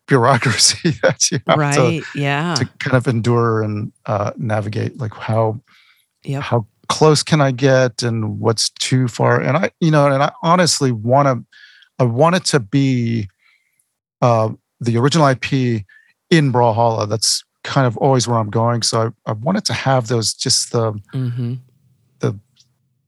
bureaucracy 0.06 0.90
that 1.02 1.30
you 1.30 1.40
have 1.46 1.58
right, 1.58 1.74
to, 1.74 2.02
yeah. 2.14 2.54
to 2.54 2.64
kind 2.78 2.96
of 2.96 3.06
endure 3.06 3.62
and 3.62 3.92
uh, 4.06 4.32
navigate 4.36 4.98
like 4.98 5.14
how 5.14 5.60
yep. 6.24 6.42
how 6.42 6.66
close 6.88 7.22
can 7.22 7.40
I 7.40 7.50
get 7.50 8.02
and 8.02 8.38
what's 8.38 8.70
too 8.70 9.08
far 9.08 9.40
and 9.40 9.56
I 9.56 9.70
you 9.80 9.90
know 9.90 10.06
and 10.06 10.22
I 10.22 10.32
honestly 10.42 10.92
want 10.92 11.26
to 11.26 11.44
I 11.98 12.04
want 12.04 12.36
it 12.36 12.44
to 12.46 12.60
be 12.60 13.28
uh, 14.22 14.50
the 14.80 14.96
original 14.98 15.26
IP 15.26 15.84
in 16.30 16.52
Brawlhalla 16.52 17.08
that's 17.08 17.42
kind 17.64 17.86
of 17.86 17.96
always 17.96 18.28
where 18.28 18.38
I'm 18.38 18.50
going 18.50 18.82
so 18.82 19.12
I, 19.26 19.30
I 19.30 19.32
wanted 19.32 19.64
to 19.66 19.72
have 19.72 20.06
those 20.06 20.32
just 20.32 20.72
the 20.72 20.92
mm-hmm 21.12 21.54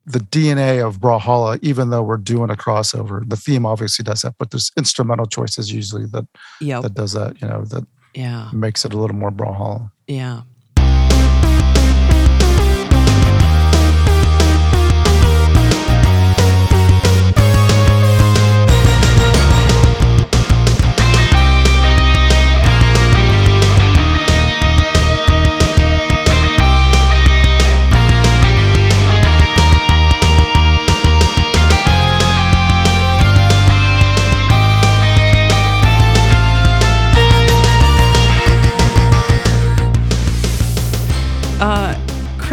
the 0.08 0.20
DNA 0.20 0.84
of 0.86 1.00
Brawlhalla, 1.00 1.58
even 1.62 1.90
though 1.90 2.02
we're 2.02 2.16
doing 2.16 2.50
a 2.50 2.54
crossover. 2.54 3.28
The 3.28 3.36
theme 3.36 3.66
obviously 3.66 4.02
does 4.02 4.22
that, 4.22 4.34
but 4.38 4.50
there's 4.50 4.72
instrumental 4.76 5.26
choices 5.26 5.72
usually 5.72 6.06
that 6.06 6.26
yep. 6.60 6.82
that 6.82 6.94
does 6.94 7.12
that. 7.12 7.40
You 7.40 7.48
know 7.48 7.64
that 7.66 7.86
yeah 8.14 8.50
makes 8.52 8.84
it 8.84 8.92
a 8.92 8.98
little 8.98 9.16
more 9.16 9.30
Brawlhalla. 9.30 9.90
Yeah. 10.06 10.42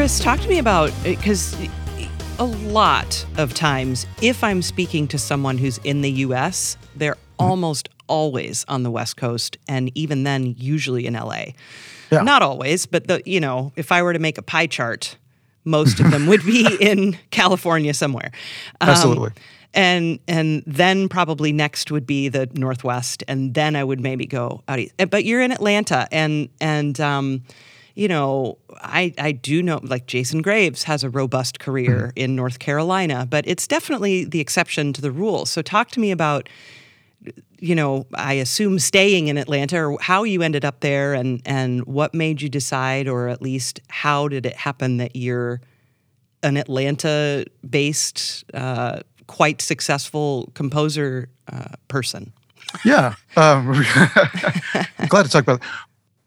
Chris, 0.06 0.20
talk 0.20 0.40
to 0.40 0.48
me 0.48 0.60
about 0.60 0.94
because 1.04 1.58
a 2.38 2.46
lot 2.46 3.26
of 3.38 3.56
times, 3.56 4.06
if 4.22 4.44
I'm 4.44 4.62
speaking 4.62 5.08
to 5.08 5.18
someone 5.18 5.58
who's 5.58 5.80
in 5.80 6.02
the 6.02 6.12
US, 6.12 6.78
they're 6.96 7.16
mm-hmm. 7.16 7.44
almost 7.44 7.90
always 8.08 8.66
on 8.68 8.84
the 8.84 8.92
West 8.92 9.18
Coast, 9.18 9.58
and 9.68 9.90
even 9.98 10.22
then, 10.22 10.54
usually 10.60 11.08
in 11.08 11.16
LA. 11.16 11.46
Yeah. 12.12 12.22
Not 12.22 12.44
always, 12.44 12.86
but 12.86 13.08
the 13.08 13.24
you 13.26 13.40
know, 13.40 13.74
if 13.76 13.92
I 13.92 14.04
were 14.04 14.14
to 14.14 14.20
make 14.20 14.38
a 14.38 14.44
pie 14.44 14.68
chart, 14.68 15.18
most 15.64 16.00
of 16.00 16.12
them 16.12 16.28
would 16.28 16.46
be 16.46 16.78
in 16.80 17.18
California 17.32 17.96
somewhere. 17.96 18.30
Um, 18.82 18.90
Absolutely. 18.90 19.32
And 19.74 20.20
and 20.28 20.62
then 20.68 21.10
probably 21.10 21.52
next 21.52 21.90
would 21.90 22.06
be 22.06 22.30
the 22.30 22.48
Northwest, 22.54 23.24
and 23.28 23.56
then 23.56 23.76
I 23.76 23.84
would 23.84 24.02
maybe 24.02 24.28
go 24.28 24.62
out 24.68 24.78
east. 24.78 24.94
But 25.10 25.26
you're 25.26 25.42
in 25.42 25.52
Atlanta, 25.52 26.08
and 26.12 26.50
and 26.62 27.00
um, 27.00 27.42
you 27.96 28.08
know, 28.08 28.58
I 28.76 29.14
I 29.18 29.32
do 29.32 29.64
know 29.64 29.80
like 29.82 30.06
Jason 30.06 30.42
Graves 30.42 30.84
has 30.84 31.04
a 31.04 31.10
robust 31.10 31.60
career 31.60 32.10
mm-hmm. 32.10 32.20
in 32.20 32.36
North 32.36 32.60
Carolina, 32.60 33.26
but 33.30 33.48
it's 33.48 33.68
definitely 33.68 34.26
the 34.26 34.42
exception 34.42 34.94
to 34.94 35.02
the 35.02 35.12
rule. 35.12 35.46
So 35.46 35.62
talk 35.62 35.92
to 35.92 36.00
me 36.00 36.12
about 36.12 36.50
you 37.60 37.74
know, 37.74 38.06
I 38.14 38.34
assume 38.34 38.80
staying 38.80 39.28
in 39.28 39.38
Atlanta 39.38 39.84
or 39.84 39.98
how 40.00 40.24
you 40.24 40.42
ended 40.42 40.66
up 40.66 40.82
there 40.82 41.14
and, 41.14 41.42
and 41.46 41.86
what 41.86 42.14
made 42.14 42.42
you 42.42 42.50
decide, 42.50 43.08
or 43.08 43.28
at 43.28 43.42
least 43.42 43.80
how 43.88 44.28
did 44.28 44.46
it 44.46 44.56
happen 44.56 44.98
that 44.98 45.16
you're 45.16 45.62
an 46.44 46.58
Atlanta 46.58 47.46
based, 47.68 48.44
uh, 48.54 49.00
quite 49.28 49.62
successful 49.62 50.52
composer 50.54 51.30
uh, 51.52 51.76
person? 51.88 52.34
Yeah. 52.84 53.16
Um, 53.36 53.84
I'm 55.00 55.08
glad 55.08 55.24
to 55.24 55.30
talk 55.30 55.44
about 55.44 55.62
it. 55.62 55.68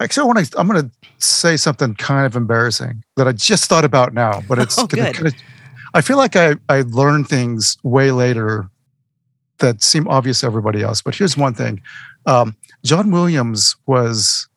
Actually, 0.00 0.22
I 0.22 0.26
want 0.26 0.46
to, 0.46 0.58
I'm 0.58 0.68
going 0.68 0.82
to 0.82 0.90
say 1.18 1.56
something 1.56 1.94
kind 1.94 2.24
of 2.24 2.36
embarrassing 2.36 3.02
that 3.16 3.26
I 3.26 3.32
just 3.32 3.68
thought 3.68 3.84
about 3.84 4.14
now, 4.14 4.42
but 4.48 4.58
it's 4.58 4.78
oh, 4.78 4.86
gonna, 4.86 5.12
good. 5.12 5.34
I 5.94 6.00
feel 6.00 6.16
like 6.16 6.36
I, 6.36 6.54
I 6.68 6.82
learned 6.82 7.28
things 7.28 7.76
way 7.82 8.12
later 8.12 8.70
that 9.58 9.82
seem 9.82 10.06
obvious 10.06 10.40
to 10.40 10.46
everybody 10.46 10.82
else. 10.82 11.02
But 11.02 11.16
here's 11.16 11.36
one 11.36 11.54
thing 11.54 11.82
um, 12.26 12.56
John 12.84 13.10
Williams 13.10 13.74
was 13.86 14.48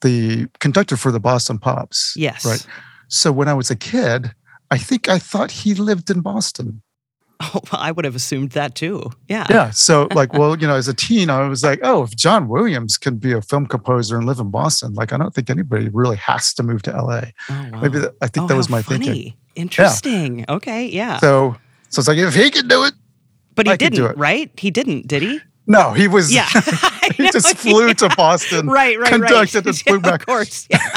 the 0.00 0.46
conductor 0.60 0.96
for 0.96 1.10
the 1.10 1.20
Boston 1.20 1.58
Pops. 1.58 2.14
Yes. 2.16 2.44
Right. 2.44 2.64
So 3.08 3.32
when 3.32 3.48
I 3.48 3.54
was 3.54 3.70
a 3.70 3.76
kid, 3.76 4.32
I 4.70 4.78
think 4.78 5.08
I 5.08 5.18
thought 5.18 5.50
he 5.50 5.74
lived 5.74 6.10
in 6.10 6.20
Boston. 6.20 6.82
Oh, 7.54 7.60
I 7.70 7.92
would 7.92 8.04
have 8.04 8.16
assumed 8.16 8.50
that 8.50 8.74
too. 8.74 9.10
Yeah. 9.28 9.46
Yeah. 9.48 9.70
So, 9.70 10.08
like, 10.12 10.32
well, 10.32 10.58
you 10.58 10.66
know, 10.66 10.74
as 10.74 10.88
a 10.88 10.92
teen, 10.94 11.30
I 11.30 11.46
was 11.46 11.62
like, 11.62 11.78
oh, 11.84 12.02
if 12.02 12.16
John 12.16 12.48
Williams 12.48 12.98
can 12.98 13.16
be 13.16 13.32
a 13.32 13.40
film 13.40 13.66
composer 13.66 14.16
and 14.16 14.26
live 14.26 14.40
in 14.40 14.50
Boston, 14.50 14.92
like, 14.94 15.12
I 15.12 15.18
don't 15.18 15.32
think 15.32 15.48
anybody 15.48 15.88
really 15.88 16.16
has 16.16 16.52
to 16.54 16.64
move 16.64 16.82
to 16.82 16.90
LA. 16.90 17.22
Oh, 17.48 17.68
wow. 17.72 17.80
Maybe 17.80 18.00
that, 18.00 18.16
I 18.20 18.26
think 18.26 18.44
oh, 18.44 18.46
that 18.48 18.56
was 18.56 18.68
my 18.68 18.82
funny. 18.82 19.06
thinking. 19.06 19.34
Interesting. 19.54 20.44
Okay. 20.48 20.86
Yeah. 20.88 21.18
So, 21.18 21.56
so 21.90 22.00
it's 22.00 22.08
like, 22.08 22.18
if 22.18 22.34
he 22.34 22.50
can 22.50 22.66
do 22.66 22.82
it, 22.84 22.94
but 23.54 23.66
he 23.66 23.72
I 23.72 23.76
didn't, 23.76 24.04
it. 24.04 24.18
right? 24.18 24.50
He 24.58 24.72
didn't, 24.72 25.06
did 25.06 25.22
he? 25.22 25.40
no, 25.68 25.92
he 25.92 26.08
was, 26.08 26.34
Yeah. 26.34 26.48
he 27.14 27.30
just 27.32 27.56
flew 27.56 27.94
to 27.94 28.08
Boston, 28.16 28.66
right, 28.66 28.98
right, 28.98 29.10
conducted 29.12 29.64
right. 29.64 29.66
and 29.66 29.78
flew 29.78 29.94
Yeah, 29.96 30.00
back. 30.00 30.20
Of 30.22 30.26
course. 30.26 30.66
Yeah. 30.70 30.88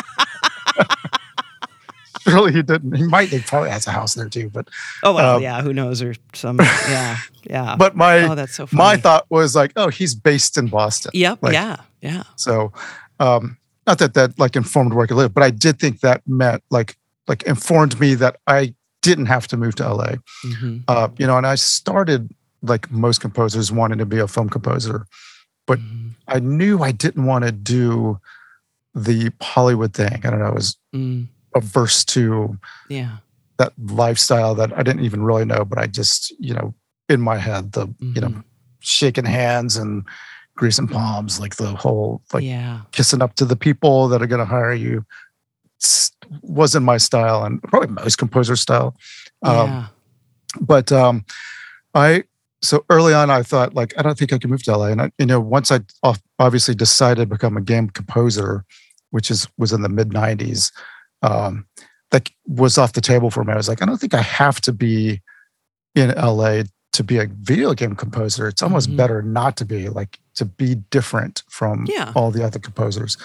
Really, 2.33 2.51
he 2.53 2.61
didn't. 2.61 2.95
He 2.95 3.03
might, 3.03 3.29
he 3.29 3.39
probably 3.39 3.69
has 3.71 3.87
a 3.87 3.91
house 3.91 4.13
there 4.15 4.29
too. 4.29 4.49
But, 4.49 4.67
Oh 5.03 5.13
well, 5.13 5.37
Um, 5.37 5.41
yeah. 5.43 5.61
Who 5.61 5.73
knows? 5.73 6.01
Or 6.01 6.13
some. 6.33 6.57
Yeah. 6.89 7.17
Yeah. 7.43 7.75
but 7.75 7.95
my, 7.95 8.19
oh, 8.29 8.35
that's 8.35 8.53
so 8.55 8.65
funny. 8.67 8.77
my 8.77 8.97
thought 8.97 9.25
was 9.29 9.55
like, 9.55 9.71
oh, 9.75 9.89
he's 9.89 10.13
based 10.15 10.57
in 10.57 10.67
Boston. 10.67 11.11
Yep. 11.13 11.39
like- 11.41 11.53
yeah. 11.53 11.77
Yeah. 12.01 12.23
So, 12.35 12.71
um, 13.19 13.57
not 13.87 13.97
that 13.99 14.13
that 14.13 14.37
like 14.39 14.55
informed 14.55 14.93
where 14.93 15.03
I 15.03 15.07
could 15.07 15.17
live, 15.17 15.33
but 15.33 15.43
I 15.43 15.49
did 15.49 15.79
think 15.79 16.01
that 16.01 16.21
meant 16.27 16.63
like 16.69 16.97
like 17.27 17.43
informed 17.43 17.99
me 17.99 18.13
that 18.15 18.37
I 18.47 18.73
didn't 19.01 19.25
have 19.27 19.47
to 19.47 19.57
move 19.57 19.75
to 19.75 19.91
LA. 19.93 20.13
hmm 20.43 20.77
Uh, 20.87 21.09
you 21.17 21.25
know, 21.27 21.37
and 21.37 21.47
I 21.47 21.55
started 21.55 22.29
like 22.61 22.91
most 22.91 23.21
composers 23.21 23.71
wanting 23.71 23.97
to 23.97 24.05
be 24.05 24.19
a 24.19 24.27
film 24.27 24.49
composer. 24.49 25.05
But- 25.65 25.79
I 26.27 26.39
knew 26.39 26.81
I 26.81 26.91
didn't 26.91 27.25
want 27.25 27.43
to 27.45 27.51
do 27.51 28.19
the 28.95 29.31
Hollywood 29.41 29.93
thing. 29.93 30.13
I 30.23 30.29
don't 30.29 30.39
know, 30.39 30.45
I 30.45 30.51
was 30.51 30.77
mm 30.93 31.27
averse 31.55 32.03
to 32.05 32.57
Yeah. 32.89 33.17
that 33.57 33.73
lifestyle 33.77 34.55
that 34.55 34.71
I 34.77 34.83
didn't 34.83 35.03
even 35.05 35.23
really 35.23 35.45
know, 35.45 35.63
but 35.65 35.77
I 35.77 35.87
just, 35.87 36.31
you 36.39 36.53
know, 36.53 36.73
in 37.09 37.21
my 37.21 37.37
head, 37.37 37.73
the 37.73 37.87
you 37.99 38.21
know, 38.21 38.29
Mhm. 38.29 38.43
shaking 38.79 39.25
hands 39.25 39.75
and 39.77 40.03
greasing 40.55 40.87
palms, 40.87 41.39
like 41.39 41.55
the 41.57 41.75
whole 41.75 42.21
like 42.33 42.43
yeah. 42.43 42.81
kissing 42.91 43.21
up 43.21 43.35
to 43.35 43.45
the 43.45 43.55
people 43.55 44.07
that 44.09 44.21
are 44.21 44.27
going 44.27 44.39
to 44.39 44.45
hire 44.45 44.73
you 44.73 45.05
wasn't 46.43 46.85
my 46.85 46.97
style 46.97 47.43
and 47.43 47.61
probably 47.63 47.87
most 47.89 48.17
composer 48.17 48.55
style 48.55 48.95
um, 49.43 49.67
yeah. 49.67 49.87
but 50.59 50.91
um, 50.91 51.25
i 51.95 52.23
so 52.61 52.85
early 52.91 53.13
on 53.15 53.31
i 53.31 53.41
thought 53.41 53.73
like 53.73 53.91
i 53.97 54.03
don't 54.03 54.15
think 54.19 54.31
i 54.31 54.37
can 54.37 54.51
move 54.51 54.61
to 54.61 54.77
la 54.77 54.85
and 54.85 55.01
I, 55.01 55.11
you 55.17 55.25
know 55.25 55.39
once 55.39 55.71
i 55.71 55.79
obviously 56.37 56.75
decided 56.75 57.21
to 57.21 57.25
become 57.25 57.57
a 57.57 57.61
game 57.61 57.89
composer 57.89 58.63
which 59.09 59.31
is 59.31 59.47
was 59.57 59.73
in 59.73 59.81
the 59.81 59.89
mid 59.89 60.09
90s 60.09 60.71
um, 61.21 61.65
that 62.11 62.29
was 62.47 62.77
off 62.77 62.93
the 62.93 63.01
table 63.01 63.29
for 63.31 63.43
me 63.43 63.53
i 63.53 63.55
was 63.57 63.67
like 63.69 63.81
i 63.81 63.85
don't 63.85 63.97
think 63.99 64.13
i 64.13 64.21
have 64.21 64.59
to 64.61 64.71
be 64.73 65.21
in 65.95 66.09
la 66.17 66.61
to 66.93 67.03
be 67.03 67.17
a 67.17 67.27
video 67.41 67.73
game 67.73 67.95
composer 67.95 68.47
it's 68.47 68.61
almost 68.61 68.89
Mhm. 68.89 68.97
better 68.97 69.21
not 69.21 69.55
to 69.57 69.65
be 69.65 69.87
like 69.89 70.19
to 70.35 70.45
be 70.45 70.75
different 70.75 71.43
from 71.49 71.85
Yeah. 71.87 72.11
all 72.15 72.31
the 72.31 72.43
other 72.43 72.59
composers 72.59 73.17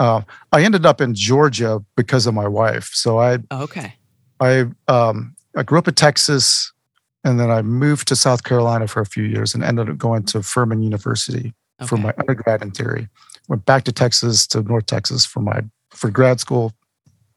uh, 0.00 0.22
i 0.52 0.62
ended 0.62 0.86
up 0.86 1.00
in 1.00 1.14
georgia 1.14 1.84
because 1.96 2.26
of 2.26 2.34
my 2.34 2.48
wife 2.48 2.90
so 2.94 3.18
i 3.20 3.38
Okay. 3.50 3.94
I 4.40 4.66
um, 4.88 5.36
I 5.56 5.62
grew 5.62 5.78
up 5.78 5.86
in 5.86 5.94
Texas, 5.94 6.72
and 7.22 7.38
then 7.38 7.48
I 7.48 7.62
moved 7.62 8.08
to 8.08 8.16
South 8.16 8.42
Carolina 8.42 8.88
for 8.88 9.00
a 9.00 9.06
few 9.06 9.22
years, 9.22 9.54
and 9.54 9.62
ended 9.62 9.88
up 9.88 9.98
going 9.98 10.24
to 10.24 10.42
Furman 10.42 10.82
University 10.82 11.54
for 11.86 11.96
my 11.96 12.12
undergrad 12.18 12.60
in 12.60 12.72
theory. 12.72 13.06
Went 13.46 13.64
back 13.66 13.84
to 13.84 13.92
Texas 13.92 14.48
to 14.48 14.62
North 14.62 14.86
Texas 14.86 15.24
for 15.24 15.38
my 15.38 15.60
for 15.90 16.10
grad 16.10 16.40
school 16.40 16.72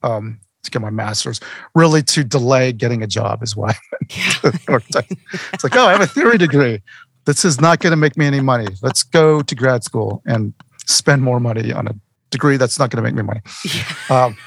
um, 0.06 0.40
to 0.64 0.72
get 0.72 0.82
my 0.82 0.90
master's. 0.90 1.40
Really 1.74 2.02
to 2.04 2.24
delay 2.24 2.72
getting 2.72 3.04
a 3.04 3.08
job 3.08 3.44
is 3.44 3.56
why. 3.56 3.76
Yeah. 4.10 4.52
North 4.70 4.88
Texas. 4.90 5.18
It's 5.54 5.64
like, 5.64 5.76
oh, 5.76 5.86
I 5.88 5.92
have 5.94 6.02
a 6.02 6.08
theory 6.08 6.38
degree. 6.38 6.82
This 7.26 7.44
is 7.44 7.60
not 7.60 7.80
going 7.80 7.92
to 7.92 7.98
make 7.98 8.18
me 8.18 8.26
any 8.26 8.40
money. 8.40 8.68
Let's 8.82 9.04
go 9.04 9.42
to 9.42 9.56
grad 9.56 9.84
school 9.84 10.22
and 10.26 10.54
spend 10.86 11.24
more 11.24 11.40
money 11.40 11.74
on 11.74 11.88
a 11.88 11.96
degree 12.30 12.58
that's 12.58 12.78
not 12.78 12.92
going 12.92 13.04
to 13.04 13.10
make 13.10 13.16
me 13.16 13.24
money. 13.24 13.42
Um, 14.10 14.38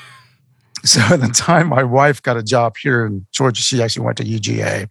so 0.85 1.01
at 1.11 1.21
the 1.21 1.29
time 1.29 1.69
my 1.69 1.83
wife 1.83 2.23
got 2.23 2.37
a 2.37 2.43
job 2.43 2.77
here 2.81 3.05
in 3.05 3.27
Georgia, 3.33 3.63
she 3.63 3.83
actually 3.83 4.05
went 4.07 4.17
to 4.19 4.25
UGA, 4.25 4.89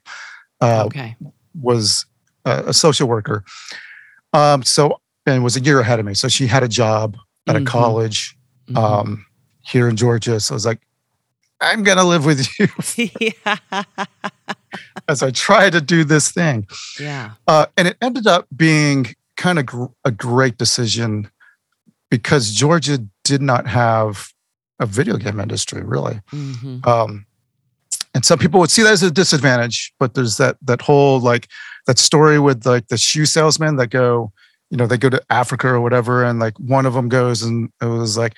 uh, 0.62 0.84
okay. 0.88 1.16
was 1.62 2.06
a, 2.44 2.66
a 2.68 2.74
social 2.74 3.08
worker. 3.08 3.44
Um, 4.34 4.64
so 4.64 5.00
and 5.26 5.44
was 5.44 5.56
a 5.56 5.62
year 5.62 5.80
ahead 5.80 6.00
of 6.00 6.06
me. 6.06 6.14
So 6.14 6.28
she 6.28 6.48
had 6.48 6.64
a 6.64 6.68
job 6.68 7.18
at 7.48 7.56
a 7.56 7.60
Mhm. 7.60 7.68
college 7.68 8.38
Mhm. 8.70 8.78
um, 8.78 9.26
here 9.68 9.88
in 9.90 9.96
Georgia. 9.96 10.40
So 10.40 10.54
I 10.54 10.56
was 10.56 10.66
like, 10.66 10.82
I'm 11.60 11.84
gonna 11.84 12.04
live 12.06 12.26
with 12.26 12.48
you 12.60 12.68
yeah. 13.20 13.84
as 15.08 15.24
I 15.24 15.32
try 15.32 15.70
to 15.70 15.82
do 15.82 16.04
this 16.04 16.32
thing. 16.32 16.68
Yeah. 17.00 17.32
Uh, 17.48 17.66
and 17.76 17.88
it 17.88 17.98
ended 18.02 18.28
up 18.28 18.48
being 18.56 19.08
kind 19.36 19.60
of 19.60 19.66
gr- 19.66 19.86
a 20.06 20.12
great 20.12 20.58
decision 20.58 21.30
because 22.10 22.52
Georgia 22.52 23.00
did 23.24 23.42
not 23.42 23.68
have 23.68 24.30
a 24.80 24.86
video 24.86 25.18
game 25.18 25.40
industry 25.40 25.82
really. 25.84 26.22
hmm 26.30 26.80
um, 26.86 27.26
and 28.14 28.26
some 28.26 28.40
people 28.40 28.60
would 28.60 28.72
see 28.72 28.82
that 28.84 28.94
as 28.94 29.04
a 29.04 29.12
disadvantage 29.12 29.94
but 30.00 30.14
there's 30.14 30.38
that 30.38 30.58
that 30.62 30.82
whole 30.82 31.20
like 31.20 31.48
that 31.88 31.98
story 31.98 32.40
with 32.40 32.66
like 32.66 32.88
the 32.88 32.98
shoe 32.98 33.26
salesman 33.26 33.76
that 33.76 33.88
go 33.88 34.32
you 34.70 34.78
know 34.78 34.88
they 34.88 34.98
go 34.98 35.10
to 35.10 35.22
africa 35.30 35.68
or 35.68 35.82
whatever 35.82 36.24
and 36.24 36.40
like 36.40 36.58
one 36.60 36.86
of 36.86 36.94
them 36.94 37.10
goes 37.10 37.42
and 37.44 37.72
it 37.82 37.86
was 37.86 38.18
like 38.18 38.34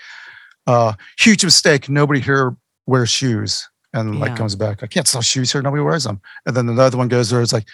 uh 0.70 0.93
huge 1.26 1.43
mistake. 1.43 1.89
Nobody 1.89 2.20
here 2.30 2.55
wears 2.86 3.09
shoes. 3.09 3.51
And 3.91 4.20
like 4.20 4.36
comes 4.41 4.55
back 4.55 4.84
i 4.84 4.88
can't 4.88 5.07
sell 5.07 5.24
shoes 5.32 5.51
here. 5.51 5.61
Nobody 5.63 5.82
wears 5.84 6.03
them 6.03 6.17
and 6.45 6.53
then 6.55 6.70
another 6.70 6.97
one 7.01 7.07
goes 7.07 7.30
there. 7.30 7.41
It's 7.41 7.53
like 7.59 7.67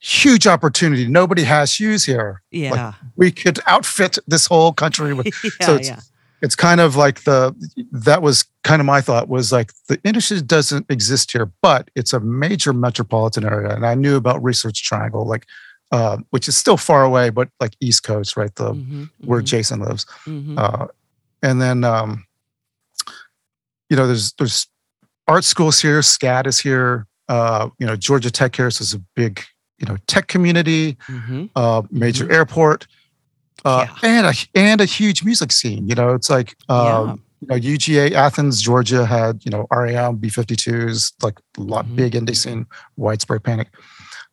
huge 0.00 0.46
opportunity. 0.46 1.06
Nobody 1.06 1.42
has 1.44 1.72
shoes 1.72 2.04
here. 2.04 2.42
Yeah. 2.50 2.92
we 3.16 3.30
could 3.30 3.58
outfit 3.66 4.18
this 4.26 4.46
whole 4.46 4.72
country 4.72 5.14
with 5.14 5.26
yeah. 5.60 5.66
so 5.66 5.74
it's- 5.76 5.88
yeah. 5.88 6.00
it's 6.42 6.56
kind 6.56 6.80
of 6.80 6.96
like 6.96 7.22
the 7.24 7.54
that 7.92 8.20
was 8.22 8.44
kind 8.64 8.80
of 8.82 8.86
my 8.86 9.00
thought 9.00 9.28
was 9.28 9.52
like 9.52 9.70
the 9.88 9.98
industry 10.04 10.40
doesn't 10.42 10.86
exist 10.90 11.32
here 11.32 11.48
but 11.62 11.82
it's 11.94 12.12
a 12.12 12.20
major 12.20 12.72
metropolitan 12.72 13.44
area. 13.44 13.70
And 13.76 13.86
i 13.86 13.94
knew 13.94 14.16
about 14.16 14.42
research 14.42 14.82
triangle 14.82 15.24
like 15.34 15.44
uh, 15.92 16.16
which 16.30 16.48
is 16.48 16.56
still 16.56 16.76
far 16.76 17.04
away 17.04 17.30
but 17.30 17.48
like 17.60 17.74
east 17.80 18.02
coast 18.02 18.36
right? 18.36 18.52
The 18.56 18.72
Mhm, 18.74 19.10
where 19.28 19.40
mhm, 19.42 19.46
jason 19.52 19.78
lives. 19.80 20.04
Mhm. 20.26 20.58
uh, 20.58 20.86
and 21.42 21.60
then 21.60 21.84
um, 21.84 22.24
you 23.90 23.96
know 23.96 24.06
there's 24.06 24.32
there's 24.34 24.66
art 25.28 25.44
schools 25.44 25.80
here 25.80 26.00
SCAD 26.00 26.46
is 26.46 26.58
here 26.58 27.06
uh, 27.28 27.68
you 27.78 27.86
know 27.86 27.96
georgia 27.96 28.30
tech 28.30 28.54
here 28.56 28.70
so 28.70 28.82
it's 28.82 28.94
a 28.94 29.00
big 29.14 29.42
you 29.78 29.86
know 29.86 29.96
tech 30.06 30.26
community 30.28 30.96
Mhm. 31.08 31.50
uh, 31.56 31.82
major 31.90 32.30
airport, 32.32 32.86
uh, 33.64 33.86
Yeah. 34.02 34.08
and 34.08 34.26
a 34.26 34.34
and 34.58 34.80
a 34.80 34.84
huge 34.86 35.22
music 35.24 35.52
scene. 35.52 35.86
You 35.88 35.94
know, 35.94 36.14
it's 36.14 36.30
like 36.30 36.56
um, 36.70 37.22
you 37.40 37.48
know 37.48 37.56
UGA 37.56 38.12
Athens, 38.12 38.62
Georgia 38.62 39.04
had 39.04 39.44
you 39.44 39.50
know 39.50 39.66
REM, 39.70 40.16
B52s, 40.18 41.12
like 41.22 41.38
a 41.58 41.60
lot 41.60 41.84
Mhm. 41.86 41.96
big 41.96 42.12
indie 42.14 42.36
scene, 42.36 42.64
Widespread 42.96 43.42
Panic. 43.44 43.68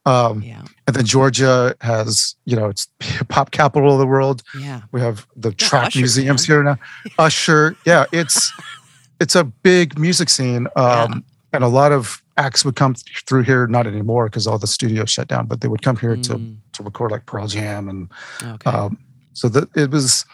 Um, 0.05 0.41
Yeah. 0.41 0.63
and 0.85 0.95
then 0.95 1.05
Georgia 1.05 1.75
has 1.81 2.35
you 2.45 2.55
know 2.55 2.67
it's 2.67 2.87
hip 2.99 3.31
hop 3.31 3.51
capital 3.51 3.93
of 3.93 3.99
the 3.99 4.07
world. 4.07 4.43
Yeah. 4.57 4.81
We 4.91 5.01
have 5.01 5.25
the 5.35 5.49
Yeah, 5.49 5.67
track 5.67 5.87
Usher, 5.87 5.99
museums 5.99 6.47
man. 6.47 6.55
here 6.55 6.63
now. 6.63 6.77
Usher, 7.17 7.75
yeah, 7.85 8.05
it's 8.11 8.51
it's 9.19 9.35
a 9.35 9.43
big 9.43 9.97
music 9.97 10.29
scene, 10.29 10.67
um, 10.75 11.23
and 11.53 11.63
a 11.63 11.67
lot 11.69 11.91
of 11.91 12.21
acts 12.35 12.65
would 12.65 12.75
come 12.75 12.95
through 13.27 13.43
here. 13.43 13.67
Not 13.67 13.87
anymore 13.87 14.25
because 14.25 14.47
all 14.47 14.57
the 14.57 14.67
studios 14.67 15.09
shut 15.11 15.27
down, 15.27 15.45
but 15.47 15.61
they 15.61 15.67
would 15.67 15.81
come 15.81 15.95
here 15.97 16.15
to 16.17 16.33
Mm, 16.33 16.57
to 16.73 16.83
record 16.83 17.11
like 17.11 17.25
Pearl 17.25 17.47
Jam 17.47 17.87
and 17.87 18.09
okay. 18.41 18.69
um, 18.69 18.97
so 19.33 19.47
that 19.49 19.69
it 19.77 19.91
was 19.91 20.25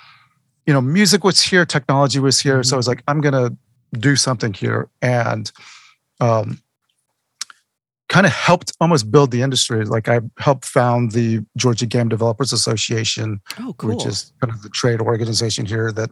you 0.66 0.74
know 0.74 0.82
music 0.82 1.24
was 1.24 1.42
here 1.42 1.66
technology 1.66 2.20
was 2.20 2.40
here 2.40 2.64
so 2.64 2.76
i 2.76 2.78
was 2.78 2.88
like 2.88 3.02
i'm 3.08 3.22
gonna 3.22 3.50
do 3.94 4.16
something 4.16 4.54
here 4.54 4.88
and 5.02 5.52
um, 6.22 6.62
kind 8.10 8.26
of 8.26 8.34
helped 8.34 8.74
almost 8.82 9.12
build 9.12 9.32
the 9.32 9.42
industry. 9.42 9.86
Like 9.86 10.10
I 10.10 10.20
helped 10.38 10.66
found 10.66 11.12
the 11.12 11.46
Georgia 11.56 11.86
Game 11.86 12.10
Developers 12.10 12.52
Association, 12.52 13.40
oh, 13.60 13.74
cool. 13.78 13.96
which 13.96 14.06
is 14.06 14.34
kind 14.42 14.52
of 14.54 14.62
the 14.64 14.70
trade 14.70 15.00
organization 15.00 15.66
here 15.66 15.92
that 15.94 16.10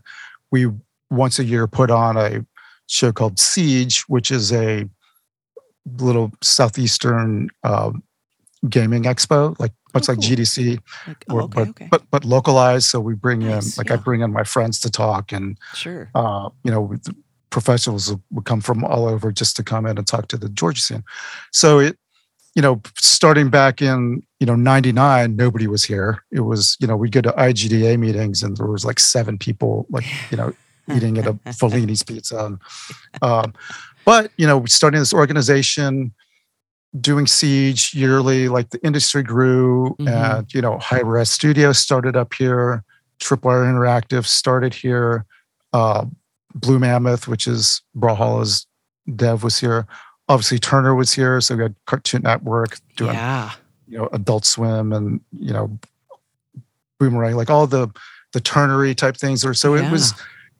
we 0.51 0.67
once 1.09 1.39
a 1.39 1.43
year 1.43 1.67
put 1.67 1.91
on 1.91 2.15
a 2.15 2.45
show 2.87 3.11
called 3.11 3.39
Siege, 3.39 4.03
which 4.07 4.31
is 4.31 4.53
a 4.53 4.87
little 5.97 6.31
southeastern 6.41 7.49
uh, 7.63 7.91
gaming 8.69 9.03
expo, 9.03 9.57
like 9.59 9.71
much 9.93 10.07
oh, 10.07 10.13
like 10.13 10.21
cool. 10.21 10.35
GDC, 10.37 10.79
like, 11.07 11.25
oh, 11.29 11.39
okay, 11.39 11.53
but, 11.55 11.67
okay. 11.69 11.87
but 11.89 12.03
but 12.11 12.25
localized. 12.25 12.85
So 12.85 12.99
we 12.99 13.15
bring 13.15 13.39
nice, 13.39 13.75
in 13.75 13.81
like 13.81 13.89
yeah. 13.89 13.95
I 13.95 13.97
bring 13.97 14.21
in 14.21 14.31
my 14.31 14.43
friends 14.43 14.79
to 14.81 14.91
talk, 14.91 15.31
and 15.31 15.57
sure, 15.73 16.09
uh, 16.13 16.49
you 16.63 16.71
know, 16.71 16.95
professionals 17.49 18.13
would 18.31 18.45
come 18.45 18.61
from 18.61 18.83
all 18.83 19.07
over 19.07 19.31
just 19.31 19.55
to 19.55 19.63
come 19.63 19.85
in 19.85 19.97
and 19.97 20.07
talk 20.07 20.27
to 20.29 20.37
the 20.37 20.49
Georgia 20.49 20.81
scene. 20.81 21.03
So 21.51 21.79
it, 21.79 21.97
you 22.55 22.61
know, 22.61 22.81
starting 22.97 23.49
back 23.49 23.81
in 23.81 24.23
you 24.39 24.47
know 24.47 24.55
'99, 24.55 25.35
nobody 25.35 25.67
was 25.67 25.83
here. 25.83 26.23
It 26.31 26.41
was 26.41 26.75
you 26.79 26.87
know 26.87 26.97
we'd 26.97 27.11
go 27.11 27.21
to 27.21 27.31
IGDA 27.31 27.99
meetings 27.99 28.41
and 28.43 28.57
there 28.57 28.67
was 28.67 28.85
like 28.85 28.99
seven 28.99 29.37
people 29.37 29.85
like 29.89 30.05
you 30.31 30.37
know 30.37 30.53
eating 30.95 31.17
at 31.17 31.27
a 31.27 31.33
Fellini's 31.53 32.03
pizza. 32.03 32.45
And, 32.45 32.59
um, 33.21 33.53
but 34.05 34.31
you 34.37 34.47
know, 34.47 34.65
starting 34.65 34.99
this 34.99 35.13
organization, 35.13 36.13
doing 36.99 37.27
Siege 37.27 37.93
yearly, 37.93 38.47
like 38.47 38.69
the 38.69 38.83
industry 38.85 39.21
grew, 39.21 39.95
mm-hmm. 39.99 40.07
and 40.07 40.53
you 40.53 40.61
know, 40.61 40.77
Hi-Rez 40.79 41.29
Studio 41.29 41.73
started 41.73 42.15
up 42.15 42.33
here. 42.33 42.83
Tripwire 43.19 43.65
Interactive 43.65 44.25
started 44.25 44.73
here. 44.73 45.25
Uh, 45.73 46.05
Blue 46.59 46.79
Mammoth, 46.79 47.27
which 47.27 47.47
is 47.47 47.81
Brawlhalla's 47.95 48.67
dev, 49.15 49.43
was 49.43 49.59
here. 49.59 49.87
Obviously, 50.29 50.59
Turner 50.59 50.93
was 50.93 51.13
here, 51.13 51.39
so 51.39 51.55
we 51.55 51.63
had 51.63 51.75
Cartoon 51.85 52.23
Network 52.23 52.79
doing, 52.97 53.13
yeah. 53.13 53.51
you 53.87 53.97
know, 53.97 54.09
Adult 54.11 54.45
Swim 54.45 54.91
and 54.91 55.21
you 55.39 55.53
know, 55.53 55.79
Boomerang, 56.99 57.35
like 57.35 57.49
all 57.49 57.67
the 57.67 57.89
the 58.33 58.41
Turnery 58.41 58.95
type 58.95 59.15
things. 59.15 59.45
Or 59.45 59.53
so 59.53 59.75
yeah. 59.75 59.87
it 59.87 59.91
was. 59.91 60.13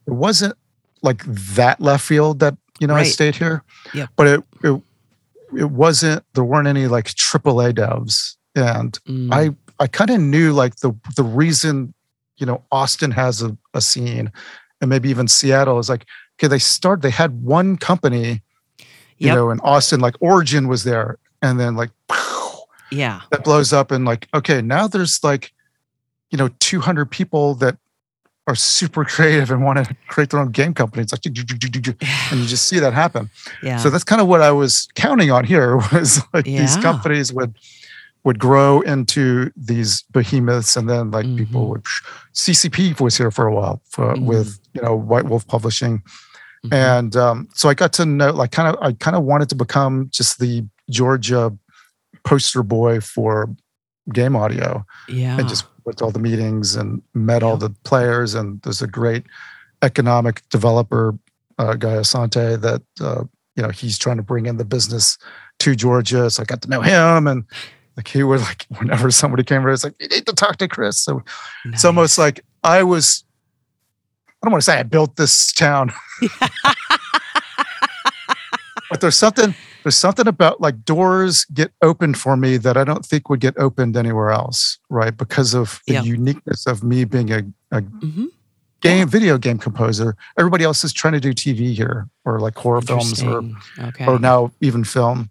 It 0.06 0.12
wasn't 0.12 0.54
like 1.02 1.22
that 1.26 1.80
left 1.80 2.04
field 2.04 2.38
that 2.40 2.56
you 2.80 2.86
know 2.86 2.94
right. 2.94 3.06
I 3.06 3.10
stayed 3.10 3.36
here. 3.36 3.62
Yeah, 3.92 4.06
but 4.16 4.26
it 4.26 4.44
it 4.64 4.82
it 5.56 5.70
wasn't. 5.70 6.24
There 6.34 6.44
weren't 6.44 6.68
any 6.68 6.86
like 6.86 7.06
AAA 7.06 7.74
devs, 7.74 8.36
and 8.54 8.92
mm. 9.06 9.32
I 9.32 9.54
I 9.82 9.86
kind 9.86 10.10
of 10.10 10.20
knew 10.20 10.52
like 10.52 10.76
the 10.76 10.94
the 11.16 11.24
reason 11.24 11.94
you 12.38 12.46
know 12.46 12.64
Austin 12.72 13.10
has 13.10 13.42
a, 13.42 13.56
a 13.74 13.80
scene 13.80 14.32
and 14.80 14.90
maybe 14.90 15.10
even 15.10 15.28
Seattle 15.28 15.78
is 15.78 15.88
like, 15.88 16.06
okay, 16.38 16.48
they 16.48 16.58
start, 16.58 17.02
they 17.02 17.10
had 17.10 17.42
one 17.42 17.76
company, 17.76 18.42
you 19.18 19.26
yep. 19.26 19.36
know, 19.36 19.50
in 19.50 19.60
Austin, 19.60 20.00
like 20.00 20.14
Origin 20.20 20.68
was 20.68 20.84
there. 20.84 21.18
And 21.42 21.58
then 21.58 21.76
like, 21.76 21.90
yeah, 22.90 23.22
that 23.30 23.44
blows 23.44 23.72
up. 23.72 23.90
And 23.90 24.04
like, 24.04 24.28
okay, 24.34 24.62
now 24.62 24.88
there's 24.88 25.22
like, 25.22 25.52
you 26.30 26.38
know, 26.38 26.48
200 26.60 27.10
people 27.10 27.54
that 27.56 27.76
are 28.46 28.54
super 28.54 29.04
creative 29.04 29.50
and 29.50 29.64
want 29.64 29.84
to 29.84 29.96
create 30.08 30.30
their 30.30 30.40
own 30.40 30.50
game 30.50 30.74
company. 30.74 31.02
It's 31.02 31.12
like, 31.12 31.24
and 32.30 32.40
you 32.40 32.46
just 32.46 32.66
see 32.66 32.78
that 32.78 32.94
happen. 32.94 33.30
Yeah. 33.62 33.76
So 33.76 33.90
that's 33.90 34.04
kind 34.04 34.20
of 34.20 34.26
what 34.26 34.40
I 34.40 34.50
was 34.50 34.88
counting 34.94 35.30
on 35.30 35.44
here 35.44 35.76
was 35.92 36.20
like 36.32 36.46
yeah. 36.46 36.60
these 36.60 36.76
companies 36.76 37.32
would, 37.32 37.54
would 38.28 38.38
grow 38.38 38.82
into 38.82 39.50
these 39.56 40.02
behemoths 40.12 40.76
and 40.76 40.86
then 40.86 41.10
like 41.10 41.24
mm-hmm. 41.24 41.38
people 41.38 41.66
would 41.70 41.82
ccp 42.34 43.00
was 43.00 43.16
here 43.16 43.30
for 43.30 43.46
a 43.46 43.54
while 43.54 43.80
for, 43.88 44.12
mm-hmm. 44.12 44.26
with 44.26 44.60
you 44.74 44.82
know 44.82 44.94
white 44.94 45.24
wolf 45.24 45.46
publishing 45.46 45.96
mm-hmm. 45.96 46.74
and 46.74 47.16
um, 47.16 47.48
so 47.54 47.70
i 47.70 47.74
got 47.74 47.90
to 47.90 48.04
know 48.04 48.30
like 48.30 48.52
kind 48.52 48.68
of 48.68 48.76
i 48.82 48.92
kind 48.92 49.16
of 49.16 49.22
wanted 49.24 49.48
to 49.48 49.54
become 49.54 50.10
just 50.12 50.40
the 50.40 50.62
georgia 50.90 51.56
poster 52.22 52.62
boy 52.62 53.00
for 53.00 53.48
game 54.12 54.36
audio 54.36 54.84
yeah 55.08 55.38
and 55.38 55.48
just 55.48 55.64
went 55.86 55.96
to 55.96 56.04
all 56.04 56.10
the 56.10 56.18
meetings 56.18 56.76
and 56.76 57.00
met 57.14 57.40
yeah. 57.40 57.48
all 57.48 57.56
the 57.56 57.70
players 57.84 58.34
and 58.34 58.60
there's 58.60 58.82
a 58.82 58.86
great 58.86 59.24
economic 59.80 60.42
developer 60.50 61.18
uh, 61.56 61.72
guy 61.72 61.96
asante 61.96 62.60
that 62.60 62.82
uh, 63.00 63.24
you 63.56 63.62
know 63.62 63.70
he's 63.70 63.96
trying 63.96 64.18
to 64.18 64.22
bring 64.22 64.44
in 64.44 64.58
the 64.58 64.66
business 64.66 65.16
to 65.58 65.74
georgia 65.74 66.28
so 66.28 66.42
i 66.42 66.44
got 66.44 66.60
to 66.60 66.68
know 66.68 66.82
him 66.82 67.26
and 67.26 67.44
like 67.98 68.06
he 68.06 68.22
would 68.22 68.40
like 68.40 68.64
whenever 68.78 69.10
somebody 69.10 69.42
came 69.42 69.58
over, 69.58 69.72
it's 69.72 69.82
like 69.82 69.96
you 69.98 70.06
need 70.06 70.24
to 70.26 70.32
talk 70.32 70.56
to 70.58 70.68
Chris. 70.68 71.00
So 71.00 71.24
nice. 71.64 71.74
it's 71.74 71.84
almost 71.84 72.16
like 72.16 72.44
I 72.62 72.84
was. 72.84 73.24
I 74.28 74.46
don't 74.46 74.52
want 74.52 74.62
to 74.62 74.70
say 74.70 74.78
I 74.78 74.84
built 74.84 75.16
this 75.16 75.52
town, 75.52 75.92
but 78.88 79.00
there's 79.00 79.16
something 79.16 79.52
there's 79.82 79.96
something 79.96 80.28
about 80.28 80.60
like 80.60 80.84
doors 80.84 81.44
get 81.46 81.72
opened 81.82 82.18
for 82.18 82.36
me 82.36 82.56
that 82.58 82.76
I 82.76 82.84
don't 82.84 83.04
think 83.04 83.28
would 83.28 83.40
get 83.40 83.58
opened 83.58 83.96
anywhere 83.96 84.30
else, 84.30 84.78
right? 84.90 85.14
Because 85.16 85.54
of 85.54 85.80
the 85.88 85.94
yeah. 85.94 86.02
uniqueness 86.02 86.68
of 86.68 86.84
me 86.84 87.04
being 87.04 87.32
a, 87.32 87.38
a 87.72 87.80
mm-hmm. 87.80 88.26
game 88.80 88.98
yeah. 88.98 89.04
video 89.06 89.38
game 89.38 89.58
composer. 89.58 90.16
Everybody 90.38 90.62
else 90.62 90.84
is 90.84 90.92
trying 90.92 91.14
to 91.14 91.20
do 91.20 91.32
TV 91.32 91.74
here, 91.74 92.08
or 92.24 92.38
like 92.38 92.54
horror 92.54 92.80
films, 92.80 93.20
or 93.24 93.42
okay. 93.80 94.06
or 94.06 94.20
now 94.20 94.52
even 94.60 94.84
film. 94.84 95.30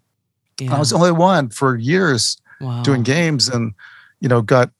Yeah. 0.60 0.74
I 0.74 0.78
was 0.78 0.90
the 0.90 0.96
only 0.96 1.12
one 1.12 1.48
for 1.48 1.76
years 1.76 2.36
wow. 2.60 2.82
doing 2.82 3.02
games 3.02 3.48
and 3.48 3.72
you 4.20 4.28
know 4.28 4.42
got 4.42 4.70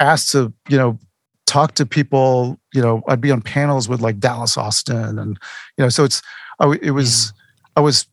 asked 0.00 0.32
to 0.32 0.52
you 0.68 0.76
know 0.76 0.98
talk 1.46 1.74
to 1.74 1.84
people 1.84 2.58
you 2.72 2.80
know 2.80 3.02
i'd 3.08 3.20
be 3.20 3.30
on 3.30 3.42
panels 3.42 3.88
with 3.88 4.00
like 4.00 4.18
dallas 4.18 4.56
austin 4.56 5.18
and 5.18 5.38
you 5.76 5.84
know 5.84 5.88
so 5.88 6.04
it's 6.04 6.22
I, 6.60 6.78
it 6.80 6.92
was 6.92 7.32
yeah. 7.34 7.72
i 7.76 7.80
was 7.80 8.06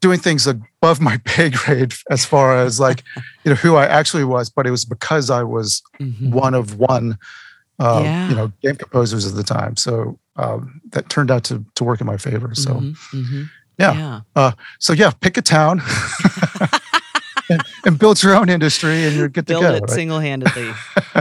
doing 0.00 0.20
things 0.20 0.46
above 0.46 1.00
my 1.00 1.18
pay 1.24 1.50
grade 1.64 1.92
as 2.10 2.24
far 2.24 2.56
as 2.56 2.78
like 2.78 3.02
you 3.44 3.50
know 3.50 3.56
who 3.56 3.76
i 3.76 3.84
actually 3.86 4.24
was 4.24 4.48
but 4.48 4.66
it 4.66 4.70
was 4.70 4.84
because 4.84 5.28
i 5.28 5.42
was 5.42 5.82
mm-hmm. 6.00 6.30
one 6.30 6.54
of 6.54 6.78
one 6.78 7.18
uh, 7.80 8.00
yeah. 8.02 8.28
you 8.28 8.34
know 8.34 8.52
game 8.62 8.76
composers 8.76 9.26
at 9.26 9.34
the 9.34 9.44
time 9.44 9.76
so 9.76 10.18
um, 10.36 10.80
that 10.90 11.08
turned 11.08 11.30
out 11.30 11.44
to 11.44 11.64
to 11.74 11.84
work 11.84 12.00
in 12.00 12.06
my 12.06 12.16
favor 12.16 12.54
so 12.54 12.74
mm-hmm. 12.74 13.20
Mm-hmm. 13.20 13.42
yeah, 13.78 13.94
yeah. 13.94 14.20
Uh, 14.34 14.52
so 14.78 14.92
yeah 14.92 15.10
pick 15.20 15.36
a 15.36 15.42
town 15.42 15.80
and, 17.48 17.62
and, 17.84 17.98
build 17.98 18.22
your 18.22 18.34
own 18.34 18.48
industry 18.48 19.04
and 19.04 19.16
you're 19.16 19.28
good 19.28 19.46
build 19.46 19.62
to 19.62 19.68
go. 19.68 19.74
it 19.74 19.80
right? 19.80 19.90
single-handedly. 19.90 20.72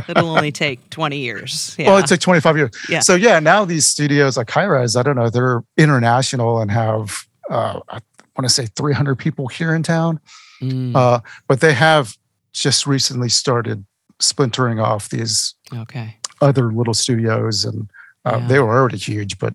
It'll 0.08 0.30
only 0.30 0.52
take 0.52 0.90
20 0.90 1.18
years. 1.18 1.76
Yeah. 1.78 1.88
Well, 1.88 1.98
it 1.98 2.08
take 2.08 2.20
25 2.20 2.58
years. 2.58 2.72
Yeah. 2.90 3.00
So 3.00 3.16
yeah, 3.16 3.40
now 3.40 3.66
these 3.66 3.88
studios 3.88 4.38
like 4.38 4.50
Hi-Rez, 4.52 4.96
I 4.96 5.04
don't 5.04 5.16
know, 5.16 5.30
they're 5.30 5.64
international 5.78 6.62
and 6.62 6.72
have 6.72 7.26
uh, 7.50 7.80
I 7.90 8.00
want 8.38 8.44
to 8.44 8.50
say 8.50 8.68
300 8.76 9.16
people 9.16 9.48
here 9.48 9.74
in 9.74 9.84
town. 9.84 10.20
Mm. 10.62 10.96
Uh, 10.96 11.20
but 11.48 11.62
they 11.62 11.74
have 11.74 12.18
just 12.54 12.88
recently 12.88 13.30
started 13.30 13.86
splintering 14.20 14.80
off 14.80 15.10
these 15.10 15.54
okay 15.72 16.18
other 16.42 16.72
little 16.72 16.94
studios 16.94 17.64
and 17.64 17.90
uh, 18.26 18.38
yeah. 18.40 18.48
they 18.48 18.60
were 18.60 18.78
already 18.78 18.98
huge, 18.98 19.40
but 19.40 19.54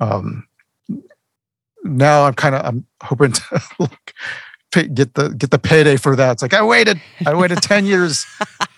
um, 0.00 0.46
now 1.84 2.24
I'm 2.24 2.34
kind 2.34 2.54
of 2.54 2.64
I'm 2.64 2.86
hoping 3.02 3.32
to 3.32 3.62
look 3.78 4.14
pay, 4.70 4.88
get 4.88 5.14
the 5.14 5.30
get 5.30 5.50
the 5.50 5.58
payday 5.58 5.96
for 5.96 6.16
that. 6.16 6.32
It's 6.32 6.42
like 6.42 6.54
I 6.54 6.62
waited, 6.62 7.00
I 7.26 7.34
waited 7.34 7.62
ten 7.62 7.86
years 7.92 8.24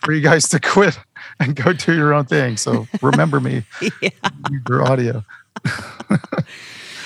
for 0.05 0.13
you 0.13 0.21
guys 0.21 0.49
to 0.51 0.61
quit 0.61 0.99
and 1.39 1.55
go 1.55 1.73
do 1.73 1.95
your 1.95 2.15
own 2.15 2.25
thing. 2.25 2.57
So 2.57 2.87
remember 3.03 3.41
me, 3.41 3.65
yeah. 4.03 4.11
your 4.69 4.83
audio. 4.83 5.25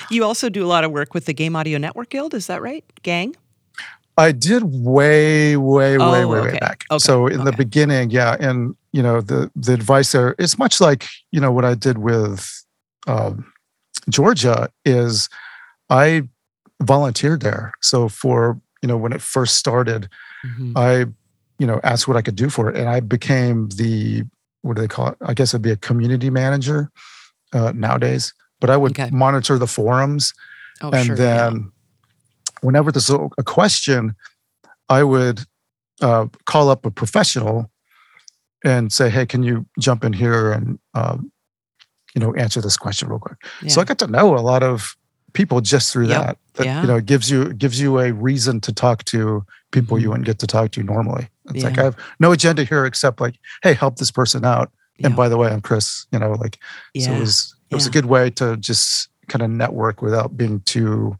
you 0.09 0.23
also 0.23 0.49
do 0.49 0.65
a 0.65 0.67
lot 0.67 0.83
of 0.83 0.91
work 0.91 1.13
with 1.13 1.25
the 1.25 1.33
Game 1.33 1.55
Audio 1.55 1.77
Network 1.77 2.09
Guild. 2.09 2.33
Is 2.33 2.47
that 2.47 2.61
right, 2.61 2.83
gang? 3.03 3.35
I 4.17 4.31
did 4.31 4.63
way, 4.63 5.57
way, 5.57 5.97
oh, 5.97 6.11
way, 6.11 6.23
way, 6.23 6.39
okay. 6.39 6.51
way 6.53 6.59
back. 6.59 6.85
Okay. 6.89 6.99
So 6.99 7.27
in 7.27 7.41
okay. 7.41 7.51
the 7.51 7.57
beginning, 7.57 8.11
yeah, 8.11 8.37
and 8.39 8.75
you 8.91 9.03
know 9.03 9.21
the 9.21 9.51
the 9.55 9.73
advice 9.73 10.11
there 10.11 10.35
is 10.39 10.57
much 10.57 10.79
like 10.79 11.05
you 11.31 11.41
know 11.41 11.51
what 11.51 11.65
I 11.65 11.75
did 11.75 11.97
with 11.97 12.63
um, 13.07 13.51
Georgia 14.09 14.69
is 14.85 15.29
I 15.89 16.23
volunteered 16.81 17.41
there. 17.41 17.73
So 17.81 18.07
for 18.07 18.59
you 18.85 18.87
know 18.87 18.97
when 18.97 19.13
it 19.13 19.21
first 19.21 19.55
started 19.55 20.07
mm-hmm. 20.45 20.77
i 20.77 21.07
you 21.57 21.65
know 21.65 21.79
asked 21.83 22.07
what 22.07 22.15
i 22.15 22.21
could 22.21 22.35
do 22.35 22.51
for 22.51 22.69
it 22.69 22.77
and 22.77 22.87
i 22.87 22.99
became 22.99 23.67
the 23.69 24.23
what 24.61 24.75
do 24.75 24.81
they 24.81 24.87
call 24.87 25.07
it 25.07 25.17
i 25.25 25.33
guess 25.33 25.55
it'd 25.55 25.63
be 25.63 25.71
a 25.71 25.75
community 25.75 26.29
manager 26.29 26.91
uh, 27.53 27.71
nowadays 27.73 28.31
but 28.59 28.69
i 28.69 28.77
would 28.77 28.91
okay. 28.91 29.09
monitor 29.09 29.57
the 29.57 29.65
forums 29.65 30.35
oh, 30.83 30.91
and 30.91 31.07
sure, 31.07 31.15
then 31.15 31.53
yeah. 31.55 31.61
whenever 32.61 32.91
there's 32.91 33.09
a, 33.09 33.43
question 33.43 34.15
i 34.87 35.03
would 35.03 35.39
uh, 36.01 36.27
call 36.45 36.69
up 36.69 36.85
a 36.85 36.91
professional 36.91 37.71
and 38.63 38.93
say 38.93 39.09
hey 39.09 39.25
can 39.25 39.41
you 39.41 39.65
jump 39.79 40.03
in 40.03 40.13
here 40.13 40.51
and 40.51 40.77
um, 40.93 41.31
you 42.13 42.21
know 42.21 42.35
answer 42.35 42.61
this 42.61 42.77
question 42.77 43.09
real 43.09 43.17
quick 43.17 43.37
yeah. 43.63 43.69
so 43.69 43.81
i 43.81 43.83
got 43.83 43.97
to 43.97 44.05
know 44.05 44.37
a 44.37 44.45
lot 44.45 44.61
of 44.61 44.95
people 45.35 45.61
just 45.61 45.93
through 45.93 46.07
yep. 46.07 46.21
that. 46.21 46.37
that 46.55 46.65
yeah. 46.65 46.81
You 46.81 46.87
know, 46.87 46.95
it 46.95 47.05
gives 47.05 47.29
you 47.29 47.53
gives 47.53 47.79
you 47.79 47.99
a 47.99 48.11
reason 48.11 48.59
to 48.61 48.73
talk 48.73 49.03
to 49.05 49.45
people 49.71 49.97
mm-hmm. 49.97 50.03
you 50.03 50.09
wouldn't 50.09 50.25
get 50.25 50.39
to 50.39 50.47
talk 50.47 50.71
to 50.71 50.81
normally. 50.81 51.29
It's 51.49 51.61
yeah. 51.61 51.69
like 51.69 51.77
I 51.77 51.83
have 51.83 51.97
no 52.19 52.31
agenda 52.31 52.63
here 52.63 52.85
except 52.85 53.21
like, 53.21 53.35
hey, 53.61 53.73
help 53.73 53.97
this 53.97 54.09
person 54.09 54.43
out. 54.43 54.71
And 55.03 55.15
by 55.15 55.27
the 55.27 55.37
way, 55.37 55.49
I'm 55.49 55.61
Chris. 55.61 56.07
You 56.11 56.19
know, 56.19 56.31
like 56.31 56.57
yeah. 56.93 57.05
so 57.05 57.11
it 57.13 57.19
was 57.19 57.55
it 57.69 57.75
was 57.75 57.85
a 57.85 57.91
good 57.91 58.05
way 58.05 58.29
to 58.31 58.57
just 58.57 59.09
kind 59.27 59.41
of 59.43 59.49
network 59.49 60.01
without 60.01 60.37
being 60.37 60.61
too 60.61 61.17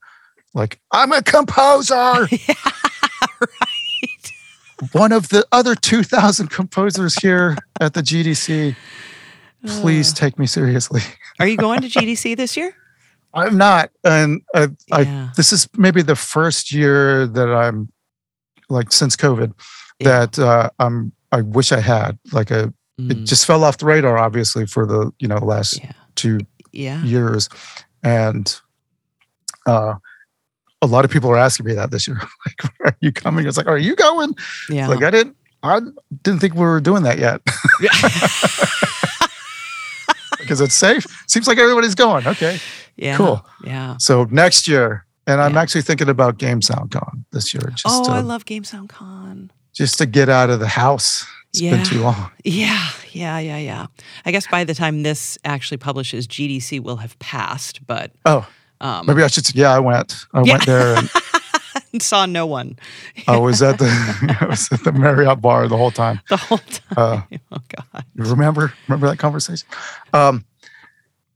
like 0.53 0.79
I'm 0.91 1.11
a 1.11 1.21
composer. 1.21 1.93
right. 1.95 2.29
one 4.91 5.11
of 5.11 5.29
the 5.29 5.45
other 5.51 5.75
2,000 5.75 6.49
composers 6.49 7.15
here 7.15 7.57
at 7.79 7.93
the 7.93 8.01
GDC. 8.01 8.75
Please 9.65 10.11
Uh, 10.11 10.15
take 10.15 10.37
me 10.37 10.45
seriously. 10.45 11.01
are 11.39 11.47
you 11.47 11.57
going 11.57 11.81
to 11.81 11.87
GDC 11.99 12.37
this 12.37 12.55
year? 12.55 12.75
I'm 13.35 13.57
not, 13.57 13.89
and 14.03 14.41
I, 14.55 14.69
I 14.91 15.29
this 15.35 15.51
is 15.51 15.67
maybe 15.77 16.01
the 16.01 16.15
first 16.15 16.71
year 16.71 17.27
that 17.27 17.53
I'm 17.53 17.91
like 18.69 18.91
since 18.93 19.15
COVID 19.15 19.53
Yeah. 19.99 20.25
that 20.25 20.39
uh, 20.39 20.69
I'm. 20.79 21.11
I 21.31 21.41
wish 21.41 21.71
I 21.71 21.81
had 21.81 22.17
like 22.31 22.51
a. 22.51 22.73
It 22.97 23.17
Mm, 23.17 23.27
just 23.27 23.45
fell 23.45 23.65
off 23.65 23.77
the 23.77 23.85
radar, 23.85 24.17
obviously, 24.17 24.65
for 24.65 24.85
the 24.85 25.11
you 25.19 25.27
know 25.27 25.37
last 25.37 25.79
Yeah. 25.83 25.91
two 26.15 26.39
yeah. 26.71 27.03
years, 27.03 27.49
and 28.03 28.55
uh, 29.67 29.95
a 30.81 30.87
lot 30.87 31.03
of 31.03 31.11
people 31.11 31.29
are 31.29 31.35
asking 31.37 31.65
me 31.65 31.73
that 31.73 31.91
this 31.91 32.07
year. 32.07 32.17
like, 32.45 32.71
are 32.85 32.97
you 33.01 33.11
coming? 33.11 33.45
It's 33.47 33.57
like, 33.57 33.67
are 33.67 33.77
you 33.77 33.95
going? 33.97 34.33
Yeah. 34.69 34.87
Like, 34.87 35.03
I 35.03 35.09
didn't. 35.11 35.35
I 35.61 35.81
didn't 36.23 36.39
think 36.39 36.53
we 36.53 36.61
were 36.61 36.79
doing 36.79 37.03
that 37.03 37.17
yet 37.17 37.41
because 40.39 40.61
it's 40.61 40.75
safe. 40.75 41.05
Seems 41.27 41.47
like 41.47 41.57
everybody's 41.57 41.95
going. 41.95 42.27
Okay, 42.27 42.59
yeah. 42.97 43.17
Cool. 43.17 43.45
Yeah. 43.63 43.95
so 43.99 44.25
next 44.31 44.67
year, 44.67 45.05
and 45.27 45.41
I'm 45.41 45.53
Yeah. 45.53 45.61
actually 45.61 45.81
thinking 45.81 46.09
about 46.09 46.37
Game 46.37 46.61
Sound 46.61 46.91
Con 46.91 47.25
this 47.31 47.53
year, 47.53 47.63
just 47.75 47.83
Oh, 47.87 48.05
to, 48.05 48.11
I 48.11 48.19
love 48.21 48.45
Game 48.45 48.63
Sound 48.63 48.89
Con. 48.89 49.51
just 49.73 49.97
to 49.99 50.05
get 50.05 50.29
out 50.29 50.49
of 50.49 50.59
the 50.59 50.67
house. 50.67 51.25
It's 51.49 51.61
Yeah. 51.61 51.71
been 51.71 51.83
too 51.85 52.01
long. 52.01 52.31
Yeah, 52.43 52.89
yeah, 53.11 53.39
yeah, 53.39 53.57
yeah. 53.57 53.85
I 54.25 54.31
guess 54.31 54.45
by 54.47 54.63
the 54.65 54.73
time 54.73 55.03
this 55.03 55.37
actually 55.45 55.77
publishes, 55.77 56.27
GDC 56.27 56.79
will 56.81 56.97
have 56.97 57.17
passed, 57.19 57.85
but 57.87 58.11
Oh, 58.25 58.45
um, 58.81 59.05
maybe 59.05 59.23
I 59.23 59.27
should. 59.27 59.53
Yeah, 59.55 59.71
I 59.73 59.79
went. 59.79 60.25
I 60.33 60.41
Yeah. 60.43 60.51
went 60.53 60.65
there 60.65 60.95
and 60.97 61.09
saw 62.01 62.25
no 62.25 62.45
one 62.45 62.77
I 63.27 63.37
was 63.37 63.61
at 63.61 63.77
the 63.79 63.87
I 64.41 64.45
was 64.45 64.69
at 64.71 64.83
the 64.83 64.91
Marriott 64.91 65.39
bar 65.41 65.67
the 65.69 65.77
whole 65.77 65.91
time. 65.91 66.19
the 66.29 66.35
whole 66.37 66.57
time. 66.57 66.97
Uh, 66.97 67.21
oh 67.53 67.57
God. 67.93 68.05
remember 68.15 68.73
remember 68.87 69.07
that 69.07 69.17
conversation? 69.17 69.65
Um, 70.13 70.43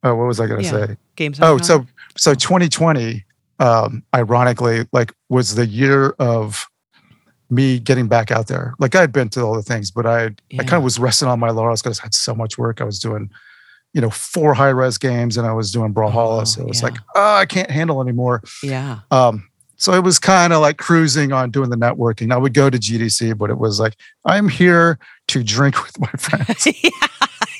oh, 0.03 0.15
what 0.15 0.27
was 0.27 0.39
I 0.39 0.47
going 0.47 0.61
to 0.61 0.65
Yeah. 0.65 0.85
say? 0.87 0.97
Games. 1.15 1.39
Oh, 1.41 1.57
so 1.57 1.85
so 2.17 2.33
2020, 2.33 3.23
um, 3.59 4.03
ironically, 4.15 4.87
like 4.91 5.13
was 5.29 5.55
the 5.55 5.65
year 5.65 6.09
of 6.19 6.65
me 7.49 7.79
getting 7.79 8.07
back 8.07 8.31
out 8.31 8.47
there. 8.47 8.75
Like 8.79 8.95
I 8.95 9.01
had 9.01 9.11
been 9.11 9.29
to 9.29 9.41
all 9.41 9.55
the 9.55 9.63
things, 9.63 9.91
but 9.91 10.05
I 10.05 10.25
I 10.59 10.63
kind 10.63 10.73
of 10.73 10.83
was 10.83 10.99
resting 10.99 11.27
on 11.27 11.39
my 11.39 11.49
laurels 11.49 11.81
because 11.81 11.99
I 11.99 12.03
had 12.03 12.13
so 12.13 12.35
much 12.35 12.57
work. 12.57 12.79
I 12.81 12.83
was 12.83 12.99
doing, 12.99 13.29
you 13.93 14.01
know, 14.01 14.09
four 14.09 14.53
Hi-Rez 14.53 14.97
games 14.97 15.35
and 15.37 15.47
I 15.47 15.53
was 15.53 15.71
doing 15.71 15.93
Brawlhalla. 15.93 16.41
Oh, 16.41 16.43
so 16.43 16.61
it 16.61 16.67
was 16.67 16.81
yeah. 16.81 16.89
like, 16.89 16.97
oh, 17.15 17.35
I 17.35 17.45
can't 17.45 17.71
handle 17.71 18.01
anymore. 18.01 18.43
yeah. 18.63 18.99
Um, 19.11 19.49
so 19.77 19.93
it 19.93 20.03
was 20.03 20.19
kind 20.19 20.51
of 20.51 20.59
like 20.61 20.77
cruising 20.77 21.31
on 21.31 21.51
doing 21.51 21.69
the 21.69 21.77
networking. 21.77 22.33
I 22.33 22.37
would 22.37 22.53
go 22.53 22.69
to 22.69 22.77
GDC, 22.77 23.37
but 23.37 23.49
it 23.49 23.57
was 23.57 23.79
like, 23.79 23.95
I'm 24.25 24.49
here 24.49 24.99
to 25.29 25.41
drink 25.41 25.81
with 25.83 25.97
my 25.99 26.11
friends. 26.11 26.65
yeah, 26.83 27.07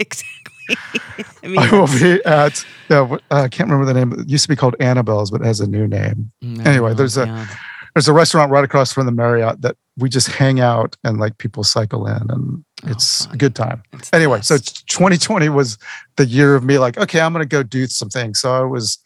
exactly. 0.02 0.54
I 1.43 1.47
mean, 1.47 1.59
I 1.59 1.72
will 1.72 1.88
be 1.88 2.24
at, 2.26 2.65
yeah, 2.89 3.01
uh, 3.01 3.17
I 3.32 3.47
can't 3.47 3.70
remember 3.70 3.86
the 3.86 3.93
name. 3.93 4.13
It 4.20 4.30
used 4.30 4.43
to 4.43 4.49
be 4.49 4.55
called 4.55 4.76
Annabelle's, 4.80 5.32
but 5.32 5.41
it 5.41 5.45
has 5.45 5.59
a 5.59 5.67
new 5.67 5.88
name. 5.88 6.32
Mm, 6.43 6.65
anyway, 6.65 6.93
there's 6.93 7.17
a- 7.17 7.26
yeah. 7.26 7.47
There's 7.95 8.07
a 8.07 8.13
restaurant 8.13 8.51
right 8.51 8.63
across 8.63 8.93
from 8.93 9.07
the 9.07 9.11
Marriott 9.11 9.61
that 9.63 9.76
we 9.97 10.09
just 10.09 10.28
hang 10.28 10.59
out 10.59 10.95
and 11.03 11.20
like 11.20 11.39
people 11.39 11.63
cycle 11.63 12.05
in 12.05 12.30
and 12.30 12.63
Oh, 12.86 12.91
it's 12.91 13.26
fun. 13.26 13.34
a 13.34 13.38
good 13.38 13.55
time. 13.55 13.82
It's 13.93 14.09
Anyway, 14.13 14.41
so 14.41 14.57
2020 14.57 15.49
was 15.49 15.78
the 16.15 16.26
year 16.26 16.55
of 16.55 16.63
me 16.63 16.78
like, 16.78 16.97
okay, 16.99 17.20
I'm 17.20 17.34
going 17.34 17.43
to 17.43 17.49
go 17.49 17.63
do 17.63 17.88
some 17.88 18.07
things. 18.09 18.39
So 18.39 18.53
I 18.53 18.61
was, 18.61 18.99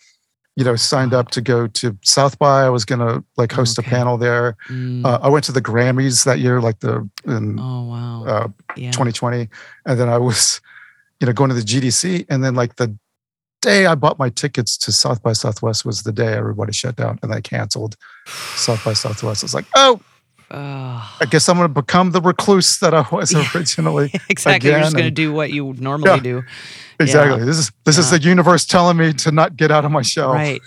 you 0.58 0.66
know, 0.66 0.76
signed 0.76 1.14
up 1.14 1.32
to 1.32 1.42
go 1.42 1.66
to 1.68 1.98
South 2.04 2.38
by. 2.38 2.64
I 2.66 2.70
was 2.70 2.84
going 2.84 3.00
to 3.00 3.24
like 3.38 3.54
host 3.54 3.80
Okay. 3.80 3.88
a 3.88 3.90
panel 3.90 4.18
there. 4.18 4.58
Mm, 4.70 5.06
Uh, 5.06 5.18
I 5.24 5.30
went 5.30 5.46
to 5.46 5.54
the 5.54 5.62
Grammys 5.62 6.26
that 6.26 6.40
year, 6.40 6.60
like 6.62 6.82
the 6.82 7.10
in 7.26 7.58
oh 7.60 7.84
wow. 7.86 8.26
uh, 8.26 8.48
yeah. 8.76 8.92
2020, 8.92 9.48
and 9.88 10.00
then 10.00 10.10
I 10.10 10.18
was, 10.18 10.60
you 11.20 11.28
know, 11.28 11.34
going 11.34 11.50
to 11.50 11.56
the 11.56 11.62
GDC, 11.62 12.26
and 12.30 12.44
then 12.44 12.56
like 12.56 12.76
the 12.78 12.96
day 13.62 13.86
I 13.86 13.96
bought 13.96 14.20
my 14.20 14.30
tickets 14.30 14.78
to 14.80 14.92
South 14.92 15.24
by 15.24 15.32
Southwest 15.34 15.86
was 15.86 16.04
the 16.04 16.12
day 16.12 16.34
everybody 16.34 16.74
shut 16.74 16.96
down 16.98 17.18
and 17.24 17.32
they 17.32 17.42
canceled 17.42 17.96
South 18.28 18.84
by 18.84 18.92
Southwest. 18.94 19.44
I 19.44 19.46
was 19.46 19.54
like, 19.54 19.66
oh, 19.76 20.02
Oh. 20.52 21.18
I 21.20 21.26
guess 21.26 21.50
I'm 21.50 21.58
going 21.58 21.68
to 21.68 21.74
become 21.74 22.12
the 22.12 22.22
recluse 22.22 22.78
that 22.80 22.94
I 22.94 23.04
was 23.12 23.34
originally. 23.56 24.12
exactly. 24.30 24.70
You're 24.70 24.82
just 24.82 24.94
going 24.94 25.06
to 25.06 25.12
do 25.12 25.34
what 25.34 25.52
you 25.52 25.74
normally 25.80 26.12
Yeah. 26.12 26.20
do. 26.20 26.44
Exactly. 27.04 27.46
This 27.46 27.58
is 27.58 27.72
this 27.86 27.98
is 27.98 28.10
the 28.12 28.20
universe 28.20 28.66
telling 28.66 28.98
me 28.98 29.14
to 29.14 29.32
not 29.32 29.56
get 29.56 29.72
out 29.72 29.86
of 29.86 29.92
my 29.92 30.02
shell. 30.02 30.34
Right. 30.34 30.62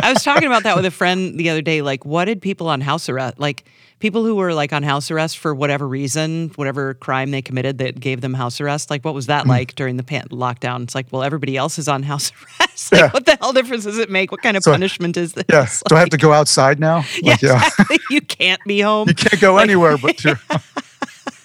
I 0.00 0.12
was 0.12 0.22
talking 0.22 0.46
about 0.46 0.62
that 0.64 0.76
with 0.76 0.84
a 0.84 0.90
friend 0.90 1.38
the 1.38 1.50
other 1.50 1.62
day. 1.62 1.82
Like, 1.82 2.04
what 2.04 2.24
did 2.26 2.40
people 2.42 2.68
on 2.68 2.80
house 2.80 3.08
arrest, 3.08 3.38
like 3.38 3.64
people 3.98 4.24
who 4.24 4.34
were 4.34 4.52
like 4.52 4.72
on 4.72 4.82
house 4.82 5.10
arrest 5.10 5.38
for 5.38 5.54
whatever 5.54 5.86
reason, 5.86 6.50
whatever 6.56 6.94
crime 6.94 7.30
they 7.30 7.40
committed 7.42 7.78
that 7.78 8.00
gave 8.00 8.20
them 8.20 8.34
house 8.34 8.60
arrest, 8.60 8.90
like 8.90 9.04
what 9.04 9.14
was 9.14 9.26
that 9.26 9.44
Mm. 9.44 9.48
like 9.48 9.74
during 9.76 9.96
the 9.96 10.02
pan- 10.02 10.26
lockdown? 10.30 10.82
It's 10.82 10.94
like, 10.94 11.06
well, 11.12 11.22
everybody 11.22 11.56
else 11.56 11.78
is 11.78 11.86
on 11.88 12.02
house 12.12 12.32
arrest. 12.60 12.92
Like, 12.92 13.00
Yeah. 13.00 13.10
what 13.10 13.26
the 13.26 13.36
hell 13.40 13.52
difference 13.52 13.84
does 13.84 13.98
it 13.98 14.10
make? 14.10 14.32
What 14.32 14.42
kind 14.42 14.56
of 14.56 14.62
So- 14.64 14.72
punishment 14.72 15.16
is 15.16 15.34
this? 15.34 15.44
Yeah. 15.48 15.68
Do 15.88 15.94
I 15.96 16.00
have 16.00 16.10
to 16.10 16.16
go 16.18 16.32
outside 16.32 16.80
now? 16.80 17.04
Yeah, 17.22 17.32
Like, 17.32 17.42
yeah. 17.42 17.56
exactly. 17.66 17.98
you 18.10 18.20
can't 18.22 18.60
be 18.66 18.80
home. 18.80 19.08
You 19.08 19.14
can't 19.14 19.40
go 19.40 19.58
anywhere 19.58 19.96
but 19.98 20.24
you're 20.24 20.40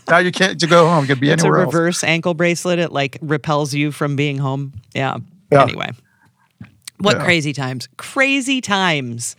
now 0.09 0.17
you 0.19 0.31
can't 0.31 0.59
to 0.59 0.67
go 0.67 0.87
home. 0.87 1.03
You 1.03 1.07
can 1.15 1.19
be 1.19 1.29
it's 1.29 1.43
a 1.43 1.45
anywhere 1.47 1.63
else. 1.63 1.73
reverse 1.73 2.03
ankle 2.03 2.33
bracelet. 2.33 2.79
It 2.79 2.91
like 2.91 3.17
repels 3.21 3.73
you 3.73 3.91
from 3.91 4.15
being 4.15 4.37
home. 4.37 4.73
Yeah. 4.93 5.17
Yeah. 5.51 5.63
Anyway. 5.63 5.91
What 6.99 7.17
Yeah. 7.17 7.23
crazy 7.25 7.53
times. 7.53 7.87
Crazy 7.97 8.59
times. 8.61 9.35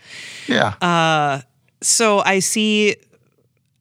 Yeah. 0.47 0.75
Uh, 0.81 1.41
so 1.81 2.21
I 2.21 2.39
see, 2.39 2.97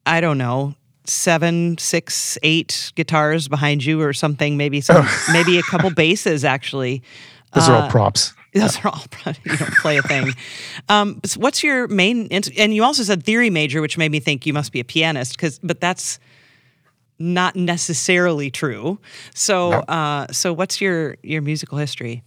I 0.04 0.20
don't 0.20 0.38
know, 0.38 0.74
seven, 1.04 1.78
six, 1.78 2.36
eight 2.42 2.92
guitars 2.96 3.48
behind 3.48 3.84
you 3.84 4.02
or 4.02 4.12
something. 4.12 4.56
Maybe 4.56 4.80
some, 4.80 5.06
maybe 5.32 5.58
a 5.58 5.62
couple 5.62 5.90
basses 5.90 6.44
actually. 6.44 7.02
Those 7.54 7.68
are 7.68 7.76
uh, 7.76 7.82
all 7.84 7.90
props. 7.90 8.34
Those 8.54 8.78
are 8.84 8.88
all 8.88 9.04
you 9.44 9.56
don't 9.56 9.74
play 9.76 9.98
a 9.98 10.02
thing. 10.02 10.32
Um, 10.88 11.20
so 11.24 11.38
what's 11.38 11.62
your 11.62 11.86
main? 11.86 12.28
And 12.32 12.74
you 12.74 12.82
also 12.82 13.02
said 13.04 13.22
theory 13.22 13.50
major, 13.50 13.80
which 13.80 13.96
made 13.96 14.10
me 14.10 14.20
think 14.20 14.44
you 14.46 14.52
must 14.52 14.72
be 14.72 14.80
a 14.80 14.84
pianist. 14.84 15.36
Because, 15.36 15.58
but 15.60 15.80
that's 15.80 16.18
not 17.18 17.56
necessarily 17.56 18.50
true. 18.50 18.98
So, 19.34 19.70
No. 19.70 19.78
uh, 19.80 20.26
so 20.32 20.52
what's 20.52 20.80
your 20.80 21.16
your 21.22 21.42
musical 21.42 21.78
history? 21.78 22.22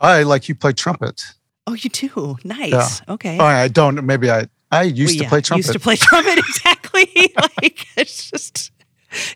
I 0.00 0.22
like 0.22 0.48
you 0.48 0.54
play 0.54 0.72
trumpet. 0.72 1.22
Oh, 1.66 1.74
you 1.74 1.90
do. 1.90 2.36
Nice. 2.44 3.02
Okay. 3.08 3.38
Oh, 3.38 3.44
I 3.44 3.68
don't. 3.68 4.04
Maybe 4.06 4.30
I. 4.30 4.46
I 4.70 4.82
used 4.82 5.12
Well, 5.12 5.18
to 5.18 5.22
yeah, 5.24 5.28
play 5.30 5.40
trumpet. 5.40 5.66
Used 5.66 5.72
to 5.72 5.80
play 5.80 5.96
trumpet 5.96 6.38
exactly. 6.48 7.08
like 7.62 7.86
it's 7.96 8.30
just. 8.30 8.70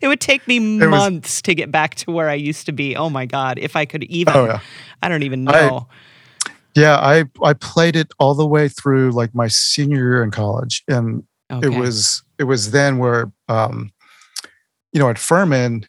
It 0.01 0.07
would 0.07 0.19
take 0.21 0.47
me 0.47 0.59
was- 0.79 0.89
months 0.89 1.41
to 1.43 1.55
get 1.55 1.71
back 1.71 1.95
to 1.95 2.11
where 2.11 2.29
I 2.29 2.35
used 2.35 2.67
to 2.67 2.71
be. 2.71 2.95
Oh 2.95 3.09
my 3.09 3.25
god! 3.25 3.57
If 3.57 3.75
I 3.75 3.85
could 3.85 4.03
even, 4.03 4.35
Oh, 4.35 4.45
yeah. 4.45 4.59
I 5.01 5.09
don't 5.09 5.23
even 5.23 5.47
I- 5.47 5.51
know. 5.51 5.87
Yeah, 6.75 6.97
I 6.97 7.25
I 7.43 7.53
played 7.53 7.95
it 7.95 8.11
all 8.19 8.33
the 8.35 8.47
way 8.47 8.67
through 8.67 9.11
like 9.11 9.33
my 9.35 9.47
senior 9.47 9.97
year 9.97 10.23
in 10.23 10.31
college, 10.31 10.83
and 10.87 11.23
okay. 11.51 11.67
it 11.67 11.77
was 11.79 12.23
it 12.39 12.45
was 12.45 12.71
then 12.71 12.97
where 12.97 13.31
um, 13.47 13.91
you 14.93 14.99
know 14.99 15.09
at 15.09 15.17
Furman, 15.17 15.85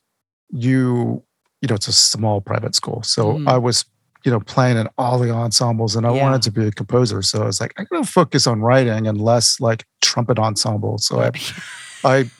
you 0.50 1.22
you 1.60 1.68
know 1.68 1.74
it's 1.74 1.88
a 1.88 1.92
small 1.92 2.40
private 2.40 2.74
school, 2.74 3.02
so 3.02 3.34
Mhm. 3.34 3.48
I 3.48 3.58
was 3.58 3.84
you 4.24 4.30
know 4.30 4.40
playing 4.40 4.76
in 4.78 4.88
all 4.98 5.18
the 5.18 5.30
ensembles, 5.30 5.96
and 5.96 6.06
I 6.06 6.14
Yeah. 6.14 6.22
wanted 6.22 6.42
to 6.42 6.50
be 6.50 6.66
a 6.66 6.72
composer, 6.72 7.22
so 7.22 7.42
I 7.42 7.46
was 7.46 7.60
like 7.60 7.72
I'm 7.76 7.86
gonna 7.90 8.04
focus 8.04 8.46
on 8.46 8.60
writing 8.60 9.06
and 9.06 9.20
less 9.20 9.60
like 9.60 9.84
trumpet 10.02 10.38
ensemble. 10.38 10.98
So 10.98 11.20
I 11.20 11.30
I 12.04 12.30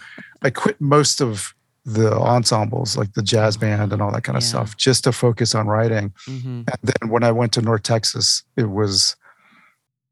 I 0.43 0.51
quit 0.51 0.81
most 0.81 1.21
of 1.21 1.55
the 1.87 2.13
ensembles 2.19 2.97
like 2.97 3.13
the 3.13 3.23
jazz 3.23 3.59
band 3.59 3.93
and 3.93 4.01
all 4.01 4.11
that 4.13 4.25
kind 4.25 4.37
of 4.39 4.43
Yeah. 4.43 4.49
stuff 4.49 4.77
just 4.79 5.05
to 5.05 5.13
focus 5.13 5.55
on 5.55 5.67
writing. 5.67 6.13
Mhm. 6.27 6.65
And 6.71 6.79
then 6.83 7.11
when 7.11 7.23
I 7.23 7.31
went 7.31 7.53
to 7.55 7.61
North 7.63 7.83
Texas, 7.83 8.43
it 8.57 8.71
was 8.71 9.17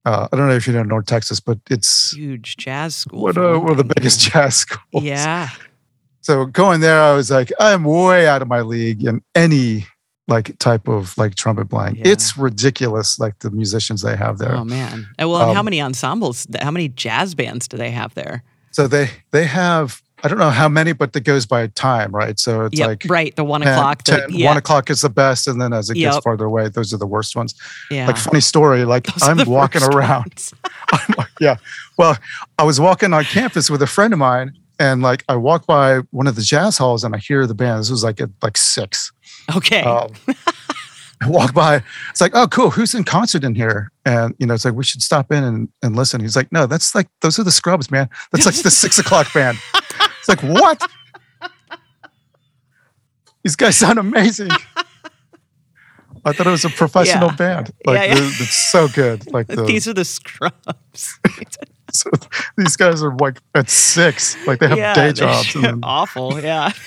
uh, 0.05 0.27
I 0.33 0.37
don't 0.37 0.49
know 0.49 0.55
if 0.57 0.67
you 0.67 0.73
know 0.73 0.83
North 0.83 1.07
Texas, 1.07 1.39
but 1.41 1.59
it's 1.71 2.13
huge 2.13 2.57
jazz 2.57 2.97
school. 2.97 3.23
one, 3.23 3.35
one 3.37 3.63
one 3.63 3.71
of 3.71 3.77
the 3.79 3.85
biggest 3.95 4.21
jazz 4.33 4.57
schools. 4.57 5.05
Yeah. 5.05 5.49
So 6.23 6.47
going 6.47 6.81
there, 6.81 7.01
I 7.03 7.15
was 7.15 7.31
like, 7.31 7.53
I'm 7.61 7.85
way 7.85 8.27
out 8.27 8.43
of 8.43 8.49
my 8.49 8.61
league 8.63 9.05
in 9.05 9.23
any 9.35 9.87
like 10.29 10.57
type 10.59 10.89
of 10.89 11.17
like 11.19 11.35
trumpet 11.35 11.69
playing. 11.69 11.97
Yeah. 11.97 12.03
It's 12.07 12.39
ridiculous, 12.39 13.19
like 13.19 13.39
the 13.41 13.51
musicians 13.51 14.03
they 14.03 14.17
have 14.17 14.39
there. 14.39 14.55
Oh 14.55 14.65
man. 14.65 15.07
And 15.19 15.29
well, 15.29 15.43
and 15.43 15.53
how 15.55 15.61
Um, 15.61 15.65
many 15.67 15.81
ensembles? 15.83 16.47
How 16.61 16.71
many 16.71 16.89
jazz 16.89 17.35
bands 17.35 17.67
do 17.69 17.77
they 17.77 17.91
have 17.91 18.15
there? 18.15 18.43
So 18.71 18.87
they 18.89 19.11
they 19.33 19.45
have 19.47 20.01
I 20.25 20.29
don't 20.29 20.39
know 20.39 20.51
how 20.51 20.69
many, 20.69 20.93
but 20.93 21.17
it 21.17 21.25
goes 21.25 21.47
by 21.47 21.67
time, 21.67 22.13
right? 22.15 22.39
So 22.39 22.67
it's 22.67 22.79
Yep. 22.79 22.87
like 22.89 23.05
right. 23.09 23.35
The 23.35 23.43
one 23.43 23.61
10, 23.63 23.73
o'clock. 23.77 24.05
the- 24.05 24.19
10, 24.19 24.27
yeah. 24.31 24.47
One 24.47 24.57
o'clock 24.57 24.89
is 24.89 25.01
the 25.01 25.11
best, 25.11 25.49
and 25.49 25.61
then 25.61 25.73
as 25.73 25.91
it 25.91 25.97
Yep. 25.97 26.13
gets 26.13 26.23
farther 26.23 26.45
away, 26.45 26.69
those 26.69 26.95
are 26.95 26.97
the 26.97 27.07
worst 27.09 27.35
ones. 27.35 27.57
yeah. 27.91 28.07
Like 28.07 28.17
funny 28.17 28.41
story, 28.41 28.85
like 28.85 29.03
Those 29.09 29.29
I'm 29.29 29.45
walking 29.51 29.83
around. 29.83 30.53
I'm 30.93 31.15
like, 31.19 31.27
yeah. 31.41 31.57
Well, 31.99 32.17
I 32.57 32.63
was 32.63 32.79
walking 32.79 33.13
on 33.13 33.25
campus 33.25 33.69
with 33.69 33.83
a 33.83 33.87
friend 33.89 34.13
of 34.13 34.21
mine, 34.21 34.53
and 34.79 35.03
like 35.03 35.25
I 35.29 35.37
walk 35.37 35.67
by 35.67 35.99
one 36.11 36.27
of 36.27 36.37
the 36.37 36.43
jazz 36.43 36.79
halls, 36.79 37.05
and 37.05 37.15
I 37.15 37.19
hear 37.19 37.47
the 37.47 37.55
band. 37.55 37.81
This 37.81 37.91
was 37.91 38.05
like 38.05 38.21
at 38.21 38.31
like 38.43 38.57
six. 38.57 39.13
Okay. 39.57 39.83
Um, 39.83 40.13
I 41.21 41.29
walk 41.29 41.55
by. 41.55 41.83
It's 42.11 42.21
like, 42.21 42.33
oh, 42.35 42.49
cool. 42.49 42.71
Who's 42.71 42.95
in 42.95 43.05
concert 43.05 43.45
in 43.45 43.55
here? 43.55 43.93
And 44.05 44.35
you 44.39 44.47
know, 44.47 44.55
it's 44.55 44.65
like 44.65 44.75
we 44.75 44.83
should 44.85 45.03
stop 45.03 45.31
in 45.31 45.45
and, 45.45 45.69
and 45.83 45.95
listen. 45.95 46.21
He's 46.21 46.35
like, 46.37 46.51
no, 46.51 46.67
that's 46.67 46.95
like 46.95 47.09
those 47.21 47.39
are 47.39 47.45
the 47.45 47.53
scrubs, 47.53 47.91
man. 47.91 48.09
That's 48.33 48.45
like 48.47 48.57
the 48.57 48.71
six 48.83 48.99
o'clock 48.99 49.33
band. 49.33 49.59
It's 50.19 50.29
like, 50.29 50.43
what? 50.43 50.83
These 53.45 53.57
guys 53.57 53.77
sound 53.77 53.99
amazing. 53.99 54.51
I 56.25 56.33
thought 56.33 56.47
it 56.47 56.51
was 56.51 56.65
a 56.65 56.71
professional 56.71 57.31
Yeah. 57.31 57.37
band. 57.37 57.71
Like 57.85 57.97
Yeah, 57.99 58.05
yeah. 58.15 58.15
it's 58.17 58.55
so 58.55 58.87
good. 58.89 59.33
Like 59.33 59.47
the, 59.49 59.65
These 59.65 59.89
are 59.89 59.95
the 59.95 60.05
scrubs. 60.05 61.19
so 61.93 62.11
these 62.57 62.77
guys 62.77 63.03
are 63.03 63.15
like 63.17 63.41
at 63.55 63.69
six. 63.71 64.37
Like 64.47 64.59
they 64.61 64.69
have 64.69 64.79
yeah, 64.79 64.95
day 64.95 65.13
jobs. 65.13 65.55
And 65.55 65.65
then, 65.65 65.81
awful. 65.83 66.41
Yeah. 66.41 66.73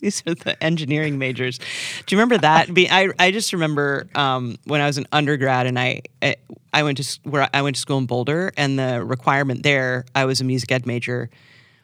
These 0.00 0.22
are 0.28 0.34
the 0.34 0.62
engineering 0.62 1.18
majors. 1.18 1.58
Do 1.58 1.64
you 2.14 2.18
remember 2.20 2.38
that? 2.38 2.68
I 2.70 3.08
I 3.18 3.30
just 3.32 3.52
remember 3.52 4.06
um, 4.14 4.56
when 4.64 4.80
I 4.80 4.86
was 4.86 4.96
an 4.96 5.08
undergrad 5.10 5.66
and 5.66 5.78
I 5.78 6.02
I- 6.22 6.36
I 6.72 6.82
went 6.82 6.98
to 6.98 7.20
where 7.24 7.48
I 7.52 7.62
went 7.62 7.76
to 7.76 7.80
school 7.80 7.98
in 7.98 8.06
Boulder 8.06 8.52
and 8.56 8.78
the 8.78 9.02
requirement 9.04 9.62
there 9.64 10.04
I 10.14 10.24
was 10.26 10.40
a 10.40 10.44
music 10.44 10.70
ed 10.70 10.86
major 10.86 11.30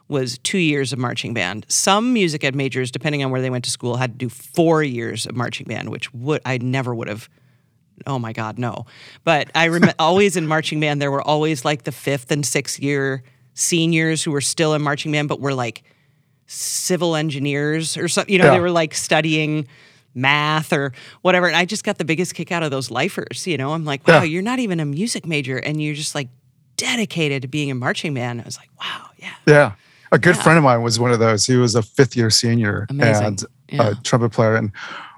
was 0.06 0.38
two 0.38 0.58
years 0.58 0.92
of 0.92 0.98
marching 0.98 1.32
band. 1.34 1.64
Some 1.68 2.12
music 2.12 2.44
ed 2.44 2.54
majors, 2.54 2.90
depending 2.90 3.24
on 3.24 3.30
where 3.30 3.40
they 3.40 3.50
went 3.50 3.64
to 3.64 3.70
school, 3.70 3.96
had 3.96 4.12
to 4.12 4.18
do 4.18 4.28
four 4.28 4.82
years 4.82 5.26
of 5.26 5.34
marching 5.34 5.66
band, 5.66 5.88
which 5.88 6.12
would 6.14 6.42
I 6.44 6.58
never 6.58 6.94
would 6.94 7.08
have 7.08 7.28
oh 8.06 8.18
my 8.18 8.32
god 8.32 8.58
no 8.58 8.86
but 9.24 9.50
i 9.54 9.64
remember 9.64 9.94
always 9.98 10.36
in 10.36 10.46
marching 10.46 10.80
band 10.80 11.00
there 11.02 11.10
were 11.10 11.22
always 11.22 11.64
like 11.64 11.84
the 11.84 11.92
fifth 11.92 12.30
and 12.30 12.44
sixth 12.46 12.80
year 12.80 13.22
seniors 13.54 14.22
who 14.22 14.30
were 14.30 14.40
still 14.40 14.74
in 14.74 14.82
marching 14.82 15.12
band 15.12 15.28
but 15.28 15.40
were 15.40 15.54
like 15.54 15.82
civil 16.46 17.16
engineers 17.16 17.96
or 17.96 18.08
something 18.08 18.32
you 18.32 18.38
know 18.38 18.46
Yeah. 18.46 18.50
they 18.52 18.60
were 18.60 18.70
like 18.70 18.94
studying 18.94 19.66
math 20.14 20.72
or 20.72 20.92
whatever 21.22 21.46
and 21.46 21.56
i 21.56 21.64
just 21.64 21.82
got 21.84 21.98
the 21.98 22.04
biggest 22.04 22.34
kick 22.34 22.52
out 22.52 22.62
of 22.62 22.70
those 22.70 22.90
lifers 22.90 23.46
you 23.46 23.56
know 23.56 23.72
i'm 23.72 23.84
like 23.84 24.06
wow 24.06 24.18
Yeah. 24.18 24.24
you're 24.24 24.42
not 24.42 24.58
even 24.58 24.78
a 24.80 24.84
music 24.84 25.26
major 25.26 25.56
and 25.58 25.82
you're 25.82 25.94
just 25.94 26.14
like 26.14 26.28
dedicated 26.76 27.42
to 27.42 27.48
being 27.48 27.70
a 27.70 27.74
marching 27.74 28.14
band 28.14 28.40
i 28.40 28.44
was 28.44 28.56
like 28.58 28.68
wow 28.80 29.08
yeah 29.18 29.34
yeah. 29.46 29.72
A 30.12 30.18
good 30.18 30.36
Yeah. 30.36 30.42
friend 30.42 30.58
of 30.58 30.62
mine 30.64 30.82
was 30.82 31.00
one 31.00 31.10
of 31.10 31.18
those. 31.18 31.44
He 31.44 31.56
was 31.56 31.74
a 31.74 31.82
fifth 31.82 32.16
year 32.16 32.30
senior 32.30 32.86
Amazing. 32.88 33.38
and 33.70 33.80
a 33.80 33.94
trumpet 34.04 34.30
player 34.30 34.54
and 34.54 34.70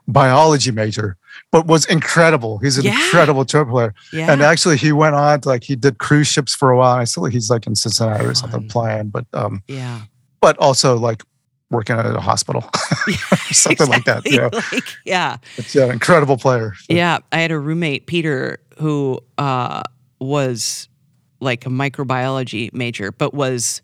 biology 0.09 0.71
major, 0.71 1.17
but 1.51 1.67
was 1.67 1.85
incredible. 1.87 2.59
He's 2.59 2.79
an 2.79 2.85
Yeah. 2.85 3.03
incredible 3.05 3.45
trumpet 3.45 3.73
player. 3.73 3.95
yeah 4.13 4.31
And 4.33 4.43
actually, 4.43 4.77
he 4.77 4.93
went 4.93 5.15
on 5.15 5.41
to 5.43 5.49
like 5.49 5.65
he 5.65 5.77
did 5.77 5.99
cruise 5.99 6.29
ships 6.29 6.55
for 6.55 6.71
a 6.71 6.77
while. 6.79 6.97
I 6.97 7.05
still 7.05 7.25
he's 7.25 7.51
like 7.51 7.67
in 7.67 7.75
Cincinnati 7.75 8.25
or 8.25 8.35
something 8.35 8.69
playing, 8.69 9.09
but 9.09 9.27
um, 9.33 9.63
yeah 9.69 10.01
but 10.41 10.57
also 10.59 10.97
like 10.97 11.23
working 11.71 11.97
at 11.97 12.07
a 12.07 12.21
hospital 12.21 12.63
or 12.73 13.13
something 13.53 13.89
like 13.89 14.05
that. 14.05 14.25
You 14.25 14.39
know, 14.43 14.51
like, 14.53 14.85
yeah 15.05 15.39
but 15.57 15.75
yeah, 15.75 15.93
incredible 15.93 16.37
player. 16.37 16.75
Yeah, 16.89 17.19
I 17.33 17.39
had 17.41 17.51
a 17.51 17.59
roommate, 17.59 18.07
Peter, 18.07 18.59
who 18.79 19.19
uh, 19.39 19.83
was 20.21 20.89
like 21.41 21.67
a 21.67 21.69
microbiology 21.69 22.73
major, 22.73 23.11
but 23.11 23.35
was 23.35 23.83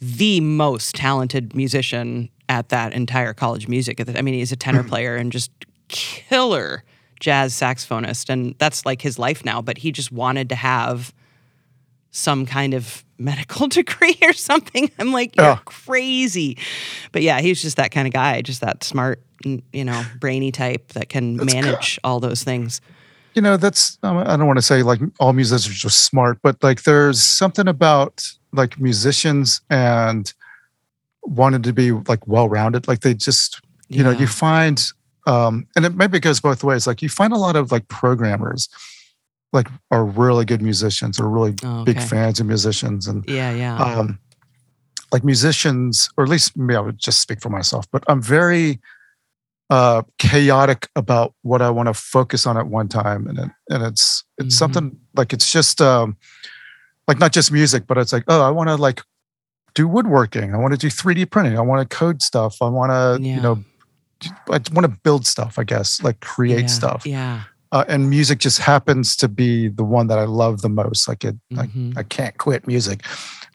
the 0.00 0.40
most 0.40 0.94
talented 0.96 1.54
musician 1.54 2.28
at 2.48 2.68
that 2.70 2.92
entire 2.92 3.34
college 3.34 3.68
music. 3.68 4.00
I 4.00 4.22
mean, 4.22 4.34
he's 4.34 4.52
a 4.52 4.56
tenor 4.56 4.80
mm-hmm. 4.80 4.88
player 4.88 5.16
and 5.16 5.32
just 5.32 5.50
killer 5.88 6.84
jazz 7.20 7.54
saxophonist, 7.54 8.28
and 8.28 8.54
that's 8.58 8.84
like 8.84 9.02
his 9.02 9.18
life 9.18 9.44
now. 9.44 9.62
But 9.62 9.78
he 9.78 9.90
just 9.92 10.12
wanted 10.12 10.48
to 10.50 10.54
have 10.54 11.12
some 12.10 12.46
kind 12.46 12.74
of 12.74 13.04
medical 13.18 13.66
degree 13.68 14.18
or 14.22 14.32
something. 14.32 14.90
I'm 14.98 15.12
like, 15.12 15.36
you're 15.36 15.46
Yeah. 15.46 15.58
crazy. 15.64 16.58
But 17.12 17.22
yeah, 17.22 17.40
he's 17.40 17.62
just 17.62 17.76
that 17.78 17.90
kind 17.90 18.06
of 18.06 18.12
guy, 18.12 18.42
just 18.42 18.60
that 18.60 18.84
smart, 18.84 19.22
you 19.44 19.84
know, 19.84 20.02
brainy 20.20 20.52
type 20.52 20.88
that 20.92 21.08
can 21.08 21.36
That's 21.36 21.54
manage 21.54 21.98
all 22.04 22.20
those 22.20 22.42
things. 22.44 22.80
you 23.34 23.42
know 23.42 23.58
that's 23.58 23.98
i 24.02 24.36
don't 24.36 24.46
want 24.46 24.56
to 24.56 24.62
say 24.62 24.82
like 24.82 24.98
all 25.20 25.34
musicians 25.34 25.68
are 25.76 25.78
just 25.78 26.04
smart 26.06 26.38
but 26.42 26.56
like 26.62 26.84
there's 26.84 27.22
something 27.22 27.68
about 27.68 28.24
like 28.54 28.80
musicians 28.80 29.60
and 29.68 30.32
wanted 31.28 31.62
to 31.64 31.72
be 31.72 31.92
like 31.92 32.26
well-rounded 32.26 32.86
like 32.88 33.00
they 33.00 33.14
just 33.14 33.60
you 33.88 34.02
know 34.02 34.10
you 34.10 34.26
find 34.26 34.86
um 35.26 35.66
and 35.76 35.84
it 35.84 35.94
maybe 35.94 36.18
goes 36.20 36.40
both 36.40 36.62
ways 36.64 36.86
like 36.86 37.02
you 37.02 37.08
find 37.08 37.32
a 37.32 37.36
lot 37.36 37.56
of 37.56 37.72
like 37.72 37.86
programmers 37.88 38.68
like 39.52 39.68
are 39.90 40.04
really 40.04 40.44
good 40.44 40.62
musicians 40.62 41.18
or 41.20 41.28
really 41.28 41.54
Oh, 41.62 41.84
big 41.84 42.00
fans 42.00 42.40
of 42.40 42.46
musicians 42.46 43.06
and 43.06 43.24
Yeah, 43.28 43.50
yeah. 43.52 43.78
um, 43.82 44.18
like 45.12 45.24
musicians, 45.24 46.08
or 46.16 46.24
at 46.24 46.30
least 46.30 46.56
maybe 46.56 46.76
I 46.76 46.80
would 46.80 46.98
just 46.98 47.20
speak 47.20 47.40
for 47.40 47.48
myself, 47.48 47.86
but 47.92 48.02
I'm 48.08 48.20
very 48.20 48.80
uh, 49.70 50.02
chaotic 50.18 50.88
about 50.96 51.32
what 51.42 51.62
I 51.62 51.70
want 51.70 51.86
to 51.88 51.94
focus 51.94 52.44
on 52.46 52.56
at 52.56 52.66
one 52.66 52.88
time, 52.88 53.26
and 53.28 53.38
it, 53.38 53.50
and 53.70 53.82
it's 53.84 54.24
it's 54.38 54.54
Mhm. 54.54 54.58
something 54.58 54.96
like 55.14 55.32
it's 55.32 55.50
just 55.50 55.80
um, 55.80 56.16
like 57.08 57.18
not 57.20 57.32
just 57.32 57.50
music, 57.52 57.86
but 57.86 57.98
it's 57.98 58.12
like 58.12 58.24
oh, 58.28 58.42
I 58.42 58.50
want 58.50 58.68
to 58.68 58.76
like 58.76 59.00
do 59.76 59.86
woodworking, 59.86 60.52
I 60.54 60.56
want 60.58 60.72
to 60.72 60.78
do 60.78 60.88
3D 60.88 61.30
printing, 61.30 61.56
I 61.56 61.60
want 61.60 61.88
to 61.88 61.96
code 61.96 62.22
stuff, 62.22 62.56
I 62.60 62.68
want 62.68 62.90
to 62.90 63.22
Yeah. 63.22 63.36
you 63.36 63.40
know, 63.42 63.64
I 64.50 64.58
want 64.72 64.82
to 64.90 64.98
build 65.04 65.26
stuff, 65.26 65.58
I 65.58 65.64
guess, 65.64 66.02
like 66.02 66.18
create 66.20 66.62
yeah, 66.62 66.66
stuff, 66.78 67.06
Yeah. 67.06 67.42
uh, 67.72 67.84
and 67.86 68.08
music 68.10 68.38
just 68.40 68.58
happens 68.58 69.14
to 69.16 69.28
be 69.28 69.68
the 69.68 69.84
one 69.84 70.06
that 70.08 70.18
I 70.18 70.24
love 70.24 70.62
the 70.62 70.70
most. 70.70 71.06
Like 71.06 71.22
it, 71.24 71.36
like 71.50 71.70
mhm, 71.70 71.92
I 71.96 72.02
can't 72.02 72.36
quit 72.38 72.66
music, 72.66 73.04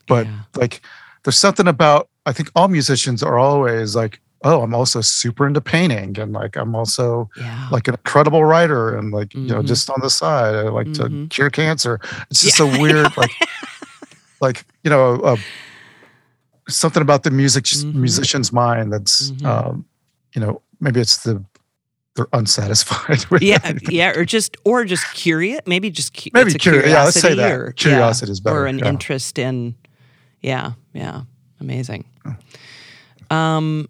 but 0.06 0.26
yeah. 0.26 0.42
like 0.54 0.80
there's 1.24 1.36
something 1.38 1.66
about 1.68 2.08
I 2.24 2.32
think 2.32 2.50
all 2.54 2.68
musicians 2.68 3.20
are 3.24 3.36
always 3.36 3.96
like, 3.96 4.20
oh, 4.44 4.62
I'm 4.62 4.74
also 4.74 5.00
super 5.00 5.44
into 5.46 5.60
painting 5.60 6.16
and 6.20 6.32
like 6.32 6.54
I'm 6.56 6.76
also 6.76 7.28
Yeah. 7.36 7.66
like 7.72 7.88
an 7.88 7.94
incredible 7.94 8.44
writer 8.44 8.96
and 8.96 9.12
like 9.12 9.34
you 9.34 9.40
know 9.52 9.62
Mhm. 9.62 9.66
just 9.66 9.90
on 9.90 10.00
the 10.00 10.10
side 10.10 10.54
I 10.54 10.68
like 10.68 10.92
to 10.94 11.04
Mhm. 11.08 11.28
cure 11.30 11.50
cancer. 11.50 11.98
It's 12.30 12.40
just 12.42 12.60
Yeah, 12.60 12.66
a 12.66 12.68
I 12.68 12.78
weird 12.80 13.16
like 13.16 13.34
like 14.40 14.64
you 14.84 14.90
know 14.90 15.14
uh, 15.22 15.36
something 16.68 17.02
about 17.02 17.22
the 17.24 17.30
music 17.30 17.64
Mhm. 17.64 17.94
musician's 17.94 18.52
mind 18.52 18.92
that's 18.92 19.30
Mhm. 19.32 19.44
um, 19.46 19.84
you 20.34 20.40
know 20.40 20.62
maybe 20.80 21.00
it's 21.00 21.18
the 21.24 21.42
they're 22.14 22.28
unsatisfied 22.34 23.24
with 23.30 23.40
yeah, 23.42 23.72
yeah, 23.88 24.10
or 24.10 24.24
just 24.26 24.56
or 24.64 24.84
just 24.84 25.04
curious. 25.14 25.60
Maybe 25.66 25.90
just 25.90 26.12
cu- 26.14 26.30
Maybe 26.34 26.52
it's 26.52 26.56
a 26.56 26.70
curi- 26.70 26.86
yeah, 26.86 27.04
let's 27.04 27.18
say 27.18 27.28
curiosity 27.30 27.36
that. 27.36 27.52
or 27.52 27.66
yeah, 27.68 27.72
Curiosity 27.72 28.32
is 28.32 28.40
better, 28.40 28.56
or 28.58 28.66
an 28.66 28.78
yeah. 28.80 28.88
interest 28.88 29.38
in. 29.38 29.74
Yeah, 30.42 30.72
yeah, 30.92 31.22
amazing. 31.60 32.04
Um, 33.30 33.88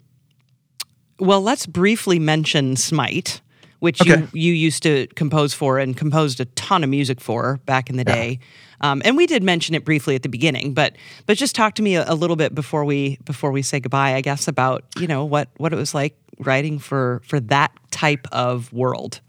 well, 1.18 1.40
let's 1.40 1.66
briefly 1.66 2.18
mention 2.18 2.76
Smite, 2.76 3.40
which 3.80 4.00
Okay. 4.00 4.20
you 4.20 4.28
you 4.40 4.52
used 4.52 4.82
to 4.84 5.06
compose 5.16 5.52
for 5.54 5.78
and 5.78 5.96
composed 5.96 6.40
a 6.40 6.44
ton 6.44 6.84
of 6.84 6.90
music 6.90 7.20
for 7.20 7.58
back 7.66 7.90
in 7.90 7.96
the 7.96 8.04
Yeah. 8.06 8.14
day. 8.14 8.38
Um, 8.82 9.02
and 9.04 9.16
we 9.16 9.26
did 9.26 9.42
mention 9.42 9.74
it 9.74 9.84
briefly 9.84 10.14
at 10.14 10.22
the 10.22 10.28
beginning, 10.28 10.74
but 10.74 10.96
but 11.26 11.36
just 11.36 11.54
talk 11.54 11.74
to 11.76 11.82
me 11.82 11.96
a, 11.96 12.04
a 12.10 12.14
little 12.14 12.36
bit 12.36 12.54
before 12.54 12.84
we 12.84 13.18
before 13.24 13.52
we 13.52 13.62
say 13.62 13.80
goodbye. 13.80 14.14
I 14.14 14.20
guess 14.20 14.48
about 14.48 14.84
you 14.98 15.06
know 15.06 15.24
what 15.24 15.48
what 15.56 15.72
it 15.72 15.76
was 15.76 15.94
like 15.94 16.16
writing 16.38 16.78
for 16.78 17.22
for 17.24 17.40
that 17.40 17.72
type 17.90 18.26
of 18.32 18.72
world. 18.72 19.20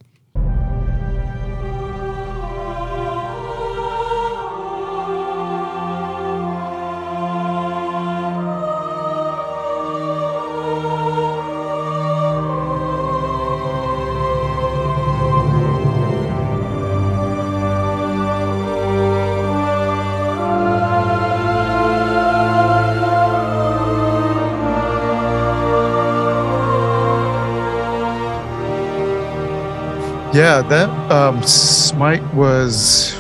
Yeah, 30.34 30.64
that 30.64 30.90
um, 31.12 31.44
Smite 31.44 32.24
was 32.34 33.14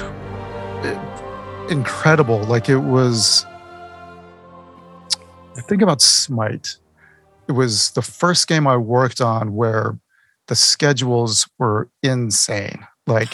incredible. 1.69 2.39
Like 2.45 2.69
it 2.69 2.77
was. 2.79 3.45
The 5.53 5.61
thing 5.61 5.83
about 5.83 6.01
Smite, 6.01 6.77
it 7.47 7.51
was 7.51 7.91
the 7.91 8.01
first 8.01 8.47
game 8.47 8.65
I 8.65 8.77
worked 8.77 9.21
on 9.21 9.53
where 9.53 9.99
the 10.47 10.55
schedules 10.55 11.47
were 11.59 11.87
insane. 12.01 12.87
Like 13.05 13.33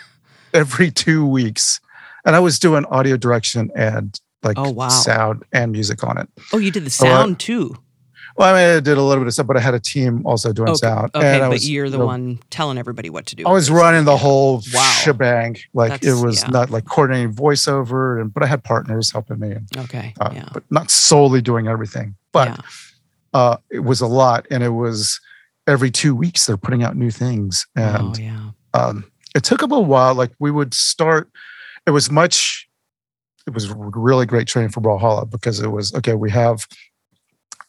every 0.52 0.90
two 0.90 1.24
weeks, 1.24 1.80
and 2.24 2.34
I 2.34 2.40
was 2.40 2.58
doing 2.58 2.84
audio 2.86 3.16
direction 3.16 3.70
and 3.76 4.18
like 4.42 4.58
Oh, 4.58 4.70
wow. 4.70 4.88
sound 4.88 5.44
and 5.52 5.70
music 5.70 6.02
on 6.02 6.18
it. 6.18 6.28
Oh, 6.52 6.58
you 6.58 6.72
did 6.72 6.84
the 6.84 6.90
sound 6.90 7.38
too. 7.38 7.76
Well, 8.40 8.54
I 8.54 8.58
mean, 8.58 8.76
I 8.78 8.80
did 8.80 8.96
a 8.96 9.02
little 9.02 9.22
bit 9.22 9.26
of 9.28 9.34
stuff, 9.34 9.46
but 9.46 9.58
I 9.58 9.60
had 9.60 9.74
a 9.74 9.78
team 9.80 10.22
also 10.24 10.50
doing 10.52 10.70
Okay, 10.70 10.78
sound. 10.78 11.10
okay 11.14 11.34
and 11.34 11.42
I 11.44 11.48
but 11.48 11.50
was, 11.50 11.68
you're 11.70 11.90
the 11.90 11.96
you 11.98 12.00
know, 12.00 12.06
one 12.06 12.38
telling 12.48 12.78
everybody 12.78 13.10
what 13.10 13.26
to 13.26 13.36
do. 13.36 13.46
I 13.46 13.52
was 13.52 13.70
running 13.70 14.06
the 14.06 14.16
whole 14.16 14.62
Wow. 14.72 14.80
shebang. 15.02 15.56
Like 15.74 15.90
That's- 15.90 16.18
it 16.20 16.24
was 16.24 16.42
yeah. 16.42 16.48
not 16.48 16.70
like 16.70 16.86
coordinating 16.86 17.34
voiceover, 17.34 18.18
and 18.18 18.32
but 18.32 18.42
I 18.42 18.46
had 18.46 18.64
partners 18.64 19.12
helping 19.12 19.38
me, 19.40 19.50
and, 19.52 19.68
Okay. 19.76 20.14
uh, 20.20 20.30
yeah. 20.32 20.48
but 20.54 20.62
not 20.70 20.90
solely 20.90 21.42
doing 21.42 21.68
everything. 21.68 22.14
But 22.32 22.48
yeah. 22.48 22.56
uh, 23.34 23.56
it 23.70 23.80
was 23.80 24.00
a 24.00 24.06
lot, 24.06 24.46
and 24.50 24.62
it 24.62 24.70
was 24.70 25.20
every 25.66 25.90
two 25.90 26.14
weeks 26.14 26.46
they're 26.46 26.56
putting 26.56 26.82
out 26.82 26.96
new 26.96 27.10
things, 27.10 27.66
Oh 27.76 27.82
and 27.82 28.18
yeah. 28.18 28.50
um, 28.72 29.04
it 29.34 29.44
took 29.44 29.60
a 29.60 29.66
little 29.66 29.84
while. 29.84 30.14
Like 30.14 30.32
we 30.38 30.50
would 30.50 30.72
start. 30.72 31.30
It 31.86 31.90
was 31.90 32.10
much. 32.10 32.66
It 33.46 33.52
was 33.52 33.70
really 33.70 34.24
great 34.24 34.46
training 34.48 34.70
for 34.70 34.80
Brawlhalla 34.80 35.28
because 35.28 35.60
it 35.60 35.68
was 35.68 35.92
okay. 35.94 36.14
We 36.14 36.30
have, 36.30 36.66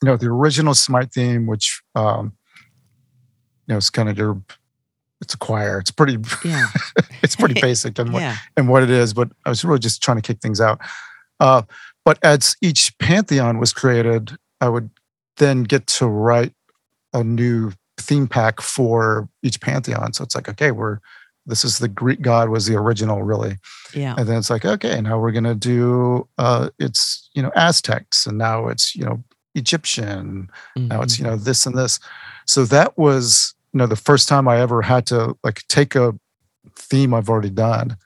you 0.02 0.08
know, 0.08 0.18
the 0.18 0.28
original 0.28 0.74
Smite 0.74 1.12
theme, 1.12 1.46
which 1.48 1.82
um, 1.96 2.34
you 3.68 3.74
know, 3.74 3.78
it's 3.78 3.90
kind 3.90 4.10
of 4.10 4.18
your. 4.18 4.42
It's 5.22 5.36
a 5.36 5.38
choir. 5.38 5.78
It's 5.78 5.92
pretty. 5.92 6.18
Yeah. 6.44 6.66
it's 7.22 7.36
pretty 7.36 7.62
basic 7.62 8.00
and 8.00 8.12
what 8.12 8.22
yeah. 8.22 8.38
and 8.58 8.68
what 8.68 8.82
it 8.82 8.90
is. 8.90 9.14
But 9.14 9.30
I 9.46 9.50
was 9.50 9.64
really 9.64 9.80
just 9.80 10.02
trying 10.02 10.18
to 10.18 10.22
kick 10.22 10.42
things 10.42 10.60
out. 10.60 10.80
Uh, 11.40 11.62
but 12.04 12.18
as 12.24 12.56
each 12.62 12.98
pantheon 12.98 13.60
was 13.60 13.72
created, 13.72 14.36
I 14.60 14.70
would 14.70 14.90
then 15.38 15.64
get 15.64 15.86
to 15.88 16.08
write 16.08 16.54
a 17.14 17.24
new 17.24 17.72
theme 17.98 18.28
pack 18.28 18.62
for 18.62 19.30
each 19.44 19.62
pantheon. 19.62 20.14
So 20.14 20.24
it's 20.24 20.36
like, 20.36 20.50
okay, 20.50 20.72
we're 20.72 21.00
this 21.46 21.66
is 21.66 21.80
the 21.80 21.88
Greek 21.88 22.22
god 22.22 22.50
was 22.50 22.66
the 22.66 22.76
original, 22.76 23.24
really. 23.24 23.58
Yeah. 23.94 24.16
And 24.18 24.28
then 24.28 24.38
it's 24.38 24.50
like, 24.50 24.66
okay, 24.66 25.02
now 25.02 25.20
we're 25.20 25.32
gonna 25.32 25.56
do 25.56 26.28
uh 26.38 26.70
it's 26.80 27.30
you 27.34 27.42
know 27.42 27.52
Aztecs 27.56 28.26
and 28.26 28.38
now 28.38 28.68
it's 28.68 28.96
you 28.96 29.06
know 29.06 29.24
Egyptian. 29.56 30.50
Now 30.76 31.02
it's 31.02 31.20
you 31.20 31.26
know 31.26 31.36
this 31.36 31.66
and 31.66 31.78
this. 31.78 32.00
So 32.46 32.66
that 32.66 32.98
was 32.98 33.54
you 33.74 33.78
know 33.78 33.88
the 33.88 33.96
first 33.96 34.28
time 34.28 34.48
I 34.48 34.60
ever 34.60 34.82
had 34.82 35.06
to 35.08 35.36
like 35.44 35.62
take 35.68 35.96
a 35.96 36.14
theme 36.76 37.14
I've 37.14 37.30
already 37.30 37.50
done 37.50 37.98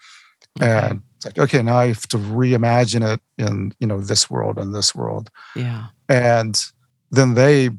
Okay. 0.62 0.72
and 0.90 1.02
it's 1.18 1.26
like 1.26 1.38
okay 1.38 1.62
now 1.62 1.78
I 1.78 1.88
have 1.88 2.08
to 2.10 2.18
reimagine 2.18 3.06
it 3.14 3.20
in 3.38 3.74
you 3.80 3.88
know 3.88 4.00
this 4.00 4.30
world 4.30 4.58
and 4.58 4.74
this 4.74 4.96
world 4.96 5.30
yeah. 5.56 5.88
and 6.08 6.58
then 7.12 7.34
they 7.34 7.70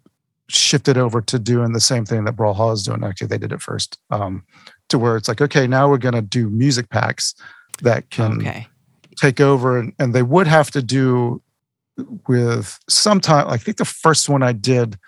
shifted 0.48 0.96
over 0.98 1.20
to 1.22 1.38
doing 1.38 1.72
the 1.72 1.80
same 1.80 2.04
thing 2.04 2.24
that 2.24 2.36
Brawlhalla 2.36 2.74
is 2.74 2.82
doing. 2.84 3.02
Actually, 3.02 3.26
they 3.28 3.38
did 3.38 3.52
it 3.52 3.60
first, 3.60 3.98
um, 4.10 4.44
to 4.88 4.98
where 4.98 5.16
it's 5.16 5.26
like, 5.26 5.40
okay, 5.40 5.66
now 5.66 5.88
we're 5.88 5.98
going 5.98 6.14
to 6.14 6.22
do 6.22 6.48
music 6.48 6.88
packs 6.88 7.34
that 7.82 8.08
can 8.10 8.38
Okay. 8.38 8.68
take 9.20 9.40
over, 9.40 9.76
and, 9.78 9.92
and 9.98 10.14
they 10.14 10.22
would 10.22 10.46
have 10.46 10.70
to 10.70 10.82
do 10.82 11.42
with 12.28 12.78
sometime. 12.88 13.48
I 13.48 13.56
think 13.56 13.76
the 13.78 13.84
first 13.84 14.28
one 14.28 14.42
I 14.42 14.52
did 14.52 14.98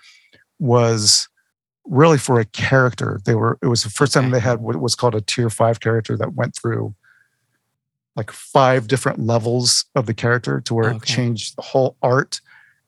was 0.59 1.27
really 1.85 2.17
for 2.17 2.39
a 2.39 2.45
character. 2.45 3.19
They 3.25 3.35
were. 3.35 3.57
It 3.61 3.67
was 3.67 3.83
the 3.83 3.89
first 3.89 4.13
time 4.13 4.31
they 4.31 4.39
had 4.39 4.59
what 4.61 4.75
was 4.77 4.95
called 4.95 5.15
a 5.15 5.21
tier 5.21 5.49
five 5.49 5.79
character 5.79 6.17
that 6.17 6.33
went 6.35 6.55
through 6.55 6.93
like 8.15 8.31
five 8.31 8.87
different 8.87 9.19
levels 9.19 9.85
of 9.95 10.05
the 10.05 10.13
character 10.13 10.59
to 10.61 10.73
where 10.73 10.91
it 10.91 11.03
changed 11.03 11.55
the 11.57 11.61
whole 11.61 11.95
art 12.01 12.41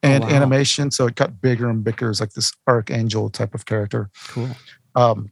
Oh, 0.03 0.07
and 0.09 0.23
wow. 0.23 0.29
animation. 0.31 0.89
So 0.89 1.05
it 1.05 1.13
got 1.13 1.39
bigger 1.41 1.69
and 1.69 1.83
bigger 1.83 2.09
as 2.09 2.19
like 2.19 2.31
this 2.31 2.51
archangel 2.67 3.29
type 3.29 3.53
of 3.53 3.65
character. 3.65 4.09
Cool. 4.29 4.49
Um, 4.95 5.31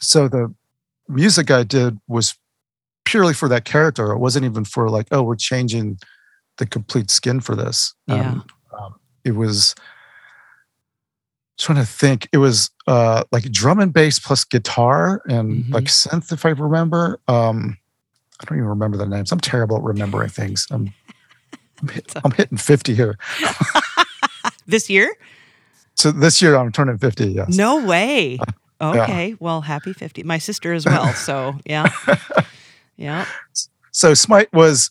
so 0.00 0.28
the 0.28 0.54
music 1.08 1.50
I 1.50 1.62
did 1.62 1.98
was 2.06 2.34
purely 3.06 3.32
for 3.32 3.48
that 3.48 3.64
character. 3.64 4.12
It 4.12 4.18
wasn't 4.18 4.44
even 4.44 4.66
for 4.66 4.90
like, 4.90 5.08
oh, 5.10 5.22
we're 5.22 5.34
changing 5.36 5.98
the 6.60 6.66
complete 6.66 7.10
skin 7.10 7.40
for 7.40 7.56
this. 7.56 7.94
Yeah. 8.06 8.28
Um, 8.30 8.44
um, 8.78 8.94
it 9.24 9.32
was 9.32 9.74
trying 11.58 11.78
to 11.78 11.84
think. 11.84 12.28
It 12.32 12.38
was 12.38 12.70
uh, 12.86 13.24
like 13.32 13.44
drum 13.50 13.80
and 13.80 13.92
bass 13.92 14.18
plus 14.20 14.44
guitar 14.44 15.22
and 15.28 15.64
Mhm. 15.64 15.72
like 15.74 15.84
synth, 15.84 16.30
if 16.32 16.46
I 16.46 16.50
remember. 16.50 17.18
Um, 17.26 17.76
I 18.40 18.44
don't 18.46 18.58
even 18.58 18.68
remember 18.68 18.96
the 18.96 19.06
names. 19.06 19.32
I'm 19.32 19.40
terrible 19.40 19.76
at 19.76 19.82
remembering 19.82 20.28
things. 20.30 20.66
I'm 20.70 20.92
I'm, 21.82 21.88
hit, 21.88 22.12
I'm 22.24 22.30
hitting 22.32 22.58
50 22.58 22.94
here. 22.94 23.18
This 24.66 24.88
year? 24.88 25.12
So 25.96 26.12
this 26.12 26.40
year 26.40 26.54
I'm 26.54 26.70
turning 26.70 26.96
50. 26.96 27.26
Yes. 27.32 27.56
No 27.56 27.84
way. 27.84 28.38
yeah. 28.80 29.02
Okay. 29.02 29.34
Well, 29.40 29.62
happy 29.62 29.92
50. 29.92 30.22
My 30.22 30.38
sister 30.38 30.72
as 30.72 30.84
well. 30.86 31.12
So, 31.14 31.56
yeah. 31.66 31.90
Yeah. 32.96 33.24
so 33.90 34.12
smite 34.14 34.52
was 34.52 34.90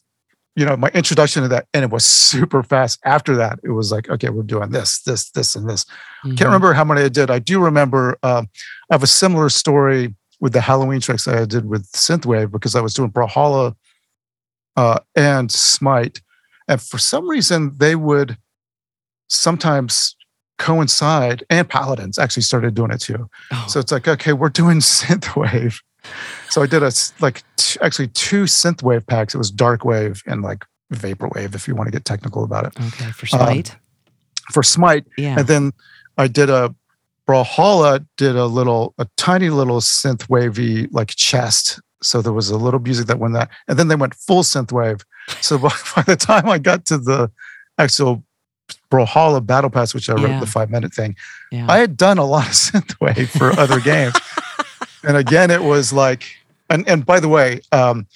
you 0.59 0.65
know 0.65 0.75
my 0.75 0.89
introduction 0.89 1.41
to 1.43 1.47
that 1.47 1.67
and 1.73 1.83
it 1.85 1.89
was 1.89 2.03
super 2.03 2.61
fast. 2.63 2.99
After 3.05 3.33
that 3.37 3.59
it 3.63 3.71
was 3.71 3.91
like 3.93 4.09
okay 4.09 4.29
we're 4.29 4.43
doing 4.43 4.71
this 4.71 5.01
this 5.03 5.29
this 5.31 5.55
and 5.55 5.69
this. 5.69 5.85
Mhm. 6.25 6.37
can't 6.37 6.47
remember 6.51 6.73
how 6.73 6.83
many 6.83 7.01
i 7.01 7.09
did. 7.09 7.31
I 7.31 7.39
do 7.39 7.63
remember 7.63 8.17
um, 8.23 8.49
i 8.91 8.93
have 8.95 9.03
a 9.03 9.07
similar 9.07 9.47
story 9.49 10.13
with 10.41 10.53
the 10.53 10.61
halloween 10.61 10.99
tricks 10.99 11.23
that 11.25 11.35
i 11.35 11.45
did 11.45 11.65
with 11.65 11.89
synthwave 11.93 12.51
because 12.51 12.75
i 12.75 12.81
was 12.81 12.93
doing 12.93 13.09
brawlhalla 13.11 13.73
uh, 14.75 14.99
and 15.15 15.51
smite. 15.51 16.21
And 16.67 16.81
for 16.81 16.97
some 16.97 17.27
reason 17.29 17.75
they 17.77 17.95
would 17.95 18.37
sometimes 19.27 20.15
coincide 20.57 21.43
and 21.49 21.67
paladins 21.69 22.19
actually 22.19 22.43
started 22.43 22.73
doing 22.75 22.91
it 22.91 22.99
too. 23.01 23.29
Oh, 23.51 23.65
so 23.69 23.79
it's 23.79 23.91
like, 23.91 24.07
okay, 24.07 24.33
we're 24.33 24.49
doing 24.49 24.79
synthwave. 24.97 25.81
So 26.49 26.61
I 26.61 26.65
did 26.67 26.81
a 26.83 26.91
like 27.19 27.43
t- 27.57 27.79
actually 27.81 28.07
two 28.09 28.43
synthwave 28.43 29.05
packs. 29.07 29.35
It 29.35 29.37
was 29.37 29.51
dark 29.51 29.85
wave 29.85 30.23
and 30.25 30.41
like 30.41 30.65
vaporwave, 30.93 31.53
if 31.55 31.67
you 31.67 31.75
want 31.75 31.87
to 31.87 31.91
get 31.91 32.05
technical 32.05 32.43
about 32.43 32.65
it, 32.65 32.73
okay. 32.87 33.11
For 33.11 33.27
um, 33.37 33.45
Smite. 33.45 33.75
for 34.51 34.63
Smite. 34.63 35.05
yeah. 35.17 35.37
And 35.39 35.47
then 35.47 35.71
I 36.17 36.27
did 36.27 36.49
a 36.49 36.73
Brawlhalla 37.27 38.03
did 38.17 38.35
a 38.35 38.47
little, 38.47 38.95
a 38.97 39.07
tiny 39.15 39.51
little 39.51 39.81
synthwavy 39.81 40.87
like 40.91 41.09
chest. 41.15 41.79
So 42.01 42.23
there 42.23 42.33
was 42.33 42.49
a 42.49 42.57
little 42.57 42.79
music 42.79 43.05
that 43.05 43.19
went 43.19 43.35
that, 43.35 43.49
and 43.67 43.77
then 43.77 43.87
they 43.87 43.95
went 43.95 44.15
full 44.15 44.41
synthwave. 44.41 45.03
So 45.41 45.59
by, 45.59 45.69
by 45.95 46.01
the 46.01 46.15
time 46.15 46.49
I 46.49 46.57
got 46.57 46.85
to 46.87 46.97
the 46.97 47.29
actual 47.77 48.23
Brawlhalla 48.89 49.45
Battle 49.45 49.69
Pass, 49.69 49.93
which 49.93 50.09
I 50.09 50.13
wrote 50.13 50.29
Yeah. 50.29 50.39
the 50.39 50.47
five 50.47 50.71
minute 50.71 50.91
thing, 50.93 51.15
yeah. 51.51 51.67
I 51.69 51.77
had 51.77 51.95
done 51.97 52.17
a 52.17 52.25
lot 52.25 52.47
of 52.47 52.53
synthwave 52.53 53.27
for 53.29 53.51
other 53.59 53.79
games. 53.79 54.15
And 55.03 55.17
again, 55.17 55.51
it 55.51 55.63
was 55.63 55.93
like, 55.93 56.25
and, 56.69 56.87
and 56.87 57.05
by 57.05 57.19
the 57.19 57.29
way, 57.29 57.61
um, 57.71 58.07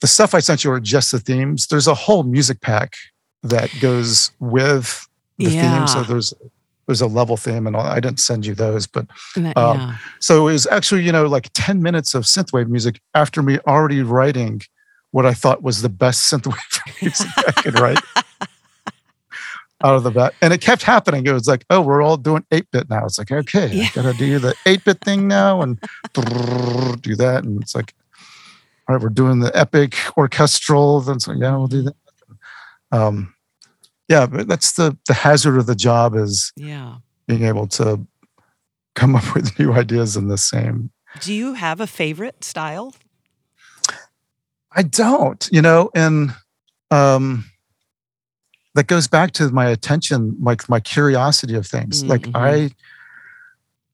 the 0.00 0.06
stuff 0.06 0.34
I 0.34 0.40
sent 0.40 0.64
you 0.64 0.70
are 0.72 0.80
just 0.80 1.12
the 1.12 1.18
themes. 1.18 1.66
There's 1.66 1.86
a 1.86 1.94
whole 1.94 2.22
music 2.22 2.60
pack 2.60 2.94
that 3.42 3.70
goes 3.80 4.30
with 4.40 5.08
the 5.38 5.50
theme. 5.50 5.86
So 5.86 6.02
there's 6.02 6.34
there's 6.86 7.00
a 7.00 7.06
level 7.06 7.36
theme 7.36 7.66
and 7.66 7.74
all. 7.74 7.82
I 7.86 8.00
didn't 8.00 8.20
send 8.20 8.44
you 8.44 8.54
those, 8.54 8.86
but 8.86 9.06
um, 9.56 9.78
yeah. 9.78 9.96
so 10.18 10.46
it 10.48 10.52
was 10.52 10.66
actually, 10.66 11.02
you 11.02 11.12
know, 11.12 11.26
like 11.26 11.48
10 11.54 11.82
minutes 11.82 12.14
of 12.14 12.24
synthwave 12.24 12.68
music 12.68 13.00
after 13.14 13.42
me 13.42 13.58
already 13.66 14.02
writing 14.02 14.60
what 15.10 15.24
I 15.24 15.32
thought 15.32 15.62
was 15.62 15.80
the 15.80 15.88
best 15.88 16.30
synthwave 16.30 16.56
music 17.02 17.28
I 17.38 17.52
could 17.52 17.78
write 17.78 18.00
out 19.82 19.94
of 19.96 20.02
the 20.02 20.10
bat. 20.10 20.34
And 20.40 20.52
it 20.52 20.60
kept 20.60 20.82
happening. 20.82 21.26
It 21.26 21.32
was 21.32 21.48
like, 21.48 21.64
oh, 21.70 21.80
we're 21.80 22.02
all 22.02 22.16
doing 22.16 22.44
8 22.50 22.70
bit 22.70 22.88
now. 22.88 23.04
It's 23.04 23.18
like, 23.18 23.32
okay, 23.32 23.68
Yeah. 23.72 23.84
I 23.84 23.90
gotta 23.94 24.12
do 24.14 24.38
the 24.38 24.54
8 24.66 24.84
bit 24.84 25.00
thing 25.00 25.26
now 25.28 25.62
and 25.62 25.78
do 26.14 27.16
that. 27.16 27.42
And 27.44 27.60
it's 27.62 27.74
like, 27.74 27.94
all 28.88 28.94
right, 28.94 29.02
we're 29.02 29.08
doing 29.08 29.40
the 29.40 29.54
epic 29.56 29.96
orchestral. 30.16 31.00
Then 31.00 31.16
it's 31.16 31.26
like, 31.26 31.38
yeah, 31.40 31.56
we'll 31.56 31.66
do 31.66 31.82
that. 31.82 31.96
Um, 32.92 33.34
yeah, 34.08 34.26
but 34.26 34.46
that's 34.46 34.72
the 34.72 34.96
the 35.08 35.14
hazard 35.14 35.56
of 35.58 35.66
the 35.66 35.74
job 35.74 36.14
is 36.14 36.52
Yeah. 36.56 36.96
being 37.26 37.44
able 37.44 37.66
to 37.68 38.06
come 38.94 39.16
up 39.16 39.34
with 39.34 39.58
new 39.58 39.72
ideas 39.72 40.16
in 40.16 40.28
the 40.28 40.38
same 40.38 40.90
Do 41.20 41.32
you 41.32 41.54
have 41.54 41.80
a 41.80 41.86
favorite 41.86 42.44
style? 42.44 42.94
I 44.76 44.82
don't, 44.82 45.48
you 45.52 45.62
know, 45.62 45.90
and 45.94 46.34
um 46.90 47.44
that 48.74 48.86
goes 48.86 49.06
back 49.08 49.32
to 49.32 49.48
my 49.50 49.66
attention, 49.66 50.36
like 50.40 50.68
my 50.68 50.80
curiosity 50.80 51.54
of 51.54 51.66
things. 51.66 52.04
Like 52.04 52.22
Mhm. 52.22 52.70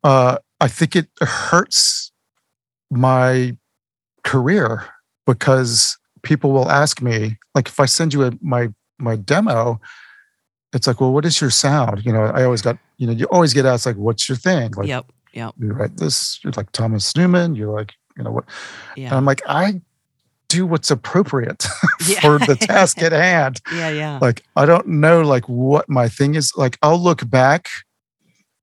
I 0.02 0.08
uh 0.08 0.38
I 0.60 0.68
think 0.68 0.96
it 0.96 1.08
hurts 1.20 2.12
my 2.90 3.56
career 4.24 4.84
because 5.26 5.96
people 6.22 6.52
will 6.52 6.70
ask 6.70 7.00
me, 7.00 7.38
like 7.54 7.68
if 7.68 7.80
I 7.80 7.86
send 7.86 8.12
you 8.14 8.24
a, 8.24 8.32
my 8.42 8.68
my 8.98 9.16
demo, 9.16 9.80
it's 10.72 10.86
like, 10.86 11.00
well, 11.00 11.12
what 11.12 11.24
is 11.24 11.40
your 11.40 11.50
sound? 11.50 12.04
You 12.04 12.12
know, 12.12 12.24
I 12.24 12.44
always 12.44 12.62
got, 12.62 12.76
you 12.98 13.06
know, 13.06 13.12
you 13.12 13.24
always 13.26 13.54
get 13.54 13.64
asked 13.66 13.86
like, 13.86 13.96
what's 13.96 14.28
your 14.28 14.36
thing? 14.36 14.72
Like 14.72 14.88
yep. 14.88 15.06
Yep. 15.32 15.54
you 15.58 15.72
write 15.72 15.96
this, 15.96 16.40
you're 16.42 16.52
like 16.56 16.72
Thomas 16.72 17.14
Newman, 17.16 17.54
you're 17.54 17.72
like, 17.72 17.92
you 18.16 18.24
know 18.24 18.30
what? 18.32 18.44
And 18.96 19.02
Yeah. 19.04 19.16
I'm 19.16 19.24
like, 19.24 19.42
I 19.46 19.80
do 20.50 20.66
what's 20.66 20.90
appropriate 20.90 21.64
Yeah. 22.08 22.20
for 22.20 22.38
the 22.38 22.56
task 22.60 23.00
at 23.02 23.12
hand. 23.12 23.60
Yeah. 23.72 23.90
Yeah. 23.90 24.18
Like, 24.20 24.42
I 24.56 24.66
don't 24.66 24.86
know 24.86 25.22
like 25.22 25.48
what 25.48 25.88
my 25.88 26.08
thing 26.08 26.34
is. 26.34 26.52
Like, 26.56 26.76
I'll 26.82 26.98
look 26.98 27.28
back 27.30 27.68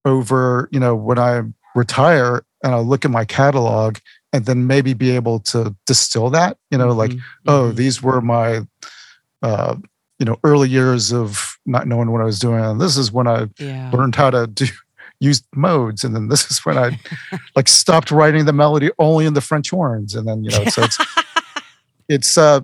over, 0.05 0.69
you 0.71 0.79
know, 0.79 0.95
when 0.95 1.17
I 1.19 1.41
retire 1.75 2.43
and 2.63 2.73
I'll 2.73 2.83
look 2.85 3.05
at 3.05 3.11
my 3.11 3.25
catalog 3.25 3.97
and 4.33 4.45
then 4.45 4.67
maybe 4.67 4.93
be 4.93 5.11
able 5.11 5.39
to 5.39 5.75
distill 5.85 6.29
that, 6.31 6.57
you 6.71 6.77
know, 6.77 6.89
like, 6.91 7.11
Mhm, 7.11 7.21
oh, 7.47 7.71
mhm. 7.71 7.75
these 7.75 8.03
were 8.03 8.21
my 8.21 8.61
uh, 9.43 9.75
you 10.19 10.25
know, 10.25 10.35
early 10.43 10.67
years 10.67 11.13
of 11.13 11.57
not 11.67 11.87
knowing 11.87 12.11
what 12.11 12.21
I 12.21 12.25
was 12.25 12.39
doing. 12.39 12.59
And 12.63 12.81
this 12.81 12.97
is 12.97 13.11
when 13.11 13.27
I 13.27 13.47
yeah. 13.59 13.91
learned 13.93 14.15
how 14.15 14.31
to 14.31 14.47
do 14.47 14.65
use 15.19 15.41
modes 15.55 16.03
and 16.03 16.15
then 16.15 16.27
this 16.27 16.51
is 16.51 16.63
when 16.63 16.77
i 16.77 16.95
like 17.55 17.67
stopped 17.67 18.11
writing 18.11 18.45
the 18.45 18.53
melody 18.53 18.91
only 18.99 19.25
in 19.25 19.33
the 19.33 19.41
french 19.41 19.71
horns 19.71 20.13
and 20.13 20.27
then 20.27 20.43
you 20.43 20.51
know 20.51 20.63
so 20.65 20.83
it's 20.83 20.99
it's 22.09 22.37
uh 22.37 22.61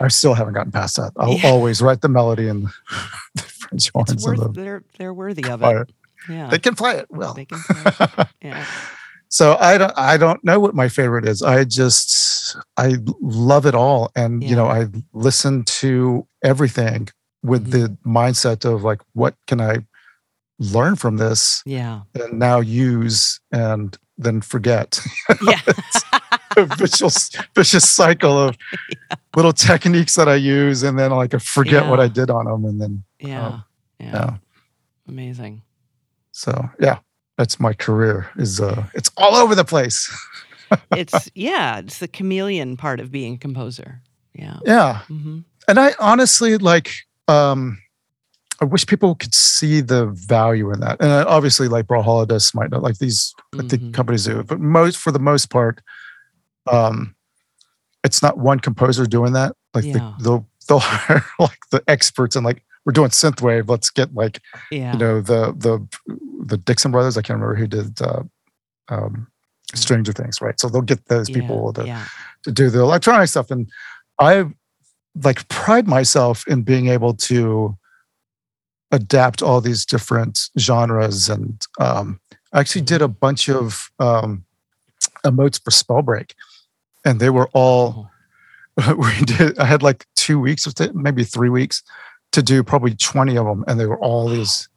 i 0.00 0.08
still 0.08 0.34
haven't 0.34 0.54
gotten 0.54 0.72
past 0.72 0.96
that 0.96 1.12
i'll 1.18 1.34
Yeah. 1.34 1.48
always 1.50 1.80
write 1.82 2.00
the 2.00 2.08
melody 2.08 2.48
and 2.48 2.66
the 3.34 3.42
french 3.42 3.90
horns 3.92 4.24
worth, 4.26 4.38
the 4.40 4.48
they're 4.50 4.82
they're 4.98 5.14
worthy 5.14 5.44
of 5.48 5.60
fire. 5.60 5.82
it. 5.82 5.92
Yeah. 6.28 6.48
they 6.48 6.58
can 6.58 6.74
play 6.74 6.96
it 6.98 7.06
well 7.10 7.34
They 7.34 7.44
can 7.46 7.58
play. 7.60 8.24
Yeah. 8.42 8.64
so 9.28 9.56
I 9.60 9.78
don't 9.78 9.92
I 9.96 10.16
don't 10.16 10.42
know 10.44 10.58
what 10.60 10.74
my 10.74 10.88
favorite 10.88 11.26
is. 11.26 11.42
I 11.42 11.64
just 11.64 12.56
I 12.76 12.96
love 13.20 13.66
it 13.66 13.74
all, 13.74 14.10
and 14.16 14.42
Yeah. 14.42 14.48
you 14.50 14.56
know 14.56 14.66
I 14.68 14.86
listen 15.12 15.64
to 15.82 16.26
everything 16.42 17.08
with 17.42 17.68
Mhm. 17.68 17.70
the 17.72 17.96
mindset 18.06 18.64
of 18.64 18.82
like, 18.82 19.00
what 19.14 19.34
can 19.46 19.60
I 19.60 19.78
learn 20.58 20.96
from 20.96 21.16
this 21.18 21.62
Yeah. 21.66 22.00
and 22.14 22.38
now 22.38 22.58
use 22.60 23.38
and 23.52 23.96
then 24.18 24.40
forget. 24.40 25.00
Yeah. 25.42 25.60
Vicious 26.66 27.30
vicious 27.54 27.88
cycle 27.88 28.38
of 28.38 28.56
little 29.36 29.52
techniques 29.52 30.14
that 30.16 30.28
I 30.28 30.34
use, 30.36 30.82
and 30.82 30.98
then 30.98 31.10
like 31.10 31.34
I 31.34 31.38
forget 31.38 31.86
what 31.86 32.00
I 32.00 32.08
did 32.08 32.30
on 32.30 32.44
them, 32.46 32.64
and 32.64 32.80
then 32.80 33.04
Yeah. 33.20 33.60
yeah. 34.00 34.06
yeah. 34.12 34.36
Amazing. 35.08 35.62
So 36.32 36.68
yeah, 36.80 36.98
that's 37.36 37.58
my 37.58 37.72
career. 37.72 38.30
Is 38.36 38.60
uh, 38.60 38.86
it's 38.94 39.10
all 39.16 39.34
over 39.34 39.54
the 39.54 39.64
place. 39.64 40.08
It's 40.90 41.30
yeah, 41.34 41.78
it's 41.78 41.98
the 41.98 42.08
chameleon 42.08 42.76
part 42.76 43.00
of 43.00 43.10
being 43.10 43.34
a 43.36 43.38
composer. 43.38 44.02
Yeah. 44.34 44.58
Yeah, 44.66 44.98
hmm 45.08 45.38
and 45.66 45.78
I 45.80 45.94
honestly 45.98 46.58
like. 46.58 46.90
um 47.26 47.78
I 48.60 48.64
wish 48.64 48.86
people 48.86 49.14
could 49.14 49.34
see 49.34 49.80
the 49.80 50.06
value 50.06 50.72
in 50.72 50.80
that. 50.80 51.00
And 51.00 51.10
uh, 51.12 51.24
obviously, 51.28 51.68
like 51.68 51.86
Brawlhalla 51.86 52.26
does 52.26 52.52
might 52.54 52.70
not 52.70 52.82
like 52.82 52.98
these. 52.98 53.32
I 53.54 53.62
think 53.62 53.82
Mhm. 53.82 53.94
companies 53.94 54.24
do, 54.24 54.42
but 54.42 54.58
most 54.60 54.96
for 54.98 55.12
the 55.12 55.20
most 55.20 55.48
part, 55.48 55.80
um, 56.72 57.14
it's 58.04 58.22
not 58.22 58.38
one 58.38 58.60
composer 58.60 59.06
doing 59.06 59.32
that. 59.32 59.54
Like 59.74 59.84
Yeah. 59.84 59.92
the, 59.94 60.14
they'll 60.22 60.48
they'll 60.68 60.78
hire 60.82 61.24
like 61.38 61.58
the 61.70 61.82
experts 61.88 62.36
and 62.36 62.44
like 62.44 62.62
we're 62.84 62.92
doing 62.92 63.10
synthwave. 63.10 63.68
Let's 63.68 63.90
get 63.90 64.14
like 64.14 64.40
Yeah. 64.70 64.92
you 64.92 64.98
know 64.98 65.20
the 65.20 65.52
the 65.56 65.86
the 66.46 66.56
Dixon 66.56 66.90
brothers. 66.92 67.16
I 67.18 67.22
can't 67.22 67.38
remember 67.40 67.56
who 67.56 67.66
did 67.66 68.00
uh, 68.00 68.22
um, 68.88 69.26
Stranger 69.74 70.12
Things, 70.12 70.40
right? 70.40 70.58
So 70.58 70.68
they'll 70.68 70.80
get 70.82 71.06
those 71.06 71.28
yeah. 71.28 71.40
people 71.40 71.72
to, 71.74 71.84
Yeah. 71.86 72.06
to 72.44 72.52
do 72.52 72.70
the 72.70 72.80
electronic 72.80 73.28
stuff, 73.28 73.50
and 73.50 73.68
I 74.18 74.46
like 75.22 75.48
pride 75.48 75.86
myself 75.88 76.46
in 76.46 76.62
being 76.62 76.88
able 76.88 77.12
to 77.14 77.76
adapt 78.90 79.42
all 79.42 79.60
these 79.60 79.84
different 79.84 80.48
genres, 80.58 81.28
and 81.28 81.66
um, 81.78 82.20
I 82.52 82.60
actually 82.60 82.82
did 82.82 83.02
a 83.02 83.08
bunch 83.08 83.48
of 83.50 83.90
um, 83.98 84.44
emotes 85.26 85.62
for 85.62 85.70
Spellbreak, 85.70 86.32
and 87.04 87.20
they 87.20 87.30
were 87.30 87.48
all 87.52 88.10
Oh, 88.80 88.94
we 88.98 89.24
did. 89.24 89.58
I 89.58 89.64
had 89.64 89.82
like 89.82 90.06
two 90.14 90.38
weeks 90.38 90.64
with 90.64 90.80
it, 90.80 90.94
maybe 90.94 91.24
three 91.24 91.48
weeks 91.48 91.82
to 92.30 92.42
do 92.42 92.62
probably 92.62 92.94
20 92.94 93.36
of 93.36 93.44
them. 93.44 93.64
And 93.66 93.80
they 93.80 93.86
were 93.86 93.98
all 93.98 94.28
these 94.28 94.68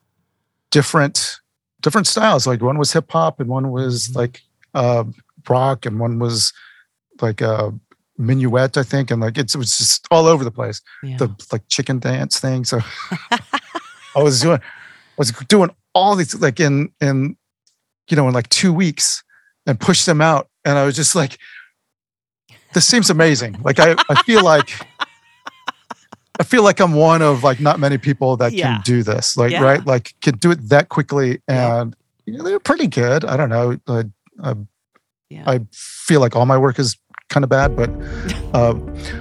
different, 0.71 1.39
different 1.81 2.07
styles. 2.07 2.47
Like 2.47 2.61
one 2.61 2.79
was 2.79 2.93
hip 2.93 3.11
hop 3.11 3.39
and 3.39 3.47
one 3.49 3.69
was 3.71 4.07
Mhm. 4.09 4.15
like 4.15 4.41
uh, 4.73 5.03
rock 5.47 5.85
and 5.85 5.99
one 5.99 6.17
was 6.17 6.51
like 7.21 7.41
a 7.41 7.73
minuet, 8.17 8.75
I 8.77 8.81
think. 8.83 9.11
And 9.11 9.21
like, 9.21 9.37
it's, 9.37 9.53
it 9.53 9.57
was 9.59 9.77
just 9.77 10.07
all 10.09 10.25
over 10.25 10.43
the 10.43 10.51
place. 10.51 10.81
yeah. 11.03 11.17
The 11.17 11.29
like 11.51 11.67
chicken 11.67 11.99
dance 11.99 12.39
thing. 12.39 12.63
So 12.65 12.79
I 13.31 14.23
was 14.23 14.41
doing, 14.41 14.59
was 15.17 15.31
doing 15.47 15.69
all 15.93 16.15
these 16.15 16.33
like 16.41 16.59
in, 16.59 16.91
in, 17.01 17.35
you 18.09 18.17
know, 18.17 18.27
in 18.27 18.33
like 18.33 18.49
two 18.49 18.73
weeks 18.73 19.23
and 19.67 19.79
pushed 19.79 20.05
them 20.05 20.21
out. 20.21 20.49
And 20.65 20.77
I 20.77 20.85
was 20.85 20.95
just 20.95 21.15
like, 21.15 21.37
this 22.73 22.87
seems 22.87 23.09
amazing. 23.09 23.57
Like 23.63 23.79
I, 23.79 23.95
I 24.09 24.21
feel 24.23 24.43
like 24.43 24.69
I 26.39 26.43
feel 26.43 26.63
like 26.63 26.79
I'm 26.79 26.93
one 26.93 27.21
of 27.21 27.43
like 27.43 27.59
not 27.59 27.79
many 27.79 27.97
people 27.97 28.37
that 28.37 28.53
Yeah. 28.53 28.73
can 28.75 28.81
do 28.83 29.03
this. 29.03 29.37
Like 29.37 29.51
Yeah. 29.51 29.63
right, 29.63 29.85
like 29.85 30.15
can 30.21 30.37
do 30.37 30.51
it 30.51 30.69
that 30.69 30.89
quickly, 30.89 31.41
Yeah. 31.47 31.81
and 31.81 31.95
you 32.25 32.37
know, 32.37 32.43
they're 32.43 32.59
pretty 32.59 32.87
good. 32.87 33.25
I 33.25 33.35
don't 33.37 33.49
know. 33.49 33.77
I, 33.87 34.03
I, 34.41 34.55
Yeah. 35.29 35.43
I 35.45 35.59
feel 35.71 36.19
like 36.21 36.35
all 36.35 36.45
my 36.45 36.57
work 36.57 36.79
is 36.79 36.97
kind 37.29 37.43
of 37.43 37.49
bad, 37.49 37.75
but 37.75 37.89
uh, 38.53 38.73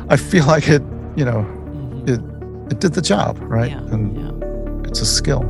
I 0.08 0.16
feel 0.16 0.46
like 0.46 0.68
it. 0.68 0.82
You 1.16 1.24
know, 1.24 1.44
Mhm. 1.44 2.08
it 2.08 2.72
it 2.72 2.80
did 2.80 2.92
the 2.94 3.02
job, 3.02 3.38
right? 3.42 3.72
Yeah. 3.72 3.92
And 3.92 4.16
yeah. 4.16 4.88
it's 4.88 5.00
a 5.00 5.06
skill. 5.06 5.42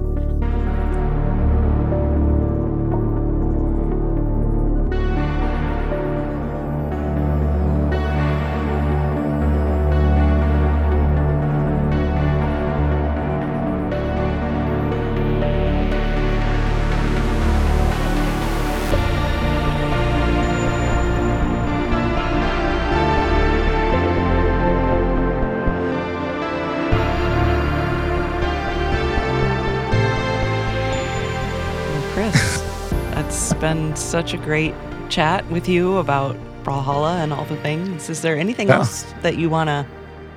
Such 34.03 34.35
a 34.35 34.37
great 34.39 34.75
chat 35.09 35.49
with 35.51 35.69
you 35.69 35.97
about 35.99 36.37
Brawlhalla 36.65 37.23
and 37.23 37.33
all 37.33 37.45
the 37.47 37.57
things. 37.59 38.09
Is 38.11 38.23
there 38.23 38.37
anything 38.37 38.69
Yeah. 38.69 38.79
else 38.79 39.05
that 39.23 39.37
you 39.39 39.49
want 39.51 39.69
to 39.69 39.87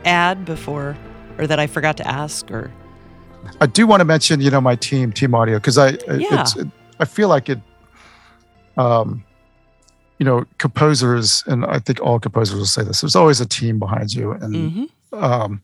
add 0.06 0.46
before, 0.46 0.96
or 1.38 1.48
that 1.48 1.60
I 1.60 1.68
forgot 1.68 1.98
to 1.98 2.08
ask? 2.08 2.50
Or 2.52 2.72
I 3.62 3.66
do 3.66 3.86
want 3.88 4.02
to 4.02 4.06
mention, 4.06 4.42
you 4.42 4.50
know, 4.50 4.62
my 4.62 4.76
team, 4.76 5.12
Team 5.12 5.36
Audio, 5.36 5.58
because 5.58 5.78
I, 5.78 5.90
Yeah. 6.08 6.42
it's, 6.42 6.56
it, 6.56 6.68
I 7.00 7.06
feel 7.06 7.28
like 7.30 7.50
it, 7.50 7.60
um, 8.78 9.24
you 10.20 10.26
know, 10.26 10.46
composers, 10.58 11.44
and 11.48 11.66
I 11.66 11.80
think 11.80 12.00
all 12.02 12.20
composers 12.20 12.58
will 12.58 12.66
say 12.66 12.84
this. 12.84 13.02
There's 13.02 13.16
always 13.16 13.42
a 13.42 13.46
team 13.46 13.80
behind 13.80 14.14
you, 14.14 14.32
and 14.32 14.56
Mhm. 15.12 15.22
um, 15.22 15.62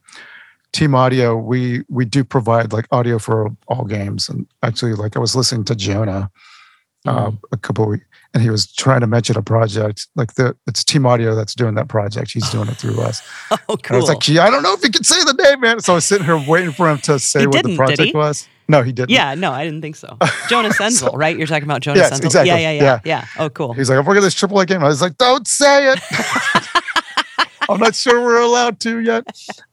Team 0.71 0.93
Audio, 0.93 1.35
we 1.35 1.83
we 1.89 2.05
do 2.05 2.23
provide 2.23 2.71
like 2.73 2.85
audio 2.91 3.17
for 3.17 3.49
all 3.67 3.85
games. 3.85 4.29
And 4.29 4.45
actually, 4.61 4.93
like 4.93 5.15
I 5.17 5.19
was 5.19 5.35
listening 5.35 5.63
to 5.65 5.75
Jonah 5.75 6.29
uh, 7.07 7.31
a 7.51 7.57
couple 7.57 7.83
of 7.85 7.89
weeks, 7.91 8.05
and 8.33 8.43
he 8.43 8.49
was 8.49 8.71
trying 8.71 9.01
to 9.01 9.07
mention 9.07 9.37
a 9.37 9.41
project. 9.41 10.07
Like 10.15 10.33
the 10.35 10.55
it's 10.67 10.83
Team 10.83 11.05
Audio 11.05 11.33
that's 11.35 11.55
doing 11.55 11.75
that 11.75 11.87
project. 11.87 12.31
He's 12.31 12.49
doing 12.49 12.67
it 12.69 12.75
through 12.77 12.99
us. 13.09 13.21
oh, 13.51 13.57
And 13.69 13.83
cool. 13.83 13.95
I 13.97 13.99
was 13.99 14.09
like, 14.09 14.19
gee, 14.19 14.39
I 14.39 14.49
don't 14.49 14.63
know 14.63 14.73
if 14.73 14.81
he 14.81 14.89
can 14.89 15.03
say 15.03 15.23
the 15.23 15.33
name, 15.33 15.61
man. 15.61 15.79
So 15.79 15.93
I 15.93 15.95
was 15.95 16.05
sitting 16.05 16.25
here 16.25 16.37
waiting 16.47 16.71
for 16.71 16.89
him 16.89 16.97
to 16.99 17.17
say 17.19 17.47
what 17.47 17.63
the 17.63 17.75
project 17.75 18.13
was. 18.13 18.47
No, 18.67 18.83
he 18.83 18.91
didn't. 18.91 19.09
yeah, 19.09 19.33
no, 19.33 19.51
I 19.51 19.63
didn't 19.65 19.81
think 19.81 19.95
so. 19.95 20.15
Jonah 20.49 20.69
Senzel, 20.69 21.15
right? 21.15 21.35
You're 21.35 21.47
talking 21.47 21.63
about 21.63 21.81
Jonas 21.81 22.01
Yes, 22.01 22.19
Enzel. 22.19 22.25
exactly. 22.25 22.49
Yeah, 22.49 22.57
yeah, 22.57 22.71
yeah, 22.71 22.83
Yeah. 22.83 22.99
yeah. 23.03 23.25
Oh, 23.39 23.49
cool. 23.49 23.73
He's 23.73 23.89
like, 23.89 23.97
I'm 23.97 24.05
working 24.05 24.21
this 24.21 24.35
AAA 24.35 24.67
game. 24.67 24.83
I 24.83 24.87
was 24.87 25.01
like, 25.01 25.17
don't 25.17 25.47
say 25.47 25.91
it. 25.91 25.99
I'm 27.69 27.79
not 27.79 27.95
sure 27.95 28.21
we're 28.21 28.41
allowed 28.41 28.79
to 28.81 28.99
yet. 28.99 29.25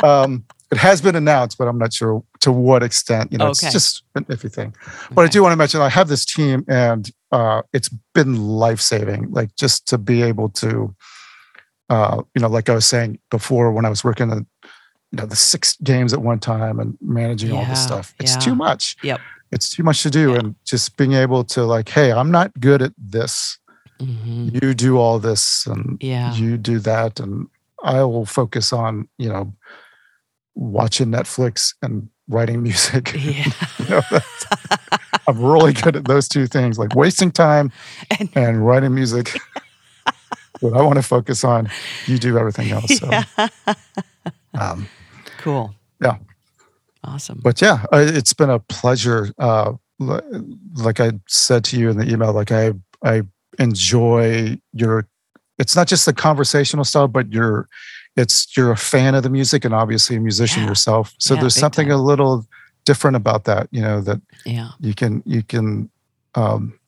Um, 0.03 0.45
it 0.73 0.79
has 0.79 1.01
been 1.01 1.15
announced, 1.17 1.59
but 1.59 1.69
I'm 1.69 1.79
not 1.79 1.93
sure 1.93 2.23
to 2.41 2.51
what 2.53 2.83
extent. 2.83 3.31
You 3.33 3.39
know, 3.39 3.47
Okay. 3.47 3.67
it's 3.67 3.73
just 3.73 4.03
an 4.15 4.25
iffy 4.25 4.53
thing. 4.53 4.75
But 5.13 5.25
I 5.25 5.29
do 5.29 5.43
want 5.43 5.53
to 5.53 5.57
mention 5.57 5.81
I 5.81 5.89
have 5.89 6.09
this 6.09 6.25
team, 6.25 6.65
and 6.69 7.11
uh, 7.33 7.63
it's 7.73 7.89
been 8.15 8.37
life 8.37 8.81
saving. 8.81 9.31
Like 9.31 9.55
just 9.57 9.87
to 9.89 9.99
be 9.99 10.23
able 10.23 10.49
to, 10.51 10.95
uh, 11.89 12.23
you 12.35 12.43
know, 12.43 12.49
like 12.49 12.69
I 12.69 12.75
was 12.75 12.87
saying 12.87 13.19
before, 13.31 13.71
when 13.73 13.85
I 13.85 13.89
was 13.91 14.03
working 14.03 14.29
the, 14.29 14.45
you 15.13 15.19
know, 15.19 15.27
the 15.27 15.37
six 15.37 15.77
games 15.85 16.13
at 16.13 16.21
one 16.23 16.41
time 16.41 16.81
and 16.81 16.97
managing 17.01 17.53
all 17.53 17.63
Yeah, 17.63 17.71
this 17.71 17.83
stuff, 17.83 18.15
it's 18.19 18.33
yeah. 18.35 18.39
too 18.41 18.55
much. 18.57 18.97
Yep. 19.03 19.21
It's 19.53 19.71
too 19.71 19.85
much 19.85 20.03
to 20.03 20.11
do, 20.11 20.33
Yeah. 20.33 20.39
and 20.39 20.55
just 20.65 20.97
being 20.97 21.13
able 21.13 21.45
to 21.45 21.63
like, 21.65 21.89
hey, 21.91 22.11
I'm 22.13 22.31
not 22.31 22.51
good 22.61 22.83
at 22.83 22.93
this 22.99 23.59
Mhm. 24.01 24.61
you 24.63 24.75
do 24.75 24.99
all 24.99 25.19
this 25.19 25.67
and 25.67 25.97
Yeah. 26.03 26.35
you 26.35 26.59
do 26.59 26.79
that 26.81 27.19
and 27.19 27.47
i 27.83 28.03
will 28.03 28.27
focus 28.27 28.71
on 28.71 29.09
you 29.17 29.27
know 29.31 29.55
watching 30.57 31.09
netflix 31.09 31.75
and 31.83 32.09
writing 32.29 32.63
music 32.63 33.13
Yeah. 33.19 33.45
You 33.79 33.89
know, 33.89 34.01
i'm 35.29 35.41
really 35.41 35.73
good 35.73 35.95
at 35.97 36.07
those 36.07 36.29
two 36.29 36.47
things 36.47 36.79
like 36.79 36.95
wasting 36.97 37.31
time 37.31 37.71
And- 38.19 38.31
and 38.35 38.67
writing 38.67 38.95
music 38.95 39.37
but 40.61 40.73
i 40.73 40.83
want 40.83 40.97
to 40.97 41.03
focus 41.03 41.45
on 41.45 41.69
you 42.07 42.19
do 42.19 42.37
everything 42.39 42.71
else 42.71 42.99
so 42.99 43.09
yeah. 43.11 43.25
um, 44.59 44.89
Cool. 45.39 45.75
Yeah. 46.03 46.17
Awesome. 47.05 47.41
but 47.45 47.61
yeah 47.63 47.85
it's 47.93 48.33
been 48.35 48.51
a 48.51 48.59
pleasure 48.59 49.33
uh, 49.39 49.73
like 49.99 50.99
i 51.01 51.13
said 51.29 51.63
to 51.65 51.79
you 51.79 51.89
in 51.91 51.99
the 51.99 52.11
email 52.11 52.33
like 52.33 52.51
i 52.51 52.73
i 53.05 53.23
enjoy 53.61 54.59
your 54.73 55.07
it's 55.59 55.77
not 55.77 55.87
just 55.87 56.05
the 56.07 56.13
conversational 56.13 56.85
style 56.85 57.07
but 57.09 57.33
you're 57.33 57.69
it's 58.17 58.57
you're 58.57 58.71
a 58.73 58.77
fan 58.77 59.15
of 59.15 59.23
the 59.23 59.31
music 59.31 59.65
and 59.65 59.75
obviously 59.75 60.17
a 60.17 60.21
musician 60.21 60.63
Yeah. 60.63 60.69
yourself 60.71 61.15
so 61.19 61.35
Yeah, 61.35 61.41
there's 61.43 61.55
something 61.55 61.89
time. 61.89 61.99
a 61.99 62.03
little 62.03 62.47
different 62.85 63.17
about 63.17 63.45
that 63.45 63.69
you 63.71 63.83
know 63.83 64.01
that 64.01 64.21
yeah. 64.45 64.71
you 64.81 64.95
can 64.95 65.23
you 65.27 65.43
can 65.43 65.91
um 66.35 66.79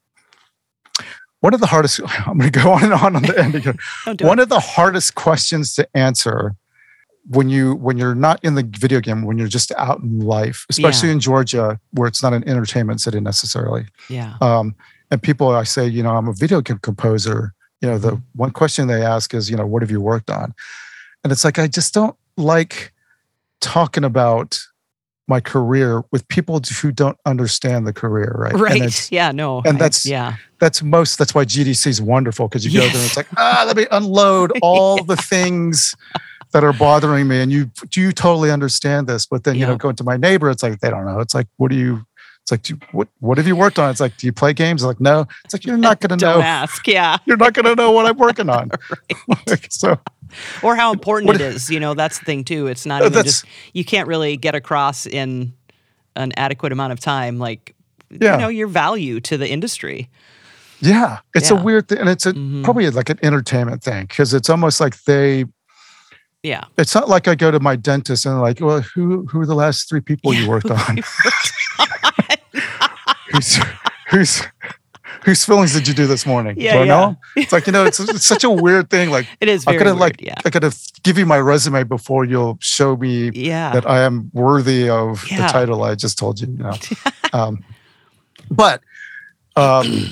one 1.40 1.54
of 1.54 1.60
the 1.60 1.66
hardest 1.66 2.00
i'm 2.26 2.38
going 2.38 2.50
to 2.52 2.60
go 2.60 2.70
on 2.72 2.84
and 2.84 2.92
on 2.92 3.16
on 3.16 3.22
the 3.22 3.38
end 3.38 3.54
here 3.54 3.74
one 4.20 4.38
it. 4.38 4.42
of 4.42 4.48
the 4.48 4.60
hardest 4.60 5.14
questions 5.14 5.74
to 5.74 5.88
answer 5.94 6.54
when 7.30 7.48
you 7.50 7.74
when 7.74 7.98
you're 7.98 8.14
not 8.14 8.42
in 8.42 8.54
the 8.54 8.62
video 8.78 9.00
game 9.00 9.22
when 9.22 9.36
you're 9.38 9.48
just 9.48 9.72
out 9.76 10.00
in 10.00 10.20
life 10.20 10.64
especially 10.70 11.10
in 11.10 11.20
georgia 11.20 11.78
where 11.92 12.08
it's 12.08 12.22
not 12.22 12.32
an 12.32 12.48
entertainment 12.48 13.00
city 13.00 13.20
necessarily 13.20 13.86
Yeah. 14.08 14.36
um, 14.40 14.74
and 15.10 15.22
people 15.22 15.48
I 15.48 15.62
say, 15.62 15.86
you 15.86 16.02
know, 16.02 16.10
I'm 16.16 16.28
a 16.28 16.32
video 16.34 16.60
game 16.60 16.78
composer. 16.82 17.54
You 17.80 17.88
know, 17.88 17.98
the 17.98 18.10
mm-hmm. 18.12 18.22
one 18.38 18.50
question 18.50 18.88
they 18.88 19.02
ask 19.02 19.32
is, 19.32 19.50
you 19.50 19.56
know, 19.56 19.66
what 19.66 19.80
have 19.82 19.90
you 19.90 20.00
worked 20.00 20.30
on? 20.30 20.52
And 21.24 21.32
it's 21.32 21.44
like 21.44 21.58
I 21.58 21.66
just 21.66 21.94
don't 21.94 22.16
like 22.36 22.92
talking 23.60 24.04
about 24.04 24.58
my 25.28 25.40
career 25.40 26.02
with 26.10 26.26
people 26.28 26.60
who 26.80 26.90
don't 26.90 27.18
understand 27.26 27.86
the 27.86 27.92
career, 27.92 28.34
right? 28.38 28.54
Right. 28.54 29.08
yeah. 29.12 29.30
No. 29.30 29.62
And 29.64 29.78
that's 29.78 30.06
yeah. 30.06 30.36
That's 30.58 30.82
most. 30.82 31.18
That's 31.18 31.34
why 31.34 31.44
GDC 31.44 31.86
is 31.86 32.02
wonderful 32.02 32.48
because 32.48 32.64
you 32.64 32.72
yes. 32.72 32.86
go 32.86 32.88
there 32.88 33.00
and 33.02 33.06
it's 33.06 33.16
like 33.16 33.28
ah, 33.36 33.64
let 33.66 33.76
me 33.76 33.86
unload 33.90 34.52
all 34.62 34.96
yeah. 34.98 35.04
the 35.04 35.16
things 35.16 35.94
that 36.52 36.64
are 36.64 36.72
bothering 36.72 37.28
me, 37.28 37.40
and 37.40 37.52
you 37.52 37.66
do 37.90 38.00
you 38.00 38.10
totally 38.10 38.50
understand 38.50 39.06
this? 39.06 39.26
But 39.26 39.44
then 39.44 39.56
you 39.56 39.66
know, 39.66 39.76
going 39.76 39.96
to 39.96 40.04
my 40.04 40.16
neighbor, 40.16 40.50
it's 40.50 40.62
like 40.62 40.80
they 40.80 40.90
don't 40.90 41.04
know. 41.04 41.20
It's 41.20 41.34
like 41.34 41.46
what 41.58 41.70
do 41.70 41.76
you? 41.76 42.04
It's 42.48 42.50
like, 42.50 42.70
you, 42.70 42.78
what 42.92 43.08
what 43.20 43.36
have 43.36 43.46
you 43.46 43.54
worked 43.54 43.78
on? 43.78 43.90
It's 43.90 44.00
like, 44.00 44.16
do 44.16 44.26
you 44.26 44.32
play 44.32 44.54
games? 44.54 44.82
like, 44.82 45.00
no. 45.00 45.26
It's 45.44 45.52
like 45.52 45.66
you're 45.66 45.76
not 45.76 46.00
going 46.00 46.18
to 46.18 46.24
know. 46.24 46.40
Ask, 46.40 46.88
yeah. 46.88 47.18
You're 47.26 47.36
not 47.36 47.52
going 47.52 47.66
to 47.66 47.74
know 47.74 47.90
what 47.90 48.06
I'm 48.06 48.16
working 48.16 48.48
on. 48.48 48.70
like, 49.46 49.66
so, 49.70 49.98
or 50.62 50.74
how 50.74 50.90
important 50.90 51.26
what, 51.26 51.36
it 51.36 51.42
is. 51.42 51.68
You 51.68 51.78
know, 51.78 51.92
that's 51.92 52.18
the 52.18 52.24
thing 52.24 52.44
too. 52.44 52.66
It's 52.66 52.86
not 52.86 53.04
even 53.04 53.22
just 53.22 53.44
you 53.74 53.84
can't 53.84 54.08
really 54.08 54.38
get 54.38 54.54
across 54.54 55.04
in 55.04 55.52
an 56.16 56.32
adequate 56.38 56.72
amount 56.72 56.94
of 56.94 57.00
time, 57.00 57.38
like 57.38 57.74
yeah. 58.10 58.36
you 58.36 58.40
know, 58.40 58.48
your 58.48 58.68
value 58.68 59.20
to 59.20 59.36
the 59.36 59.46
industry. 59.46 60.08
Yeah, 60.80 61.18
it's 61.34 61.50
yeah. 61.50 61.60
a 61.60 61.62
weird 61.62 61.88
thing, 61.88 61.98
and 61.98 62.08
it's 62.08 62.24
a, 62.24 62.32
mm-hmm. 62.32 62.62
probably 62.62 62.88
like 62.88 63.10
an 63.10 63.18
entertainment 63.22 63.82
thing 63.82 64.06
because 64.06 64.32
it's 64.32 64.48
almost 64.48 64.80
like 64.80 65.02
they 65.02 65.44
yeah. 66.42 66.64
It's 66.76 66.94
not 66.94 67.08
like 67.08 67.26
I 67.26 67.34
go 67.34 67.50
to 67.50 67.60
my 67.60 67.76
dentist 67.76 68.24
and 68.24 68.40
like, 68.40 68.60
well, 68.60 68.80
who 68.80 69.26
who 69.26 69.40
are 69.40 69.46
the 69.46 69.54
last 69.54 69.88
three 69.88 70.00
people 70.00 70.32
you 70.32 70.48
worked 70.48 70.70
on? 70.70 71.00
Who's 73.30 73.58
who's 74.10 74.42
whose 75.24 75.44
fillings 75.44 75.72
did 75.74 75.88
you 75.88 75.94
do 75.94 76.06
this 76.06 76.26
morning? 76.26 76.56
Yeah, 76.58 76.74
do 76.74 76.78
I 76.78 76.82
yeah. 76.82 76.86
know? 76.86 77.16
It's 77.36 77.52
like 77.52 77.66
you 77.66 77.72
know, 77.72 77.84
it's, 77.84 78.00
it's 78.00 78.24
such 78.24 78.44
a 78.44 78.50
weird 78.50 78.90
thing. 78.90 79.10
Like 79.10 79.26
it 79.40 79.48
is. 79.48 79.66
I 79.66 79.76
could 79.76 79.86
have 79.86 79.98
like 79.98 80.20
yeah. 80.20 80.34
I 80.44 80.50
could 80.50 80.62
have 80.62 80.76
give 81.02 81.18
you 81.18 81.26
my 81.26 81.38
resume 81.38 81.84
before 81.84 82.24
you'll 82.24 82.58
show 82.60 82.96
me 82.96 83.30
yeah. 83.34 83.72
that 83.72 83.88
I 83.88 84.02
am 84.02 84.30
worthy 84.32 84.88
of 84.88 85.22
the 85.22 85.46
title 85.48 85.82
I 85.82 85.94
just 85.94 86.18
told 86.18 86.40
you. 86.40 86.48
You 86.48 86.58
know, 86.58 86.74
um, 87.32 87.64
but 88.50 88.82
um, 89.56 90.08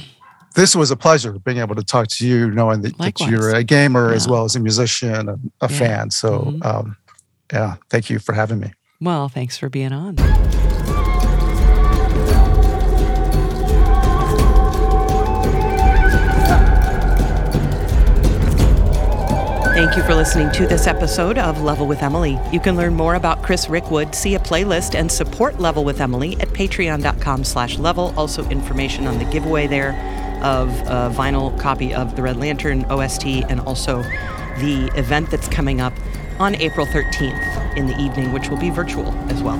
this 0.55 0.75
was 0.75 0.91
a 0.91 0.97
pleasure 0.97 1.33
being 1.33 1.59
able 1.59 1.75
to 1.75 1.85
talk 1.85 2.09
to 2.09 2.27
you, 2.27 2.51
knowing 2.51 2.83
that, 2.83 2.99
that 2.99 3.21
you're 3.21 3.55
a 3.55 3.63
gamer 3.63 4.13
as 4.13 4.27
well 4.27 4.45
as 4.45 4.57
a 4.57 4.61
musician, 4.61 5.29
a, 5.29 5.39
a 5.61 5.69
fan. 5.69 6.11
So, 6.11 6.41
mm-hmm. 6.41 6.63
um, 6.63 6.97
yeah, 7.53 7.77
thank 7.91 8.11
you 8.11 8.19
for 8.19 8.33
having 8.33 8.59
me. 8.59 8.73
Well, 9.01 9.29
thanks 9.29 9.57
for 9.57 9.69
being 9.69 9.93
on. 9.93 10.17
Thank 19.77 19.95
you 19.95 20.03
for 20.05 20.15
listening 20.15 20.51
to 20.53 20.67
this 20.67 20.87
episode 20.87 21.37
of 21.37 21.61
Level 21.61 21.87
with 21.87 22.03
Emily. 22.03 22.41
You 22.51 22.61
can 22.61 22.79
learn 22.79 22.95
more 22.95 23.15
about 23.15 23.43
Chris 23.43 23.67
Rickwood, 23.67 24.15
see 24.15 24.35
a 24.35 24.39
playlist, 24.39 24.95
and 24.95 25.13
support 25.13 25.61
Level 25.61 25.85
with 25.85 26.01
Emily 26.01 26.35
at 26.41 26.49
patreon.com 26.49 27.45
slash 27.45 27.77
level. 27.77 28.15
Also 28.17 28.49
information 28.49 29.07
on 29.07 29.19
the 29.19 29.27
giveaway 29.27 29.67
there 29.67 29.91
of 30.43 30.71
a 30.71 31.15
vinyl 31.15 31.61
copy 31.61 31.93
of 31.93 32.17
the 32.17 32.23
Red 32.23 32.39
Lantern 32.39 32.87
OST 32.87 33.27
and 33.27 33.61
also 33.61 34.03
the 34.61 34.91
event 34.97 35.31
that's 35.31 35.47
coming 35.47 35.83
up 35.83 35.93
on 36.39 36.55
April 36.55 36.87
13th 36.87 37.77
in 37.77 37.87
the 37.87 37.99
evening, 37.99 38.33
which 38.33 38.49
will 38.49 38.57
be 38.57 38.71
virtual 38.71 39.13
as 39.31 39.43
well. 39.43 39.59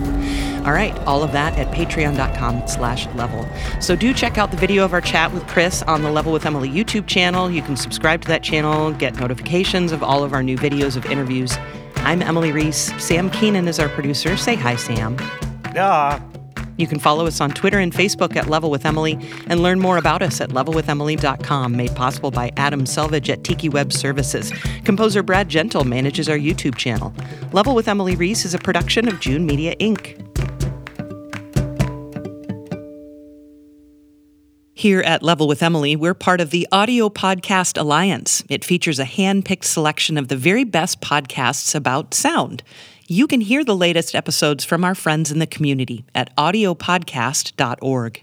All 0.67 0.73
right, 0.73 0.99
all 1.07 1.23
of 1.23 1.31
that 1.31 1.57
at 1.57 1.73
patreon.com 1.73 2.67
slash 2.67 3.07
level. 3.15 3.49
So 3.81 3.95
do 3.95 4.13
check 4.13 4.37
out 4.37 4.51
the 4.51 4.57
video 4.57 4.85
of 4.85 4.93
our 4.93 5.01
chat 5.01 5.33
with 5.33 5.47
Chris 5.47 5.83
on 5.85 6.03
the 6.03 6.11
Level 6.11 6.33
with 6.33 6.45
Emily 6.45 6.69
YouTube 6.69 7.07
channel. 7.07 7.49
You 7.49 7.63
can 7.63 7.77
subscribe 7.77 8.23
to 8.23 8.29
that 8.29 8.43
channel, 8.43 8.91
get 8.91 9.15
notifications 9.15 9.93
of 9.93 10.03
all 10.03 10.25
of 10.25 10.33
our 10.33 10.43
new 10.43 10.59
videos 10.59 10.97
of 10.97 11.07
interviews. 11.07 11.57
I'm 11.99 12.21
Emily 12.21 12.51
Reese. 12.51 12.93
Sam 13.01 13.31
Keenan 13.31 13.69
is 13.69 13.79
our 13.79 13.89
producer. 13.89 14.37
Say 14.37 14.57
hi, 14.57 14.75
Sam. 14.75 15.17
Yeah. 15.73 16.21
You 16.79 16.89
can 16.89 16.99
follow 16.99 17.27
us 17.27 17.41
on 17.41 17.53
Twitter 17.53 17.79
and 17.79 17.93
Facebook 17.93 18.35
at 18.35 18.49
Level 18.49 18.71
with 18.71 18.85
Emily 18.85 19.19
and 19.47 19.61
learn 19.63 19.79
more 19.79 19.99
about 19.99 20.21
us 20.21 20.41
at 20.41 20.51
levelwithemily.com, 20.51 21.77
made 21.77 21.95
possible 21.95 22.31
by 22.33 22.51
Adam 22.57 22.87
Selvage 22.87 23.31
at 23.31 23.45
Tiki 23.45 23.69
Web 23.69 23.93
Services. 23.93 24.53
Composer 24.85 25.23
Brad 25.23 25.49
Gentle 25.49 25.85
manages 25.85 26.29
our 26.29 26.37
YouTube 26.37 26.75
channel. 26.77 27.15
Level 27.53 27.75
with 27.75 27.87
Emily 27.87 28.17
Reese 28.17 28.45
is 28.45 28.53
a 28.53 28.59
production 28.59 29.07
of 29.07 29.21
June 29.21 29.47
Media 29.47 29.77
Inc. 29.77 30.23
Here 34.79 35.01
at 35.01 35.23
Level 35.23 35.49
with 35.49 35.63
Emily, 35.63 35.97
we're 35.97 36.13
part 36.13 36.39
of 36.39 36.51
the 36.51 36.69
Audio 36.71 37.09
Podcast 37.09 37.81
Alliance. 37.81 38.45
It 38.51 38.63
features 38.63 38.99
a 38.99 39.07
hand 39.07 39.47
picked 39.47 39.65
selection 39.65 40.19
of 40.19 40.29
the 40.29 40.37
very 40.37 40.65
best 40.65 41.01
podcasts 41.01 41.75
about 41.75 42.13
sound. 42.13 42.63
You 43.09 43.27
can 43.27 43.41
hear 43.41 43.65
the 43.65 43.75
latest 43.75 44.15
episodes 44.15 44.67
from 44.67 44.85
our 44.85 44.95
friends 44.95 45.33
in 45.33 45.39
the 45.39 45.47
community 45.47 46.05
at 46.15 46.37
audiopodcast.org. 46.37 48.23